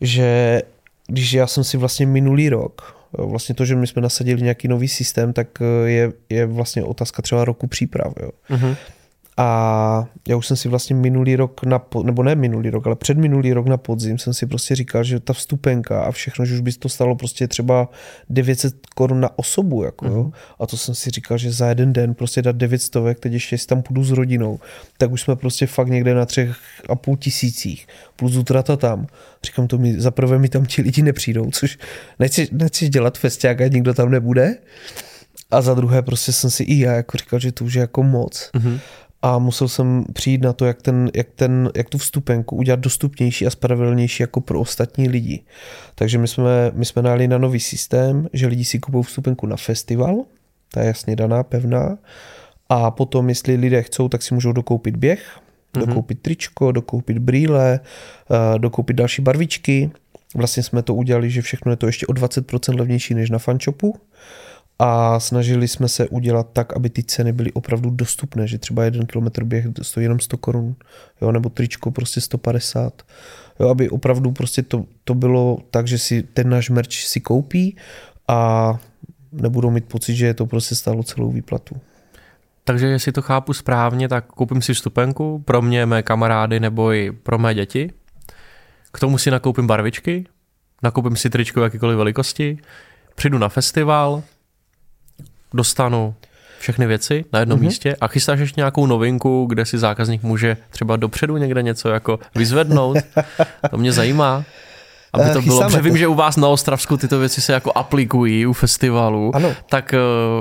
že 0.00 0.62
když 1.08 1.32
já 1.32 1.46
jsem 1.46 1.64
si 1.64 1.76
vlastně 1.76 2.06
minulý 2.06 2.48
rok, 2.48 2.96
vlastně 3.12 3.54
to, 3.54 3.64
že 3.64 3.76
my 3.76 3.86
jsme 3.86 4.02
nasadili 4.02 4.42
nějaký 4.42 4.68
nový 4.68 4.88
systém, 4.88 5.32
tak 5.32 5.48
je, 5.84 6.12
je 6.30 6.46
vlastně 6.46 6.82
otázka 6.84 7.22
třeba 7.22 7.44
roku 7.44 7.66
příprav. 7.66 8.12
Jo. 8.20 8.30
Mm-hmm. 8.50 8.76
A 9.38 10.08
já 10.28 10.36
už 10.36 10.46
jsem 10.46 10.56
si 10.56 10.68
vlastně 10.68 10.96
minulý 10.96 11.36
rok, 11.36 11.64
na, 11.64 11.86
nebo 12.02 12.22
ne 12.22 12.34
minulý 12.34 12.70
rok, 12.70 12.86
ale 12.86 12.96
před 12.96 13.18
minulý 13.18 13.52
rok 13.52 13.66
na 13.66 13.76
podzim 13.76 14.18
jsem 14.18 14.34
si 14.34 14.46
prostě 14.46 14.74
říkal, 14.74 15.04
že 15.04 15.20
ta 15.20 15.32
vstupenka 15.32 16.02
a 16.02 16.10
všechno, 16.10 16.44
že 16.44 16.54
už 16.54 16.60
by 16.60 16.72
to 16.72 16.88
stalo 16.88 17.16
prostě 17.16 17.48
třeba 17.48 17.88
900 18.30 18.74
korun 18.94 19.20
na 19.20 19.38
osobu. 19.38 19.82
Jako, 19.82 20.06
jo? 20.06 20.22
Mhm. 20.22 20.32
A 20.60 20.66
to 20.66 20.76
jsem 20.76 20.94
si 20.94 21.10
říkal, 21.10 21.38
že 21.38 21.52
za 21.52 21.68
jeden 21.68 21.92
den 21.92 22.14
prostě 22.14 22.42
dát 22.42 22.56
900, 22.56 23.20
teď 23.20 23.32
ještě 23.32 23.58
si 23.58 23.66
tam 23.66 23.82
půjdu 23.82 24.04
s 24.04 24.10
rodinou, 24.10 24.60
tak 24.98 25.12
už 25.12 25.20
jsme 25.20 25.36
prostě 25.36 25.66
fakt 25.66 25.88
někde 25.88 26.14
na 26.14 26.26
třech 26.26 26.56
a 26.88 26.94
půl 26.94 27.16
tisících 27.16 27.86
plus 28.16 28.36
utrata 28.36 28.76
tam. 28.76 29.06
Říkám 29.44 29.66
to, 29.66 29.78
mi, 29.78 30.00
za 30.00 30.10
prvé 30.10 30.38
mi 30.38 30.48
tam 30.48 30.66
ti 30.66 30.82
lidi 30.82 31.02
nepřijdou, 31.02 31.50
což 31.50 31.78
nechci, 32.18 32.48
nechci 32.52 32.88
dělat 32.88 33.18
festiák 33.18 33.60
a 33.60 33.68
nikdo 33.68 33.94
tam 33.94 34.10
nebude. 34.10 34.54
A 35.50 35.62
za 35.62 35.74
druhé 35.74 36.02
prostě 36.02 36.32
jsem 36.32 36.50
si 36.50 36.62
i 36.62 36.78
já 36.78 36.92
jako 36.92 37.18
říkal, 37.18 37.38
že 37.38 37.52
to 37.52 37.64
už 37.64 37.74
je 37.74 37.80
jako 37.80 38.02
moc. 38.02 38.50
Uh-huh 38.54 38.80
a 39.26 39.38
musel 39.38 39.68
jsem 39.68 40.04
přijít 40.12 40.42
na 40.42 40.52
to, 40.52 40.64
jak, 40.64 40.82
ten, 40.82 41.10
jak, 41.14 41.26
ten, 41.34 41.70
jak 41.76 41.88
tu 41.88 41.98
vstupenku 41.98 42.56
udělat 42.56 42.80
dostupnější 42.80 43.46
a 43.46 43.50
spravedlnější 43.50 44.22
jako 44.22 44.40
pro 44.40 44.60
ostatní 44.60 45.08
lidi. 45.08 45.44
Takže 45.94 46.18
my 46.18 46.28
jsme, 46.28 46.70
my 46.74 46.84
jsme 46.84 47.02
najeli 47.02 47.28
na 47.28 47.38
nový 47.38 47.60
systém, 47.60 48.28
že 48.32 48.46
lidi 48.46 48.64
si 48.64 48.78
kupují 48.78 49.04
vstupenku 49.04 49.46
na 49.46 49.56
festival, 49.56 50.24
ta 50.72 50.80
je 50.80 50.86
jasně 50.86 51.16
daná, 51.16 51.42
pevná, 51.42 51.98
a 52.68 52.90
potom, 52.90 53.28
jestli 53.28 53.56
lidé 53.56 53.82
chcou, 53.82 54.08
tak 54.08 54.22
si 54.22 54.34
můžou 54.34 54.52
dokoupit 54.52 54.96
běh, 54.96 55.20
mm-hmm. 55.20 55.86
dokoupit 55.86 56.22
tričko, 56.22 56.72
dokoupit 56.72 57.18
brýle, 57.18 57.80
uh, 58.30 58.58
dokoupit 58.58 58.96
další 58.96 59.22
barvičky. 59.22 59.90
Vlastně 60.34 60.62
jsme 60.62 60.82
to 60.82 60.94
udělali, 60.94 61.30
že 61.30 61.42
všechno 61.42 61.72
je 61.72 61.76
to 61.76 61.86
ještě 61.86 62.06
o 62.06 62.12
20% 62.12 62.78
levnější 62.78 63.14
než 63.14 63.30
na 63.30 63.38
fanchopu 63.38 63.94
a 64.78 65.20
snažili 65.20 65.68
jsme 65.68 65.88
se 65.88 66.08
udělat 66.08 66.48
tak, 66.52 66.76
aby 66.76 66.90
ty 66.90 67.02
ceny 67.02 67.32
byly 67.32 67.52
opravdu 67.52 67.90
dostupné, 67.90 68.46
že 68.46 68.58
třeba 68.58 68.84
jeden 68.84 69.06
kilometr 69.06 69.44
běh 69.44 69.66
stojí 69.82 70.04
jenom 70.04 70.20
100 70.20 70.36
korun, 70.36 70.74
jo, 71.20 71.32
nebo 71.32 71.48
tričko 71.48 71.90
prostě 71.90 72.20
150, 72.20 73.02
jo, 73.60 73.68
aby 73.68 73.90
opravdu 73.90 74.32
prostě 74.32 74.62
to, 74.62 74.84
to 75.04 75.14
bylo 75.14 75.58
tak, 75.70 75.86
že 75.86 75.98
si 75.98 76.22
ten 76.22 76.48
náš 76.48 76.70
merch 76.70 76.92
si 76.92 77.20
koupí 77.20 77.76
a 78.28 78.72
nebudou 79.32 79.70
mít 79.70 79.84
pocit, 79.84 80.14
že 80.14 80.26
je 80.26 80.34
to 80.34 80.46
prostě 80.46 80.74
stálo 80.74 81.02
celou 81.02 81.30
výplatu. 81.30 81.76
Takže 82.64 82.86
jestli 82.86 83.12
to 83.12 83.22
chápu 83.22 83.52
správně, 83.52 84.08
tak 84.08 84.26
koupím 84.26 84.62
si 84.62 84.74
vstupenku 84.74 85.42
pro 85.44 85.62
mě, 85.62 85.86
mé 85.86 86.02
kamarády 86.02 86.60
nebo 86.60 86.92
i 86.92 87.12
pro 87.12 87.38
mé 87.38 87.54
děti. 87.54 87.90
K 88.92 89.00
tomu 89.00 89.18
si 89.18 89.30
nakoupím 89.30 89.66
barvičky, 89.66 90.26
nakoupím 90.82 91.16
si 91.16 91.30
tričko 91.30 91.62
jakékoliv 91.62 91.96
velikosti, 91.96 92.58
přijdu 93.14 93.38
na 93.38 93.48
festival, 93.48 94.22
dostanu 95.56 96.14
všechny 96.58 96.86
věci 96.86 97.24
na 97.32 97.40
jednom 97.40 97.58
mm-hmm. 97.58 97.62
místě 97.62 97.96
a 98.00 98.06
chystáš 98.06 98.38
ještě 98.40 98.60
nějakou 98.60 98.86
novinku, 98.86 99.46
kde 99.48 99.64
si 99.64 99.78
zákazník 99.78 100.22
může 100.22 100.56
třeba 100.70 100.96
dopředu 100.96 101.36
někde 101.36 101.62
něco 101.62 101.88
jako 101.88 102.18
vyzvednout. 102.34 102.96
to 103.70 103.76
mě 103.76 103.92
zajímá. 103.92 104.44
Aby 105.12 105.30
to 105.32 105.42
bylo, 105.42 105.62
protože 105.62 105.82
vím, 105.82 105.96
že 105.96 106.06
u 106.06 106.14
vás 106.14 106.36
na 106.36 106.48
Ostravsku 106.48 106.96
tyto 106.96 107.18
věci 107.18 107.40
se 107.40 107.52
jako 107.52 107.72
aplikují 107.74 108.46
u 108.46 108.52
festivalu, 108.52 109.36
ano. 109.36 109.52
tak 109.70 109.94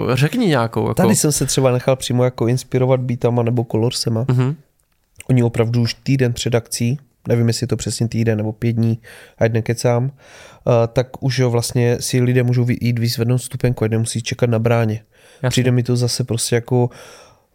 uh, 0.08 0.16
řekni 0.16 0.48
nějakou. 0.48 0.82
Jako... 0.82 0.94
Tady 0.94 1.16
jsem 1.16 1.32
se 1.32 1.46
třeba 1.46 1.72
nechal 1.72 1.96
přímo 1.96 2.24
jako 2.24 2.48
inspirovat 2.48 3.00
beatama 3.00 3.44
nebo 3.44 3.64
kolorsema. 3.64 4.24
Mm-hmm. 4.24 4.56
Oni 5.30 5.44
opravdu 5.44 5.82
už 5.82 5.94
týden 5.94 6.34
před 6.34 6.56
akcí, 6.56 7.00
nevím, 7.28 7.48
jestli 7.48 7.64
je 7.64 7.68
to 7.68 7.78
přesně 7.78 8.08
týden 8.08 8.38
nebo 8.38 8.54
pět 8.54 8.74
dní, 8.74 9.00
ať 9.38 9.54
nekecám, 9.54 10.12
tak 10.94 11.24
už 11.24 11.40
jo, 11.40 11.50
vlastně 11.50 11.98
si 12.00 12.22
lidé 12.22 12.44
můžou 12.44 12.66
jít 12.82 13.00
vyzvednout 13.00 13.38
stupenku 13.38 13.84
a 13.84 13.88
nemusí 13.88 14.22
čekat 14.22 14.50
na 14.50 14.60
bráně. 14.60 15.04
Jasně. 15.36 15.50
Přijde 15.50 15.72
mi 15.72 15.84
to 15.84 15.96
zase 15.96 16.24
prostě 16.24 16.56
jako 16.56 16.90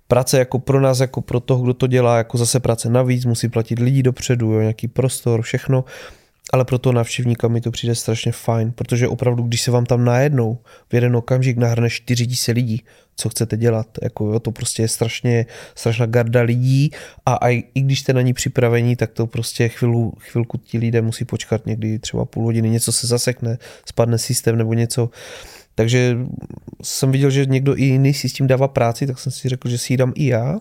práce 0.08 0.38
jako 0.38 0.58
pro 0.58 0.80
nás, 0.80 1.00
jako 1.00 1.20
pro 1.20 1.40
toho, 1.40 1.62
kdo 1.62 1.74
to 1.74 1.86
dělá, 1.86 2.16
jako 2.16 2.38
zase 2.38 2.60
práce 2.60 2.90
navíc, 2.90 3.24
musí 3.24 3.48
platit 3.48 3.78
lidi 3.78 4.02
dopředu, 4.02 4.52
jo, 4.52 4.60
nějaký 4.60 4.88
prostor, 4.88 5.42
všechno 5.42 5.84
ale 6.52 6.64
pro 6.64 6.78
toho 6.78 6.92
návštěvníka 6.92 7.48
mi 7.48 7.60
to 7.60 7.70
přijde 7.70 7.94
strašně 7.94 8.32
fajn, 8.32 8.72
protože 8.72 9.08
opravdu, 9.08 9.42
když 9.42 9.62
se 9.62 9.70
vám 9.70 9.86
tam 9.86 10.04
najednou 10.04 10.58
v 10.88 10.94
jeden 10.94 11.16
okamžik 11.16 11.56
nahrne 11.56 11.90
4000 11.90 12.52
lidí, 12.52 12.82
co 13.16 13.28
chcete 13.28 13.56
dělat, 13.56 13.86
jako 14.02 14.26
jo, 14.26 14.38
to 14.38 14.52
prostě 14.52 14.82
je 14.82 14.88
strašně, 14.88 15.46
strašná 15.74 16.06
garda 16.06 16.42
lidí 16.42 16.90
a, 17.26 17.34
a 17.34 17.48
i 17.48 17.80
když 17.80 18.00
jste 18.00 18.12
na 18.12 18.20
ní 18.20 18.32
připravení, 18.32 18.96
tak 18.96 19.10
to 19.10 19.26
prostě 19.26 19.68
chvilu, 19.68 20.12
chvilku 20.18 20.58
ti 20.58 20.78
lidé 20.78 21.02
musí 21.02 21.24
počkat 21.24 21.66
někdy 21.66 21.98
třeba 21.98 22.24
půl 22.24 22.44
hodiny, 22.44 22.70
něco 22.70 22.92
se 22.92 23.06
zasekne, 23.06 23.58
spadne 23.88 24.18
systém 24.18 24.56
nebo 24.56 24.74
něco, 24.74 25.10
takže 25.74 26.18
jsem 26.82 27.12
viděl, 27.12 27.30
že 27.30 27.46
někdo 27.46 27.78
i 27.78 27.84
jiný 27.84 28.14
si 28.14 28.28
s 28.28 28.32
tím 28.32 28.46
dává 28.46 28.68
práci, 28.68 29.06
tak 29.06 29.18
jsem 29.18 29.32
si 29.32 29.48
řekl, 29.48 29.68
že 29.68 29.78
si 29.78 29.92
ji 29.92 29.96
dám 29.96 30.12
i 30.14 30.26
já 30.26 30.60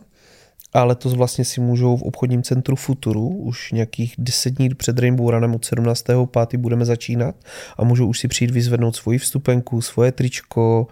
a 0.73 0.83
letos 0.83 1.13
vlastně 1.13 1.45
si 1.45 1.61
můžou 1.61 1.97
v 1.97 2.03
obchodním 2.03 2.43
centru 2.43 2.75
Futuru 2.75 3.27
už 3.27 3.71
nějakých 3.71 4.15
10 4.17 4.49
dní 4.49 4.69
před 4.69 4.99
Rainbow 4.99 5.29
Runem 5.29 5.55
od 5.55 5.65
17.5. 5.65 6.57
budeme 6.57 6.85
začínat 6.85 7.35
a 7.77 7.83
můžou 7.83 8.07
už 8.07 8.19
si 8.19 8.27
přijít 8.27 8.51
vyzvednout 8.51 8.95
svoji 8.95 9.17
vstupenku, 9.17 9.81
svoje 9.81 10.11
tričko, 10.11 10.87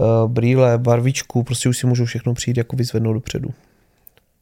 eh, 0.00 0.04
brýle, 0.26 0.78
barvičku, 0.78 1.42
prostě 1.42 1.68
už 1.68 1.78
si 1.78 1.86
můžou 1.86 2.04
všechno 2.04 2.34
přijít 2.34 2.56
jako 2.56 2.76
vyzvednout 2.76 3.12
dopředu. 3.12 3.48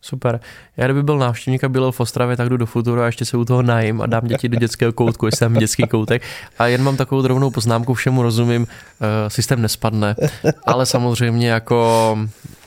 Super. 0.01 0.41
Já 0.77 0.85
kdyby 0.85 1.03
byl 1.03 1.19
návštěvník 1.19 1.65
a 1.65 1.69
byl 1.69 1.93
v 1.93 2.01
Ostravě, 2.01 2.37
tak 2.37 2.49
jdu 2.49 2.57
do 2.57 2.67
Futuru 2.67 3.01
a 3.01 3.07
ještě 3.07 3.25
se 3.25 3.37
u 3.37 3.45
toho 3.45 3.63
najím 3.63 4.03
a 4.03 4.07
dám 4.07 4.27
děti 4.27 4.49
do 4.49 4.59
dětského 4.59 4.93
koutku, 4.93 5.27
jestli 5.27 5.39
tam 5.39 5.55
dětský 5.55 5.83
koutek. 5.83 6.23
A 6.59 6.67
jen 6.67 6.83
mám 6.83 6.97
takovou 6.97 7.23
drobnou 7.23 7.51
poznámku, 7.51 7.95
všemu 7.95 8.23
rozumím, 8.23 8.63
uh, 8.63 9.07
systém 9.29 9.63
nespadne, 9.63 10.17
ale 10.67 10.87
samozřejmě 10.87 11.51
jako 11.51 12.19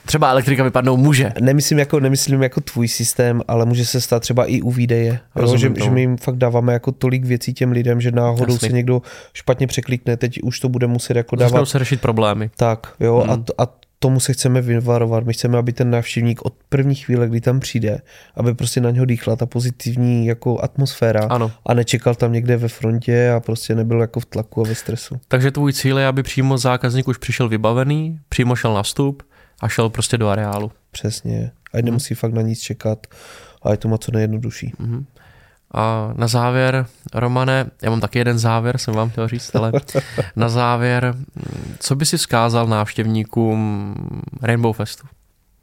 Třeba 0.06 0.30
elektrika 0.30 0.64
vypadnou 0.64 0.96
může. 0.96 1.32
Nemyslím 1.40 1.78
jako, 1.78 2.00
nemyslím 2.00 2.42
jako 2.42 2.60
tvůj 2.60 2.88
systém, 2.88 3.42
ale 3.48 3.64
může 3.64 3.86
se 3.86 4.00
stát 4.00 4.20
třeba 4.20 4.44
i 4.44 4.62
u 4.62 4.70
výdeje. 4.70 5.20
Jo, 5.36 5.56
že, 5.56 5.72
že, 5.84 5.90
my 5.90 6.00
jim 6.00 6.16
fakt 6.16 6.36
dáváme 6.36 6.72
jako 6.72 6.92
tolik 6.92 7.24
věcí 7.24 7.54
těm 7.54 7.72
lidem, 7.72 8.00
že 8.00 8.10
náhodou 8.10 8.52
Jasný. 8.52 8.68
se 8.68 8.74
někdo 8.74 9.02
špatně 9.32 9.66
překlikne, 9.66 10.16
teď 10.16 10.42
už 10.42 10.60
to 10.60 10.68
bude 10.68 10.86
muset 10.86 11.16
jako 11.16 11.36
dávat. 11.36 11.50
Začnou 11.50 11.66
se 11.66 11.78
řešit 11.78 12.00
problémy. 12.00 12.50
Tak, 12.56 12.94
jo, 13.00 13.18
hmm. 13.18 13.30
a, 13.30 13.36
mhm. 13.36 13.44
a 13.58 13.66
tomu 14.02 14.20
se 14.20 14.32
chceme 14.32 14.60
vyvarovat. 14.60 15.24
My 15.24 15.32
chceme, 15.32 15.58
aby 15.58 15.72
ten 15.72 15.90
návštěvník 15.90 16.44
od 16.44 16.54
první 16.68 16.94
chvíle, 16.94 17.28
kdy 17.28 17.40
tam 17.40 17.60
přijde, 17.60 18.00
aby 18.34 18.54
prostě 18.54 18.80
na 18.80 18.90
něho 18.90 19.04
dýchla 19.04 19.36
ta 19.36 19.46
pozitivní 19.46 20.26
jako 20.26 20.58
atmosféra 20.62 21.26
ano. 21.30 21.50
a 21.66 21.74
nečekal 21.74 22.14
tam 22.14 22.32
někde 22.32 22.56
ve 22.56 22.68
frontě 22.68 23.30
a 23.30 23.40
prostě 23.40 23.74
nebyl 23.74 24.00
jako 24.00 24.20
v 24.20 24.26
tlaku 24.26 24.60
a 24.60 24.68
ve 24.68 24.74
stresu. 24.74 25.20
Takže 25.28 25.50
tvůj 25.50 25.72
cíl 25.72 25.98
je, 25.98 26.06
aby 26.06 26.22
přímo 26.22 26.58
zákazník 26.58 27.08
už 27.08 27.18
přišel 27.18 27.48
vybavený, 27.48 28.18
přímo 28.28 28.56
šel 28.56 28.74
na 28.74 28.82
vstup, 28.82 29.22
a 29.62 29.68
šel 29.68 29.90
prostě 29.90 30.18
do 30.18 30.28
areálu. 30.28 30.72
Přesně. 30.90 31.50
A 31.72 31.76
hmm. 31.76 31.84
nemusí 31.84 32.14
fakt 32.14 32.32
na 32.32 32.42
nic 32.42 32.60
čekat 32.60 33.06
a 33.62 33.70
je 33.70 33.76
to 33.76 33.88
moc 33.88 34.04
co 34.04 34.12
nejjednodušší. 34.12 34.72
Hmm. 34.78 35.06
A 35.74 36.12
na 36.16 36.28
závěr, 36.28 36.86
Romane, 37.14 37.66
já 37.82 37.90
mám 37.90 38.00
taky 38.00 38.18
jeden 38.18 38.38
závěr, 38.38 38.78
jsem 38.78 38.94
vám 38.94 39.10
chtěl 39.10 39.28
říct, 39.28 39.54
ale 39.54 39.72
na 40.36 40.48
závěr, 40.48 41.14
co 41.78 41.96
by 41.96 42.06
si 42.06 42.16
vzkázal 42.16 42.66
návštěvníkům 42.66 43.94
Rainbow 44.42 44.76
Festu? 44.76 45.06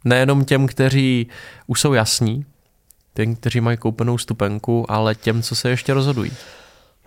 Nejenom 0.06 0.45
těm, 0.45 0.68
kteří 0.68 1.28
už 1.68 1.82
jsou 1.82 1.93
jasní, 1.93 2.45
těm, 3.14 3.36
kteří 3.36 3.62
mají 3.62 3.78
koupenou 3.78 4.18
stupenku, 4.18 4.91
ale 4.91 5.16
těm, 5.16 5.41
co 5.41 5.56
se 5.56 5.70
ještě 5.70 5.93
rozhodují? 5.93 6.32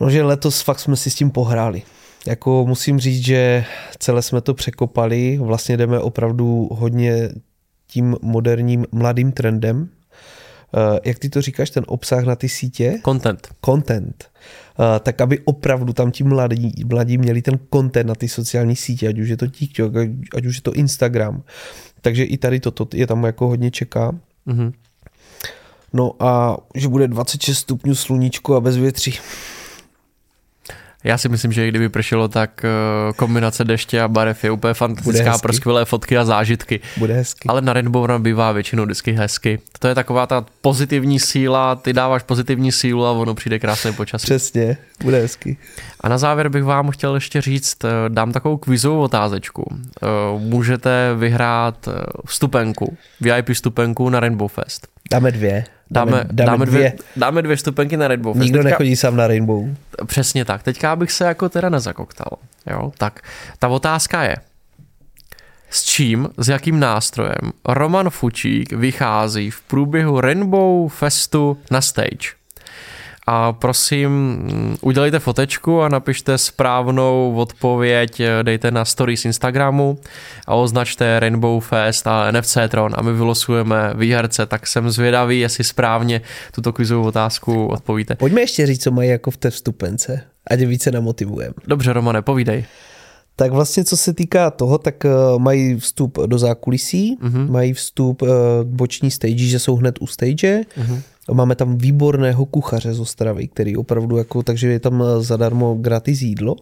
No, 0.00 0.10
že 0.10 0.22
letos 0.22 0.60
fakt 0.60 0.80
jsme 0.80 0.96
si 0.96 1.10
s 1.10 1.14
tím 1.14 1.30
pohráli. 1.30 1.82
Jako 2.26 2.66
musím 2.66 3.00
říct, 3.00 3.24
že 3.24 3.64
celé 3.98 4.22
jsme 4.22 4.40
to 4.40 4.54
překopali, 4.54 5.38
vlastně 5.38 5.76
jdeme 5.76 5.98
opravdu 5.98 6.68
hodně 6.72 7.28
tím 7.86 8.16
moderním 8.22 8.86
mladým 8.92 9.32
trendem. 9.32 9.88
Eh, 10.74 11.00
jak 11.04 11.18
ty 11.18 11.28
to 11.28 11.42
říkáš, 11.42 11.70
ten 11.70 11.84
obsah 11.86 12.24
na 12.24 12.36
ty 12.36 12.48
sítě? 12.48 13.00
Content. 13.04 13.48
Content. 13.64 14.24
Eh, 14.80 15.00
tak 15.00 15.20
aby 15.20 15.38
opravdu 15.44 15.92
tam 15.92 16.10
ti 16.10 16.24
mladí, 16.24 16.72
mladí 16.90 17.18
měli 17.18 17.42
ten 17.42 17.58
content 17.74 18.08
na 18.08 18.14
ty 18.14 18.28
sociální 18.28 18.76
sítě, 18.76 19.08
ať 19.08 19.18
už 19.18 19.28
je 19.28 19.36
to 19.36 19.46
TikTok, 19.46 19.92
ať 20.36 20.46
už 20.46 20.56
je 20.56 20.62
to 20.62 20.72
Instagram. 20.72 21.42
Takže 22.00 22.24
i 22.24 22.36
tady 22.38 22.60
toto 22.60 22.88
je 22.94 23.06
tam 23.06 23.24
jako 23.24 23.48
hodně 23.48 23.70
čeká. 23.70 24.12
Mm-hmm. 24.46 24.72
No 25.92 26.12
a 26.20 26.56
že 26.74 26.88
bude 26.88 27.08
26 27.08 27.58
stupňů 27.58 27.94
sluníčko 27.94 28.56
a 28.56 28.60
bez 28.60 28.76
větří. 28.76 29.14
Já 31.04 31.18
si 31.18 31.28
myslím, 31.28 31.52
že 31.52 31.66
i 31.66 31.68
kdyby 31.68 31.88
pršelo, 31.88 32.28
tak 32.28 32.64
eh, 32.64 32.68
kombinace 33.16 33.64
deště 33.64 34.00
a 34.00 34.08
barev 34.08 34.44
je 34.44 34.50
úplně 34.50 34.74
fantastická 34.74 35.38
pro 35.38 35.52
skvělé 35.52 35.84
fotky 35.84 36.18
a 36.18 36.24
zážitky. 36.24 36.80
Bude 36.96 37.14
hezky. 37.14 37.48
Ale 37.48 37.60
na 37.60 37.72
Rainbow 37.72 38.18
bývá 38.18 38.52
většinou 38.52 38.84
vždycky 38.84 39.12
hezky. 39.12 39.58
To 39.78 39.88
je 39.88 39.94
taková 39.94 40.26
ta 40.26 40.44
pozitivní 40.60 41.20
síla, 41.20 41.76
ty 41.76 41.92
dáváš 41.92 42.22
pozitivní 42.22 42.72
sílu 42.72 43.06
a 43.06 43.12
ono 43.12 43.34
přijde 43.34 43.58
krásné 43.58 43.92
počasí. 43.92 44.24
Přesně, 44.24 44.76
bude 45.04 45.20
hezky. 45.20 45.56
A 46.00 46.08
na 46.08 46.18
závěr 46.18 46.48
bych 46.48 46.64
vám 46.64 46.90
chtěl 46.90 47.14
ještě 47.14 47.40
říct, 47.40 47.84
eh, 47.84 47.88
dám 48.08 48.32
takovou 48.32 48.56
kvizovou 48.56 49.00
otázečku. 49.00 49.76
Eh, 49.76 50.06
můžete 50.38 51.14
vyhrát 51.18 51.88
vstupenku, 52.26 52.96
VIP 53.20 53.54
vstupenku 53.54 54.08
na 54.08 54.20
Rainbow 54.20 54.48
Fest. 54.48 54.88
Dáme 55.10 55.32
dvě. 55.32 55.64
Dáme, 55.92 56.10
dáme, 56.10 56.50
dáme, 56.50 56.66
dvě, 56.66 56.78
dvě, 56.78 56.92
dáme 57.16 57.42
dvě 57.42 57.56
vstupenky 57.56 57.96
na 57.96 58.08
Rainbow 58.08 58.32
Fest. 58.34 58.42
Nikdo 58.42 58.58
Teďka, 58.58 58.70
nechodí 58.70 58.96
sám 58.96 59.16
na 59.16 59.26
Rainbow. 59.26 59.64
Přesně 60.06 60.44
tak. 60.44 60.62
Teďka 60.62 60.96
bych 60.96 61.12
se 61.12 61.24
jako 61.24 61.48
teda 61.48 61.68
nezakoktal. 61.68 62.38
Jo? 62.70 62.92
Tak 62.98 63.20
ta 63.58 63.68
otázka 63.68 64.22
je, 64.22 64.36
s 65.70 65.84
čím, 65.84 66.28
s 66.38 66.48
jakým 66.48 66.80
nástrojem 66.80 67.52
Roman 67.68 68.10
Fučík 68.10 68.72
vychází 68.72 69.50
v 69.50 69.60
průběhu 69.60 70.20
Rainbow 70.20 70.88
Festu 70.88 71.58
na 71.70 71.80
stage? 71.80 72.41
A 73.26 73.52
prosím 73.52 74.42
udělejte 74.80 75.18
fotečku 75.18 75.82
a 75.82 75.88
napište 75.88 76.38
správnou 76.38 77.34
odpověď, 77.36 78.22
dejte 78.42 78.70
na 78.70 78.84
story 78.84 79.16
z 79.16 79.24
Instagramu 79.24 79.98
a 80.46 80.54
označte 80.54 81.20
Rainbow 81.20 81.60
Fest 81.60 82.06
a 82.06 82.30
NFC 82.30 82.56
Tron 82.68 82.92
a 82.96 83.02
my 83.02 83.12
vylosujeme 83.12 83.92
výherce, 83.94 84.46
tak 84.46 84.66
jsem 84.66 84.90
zvědavý, 84.90 85.40
jestli 85.40 85.64
správně 85.64 86.20
tuto 86.54 86.72
kvizovou 86.72 87.06
otázku 87.06 87.66
odpovíte. 87.66 88.14
Pojďme 88.14 88.40
ještě 88.40 88.66
říct, 88.66 88.82
co 88.82 88.90
mají 88.90 89.10
jako 89.10 89.30
v 89.30 89.36
té 89.36 89.50
vstupence, 89.50 90.20
ať 90.50 90.60
více 90.60 90.90
namotivujeme. 90.90 91.54
Dobře, 91.66 91.92
Romane, 91.92 92.22
povídej. 92.22 92.64
Tak 93.36 93.52
vlastně, 93.52 93.84
co 93.84 93.96
se 93.96 94.12
týká 94.12 94.50
toho, 94.50 94.78
tak 94.78 95.04
eh, 95.04 95.10
mají 95.38 95.76
vstup 95.76 96.18
do 96.26 96.38
zákulisí, 96.38 97.18
uh-huh. 97.22 97.50
mají 97.50 97.72
vstup 97.72 98.22
eh, 98.22 98.26
k 98.64 98.66
boční 98.66 99.10
stage, 99.10 99.44
že 99.44 99.58
jsou 99.58 99.76
hned 99.76 99.98
u 100.00 100.06
stage. 100.06 100.60
Uh-huh. 100.80 101.00
Máme 101.32 101.54
tam 101.54 101.78
výborného 101.78 102.46
kuchaře 102.46 102.94
z 102.94 103.00
Ostravy, 103.00 103.48
který 103.48 103.76
opravdu 103.76 104.16
jako, 104.16 104.42
takže 104.42 104.68
je 104.68 104.80
tam 104.80 105.02
eh, 105.02 105.22
zadarmo 105.22 105.74
gratis 105.74 106.22
jídlo. 106.22 106.56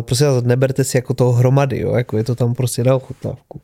Prostě 0.00 0.24
neberte 0.42 0.84
si 0.84 0.96
jako 0.96 1.14
toho 1.14 1.32
hromady, 1.32 1.80
jo, 1.80 1.94
jako 1.94 2.16
je 2.16 2.24
to 2.24 2.34
tam 2.34 2.54
prostě 2.54 2.84
na 2.84 2.94
ochutnávku. 2.94 3.60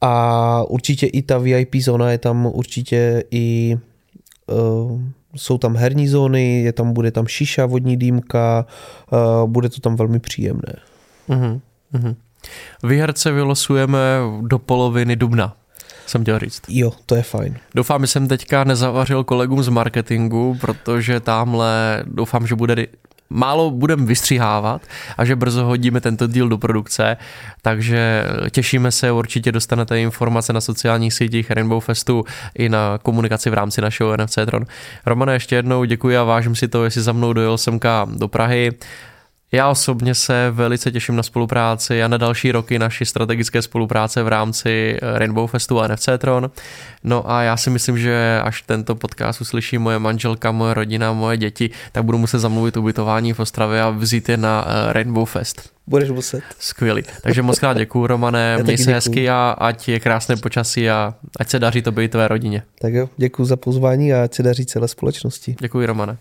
A 0.00 0.64
určitě 0.68 1.06
i 1.06 1.22
ta 1.22 1.38
VIP 1.38 1.74
zóna 1.76 2.10
je 2.10 2.18
tam 2.18 2.46
určitě 2.46 3.24
i 3.30 3.76
uh, 4.46 5.02
jsou 5.36 5.58
tam 5.58 5.76
herní 5.76 6.08
zóny, 6.08 6.62
je 6.62 6.72
tam, 6.72 6.92
bude 6.92 7.10
tam 7.10 7.26
šiša, 7.26 7.66
vodní 7.66 7.96
dýmka, 7.96 8.66
uh, 9.12 9.50
bude 9.50 9.68
to 9.68 9.80
tam 9.80 9.96
velmi 9.96 10.18
příjemné. 10.18 10.74
Uh-huh, 11.28 11.60
uh-huh. 11.94 12.16
Výherce 12.84 13.32
vylosujeme 13.32 14.18
do 14.40 14.58
poloviny 14.58 15.16
dubna 15.16 15.56
jsem 16.06 16.22
chtěl 16.22 16.38
říct. 16.38 16.62
Jo, 16.68 16.92
to 17.06 17.14
je 17.14 17.22
fajn. 17.22 17.56
Doufám, 17.74 18.00
že 18.00 18.06
jsem 18.06 18.28
teďka 18.28 18.64
nezavařil 18.64 19.24
kolegům 19.24 19.62
z 19.62 19.68
marketingu, 19.68 20.58
protože 20.60 21.20
tamhle 21.20 22.04
doufám, 22.06 22.46
že 22.46 22.54
bude 22.54 22.86
málo 23.30 23.70
budeme 23.70 24.06
vystřihávat 24.06 24.82
a 25.18 25.24
že 25.24 25.36
brzo 25.36 25.64
hodíme 25.64 26.00
tento 26.00 26.26
díl 26.26 26.48
do 26.48 26.58
produkce, 26.58 27.16
takže 27.62 28.24
těšíme 28.50 28.92
se, 28.92 29.12
určitě 29.12 29.52
dostanete 29.52 30.00
informace 30.00 30.52
na 30.52 30.60
sociálních 30.60 31.14
sítích 31.14 31.50
Rainbow 31.50 31.80
Festu 31.80 32.24
i 32.54 32.68
na 32.68 32.98
komunikaci 33.02 33.50
v 33.50 33.54
rámci 33.54 33.80
našeho 33.80 34.16
NFC 34.16 34.38
Tron. 34.46 34.64
Romane, 35.06 35.32
ještě 35.32 35.56
jednou 35.56 35.84
děkuji 35.84 36.16
a 36.16 36.24
vážím 36.24 36.54
si 36.54 36.68
to, 36.68 36.84
jestli 36.84 37.02
za 37.02 37.12
mnou 37.12 37.32
dojel 37.32 37.58
semka 37.58 38.06
do 38.16 38.28
Prahy. 38.28 38.72
Já 39.52 39.68
osobně 39.68 40.14
se 40.14 40.50
velice 40.50 40.92
těším 40.92 41.16
na 41.16 41.22
spolupráci 41.22 42.02
a 42.02 42.08
na 42.08 42.16
další 42.16 42.52
roky 42.52 42.78
naší 42.78 43.04
strategické 43.04 43.62
spolupráce 43.62 44.22
v 44.22 44.28
rámci 44.28 44.98
eh, 45.02 45.18
Rainbow 45.18 45.50
Festu 45.50 45.80
a 45.80 45.88
NFC 45.88 46.08
Tron. 46.18 46.50
No 47.04 47.30
a 47.30 47.42
já 47.42 47.56
si 47.56 47.70
myslím, 47.70 47.98
že 47.98 48.40
až 48.44 48.62
tento 48.62 48.94
podcast 48.94 49.40
uslyší 49.40 49.78
moje 49.78 49.98
manželka, 49.98 50.52
moje 50.52 50.74
rodina, 50.74 51.12
moje 51.12 51.36
děti, 51.36 51.70
tak 51.92 52.04
budu 52.04 52.18
muset 52.18 52.38
zamluvit 52.38 52.76
ubytování 52.76 53.32
v 53.32 53.40
Ostravě 53.40 53.82
a 53.82 53.90
vzít 53.90 54.28
je 54.28 54.36
na 54.36 54.64
eh, 54.68 54.92
Rainbow 54.92 55.28
Fest. 55.28 55.70
Budeš 55.86 56.10
muset. 56.10 56.42
Skvělý. 56.58 57.02
Takže 57.22 57.42
moc 57.42 57.58
krát 57.58 57.76
děkuju, 57.78 58.06
Romane. 58.06 58.58
Měj 58.62 58.78
se 58.78 58.92
hezky 58.92 59.30
a 59.30 59.56
ať 59.58 59.88
je 59.88 60.00
krásné 60.00 60.36
počasí 60.36 60.90
a 60.90 61.14
ať 61.38 61.48
se 61.48 61.58
daří 61.58 61.82
to 61.82 61.92
být 61.92 62.10
tvé 62.10 62.28
rodině. 62.28 62.62
Tak 62.80 62.92
jo, 62.92 63.08
děkuji 63.16 63.44
za 63.44 63.56
pozvání 63.56 64.12
a 64.12 64.24
ať 64.24 64.34
se 64.34 64.42
daří 64.42 64.66
celé 64.66 64.88
společnosti. 64.88 65.56
Děkuji, 65.60 65.86
Romane. 65.86 66.16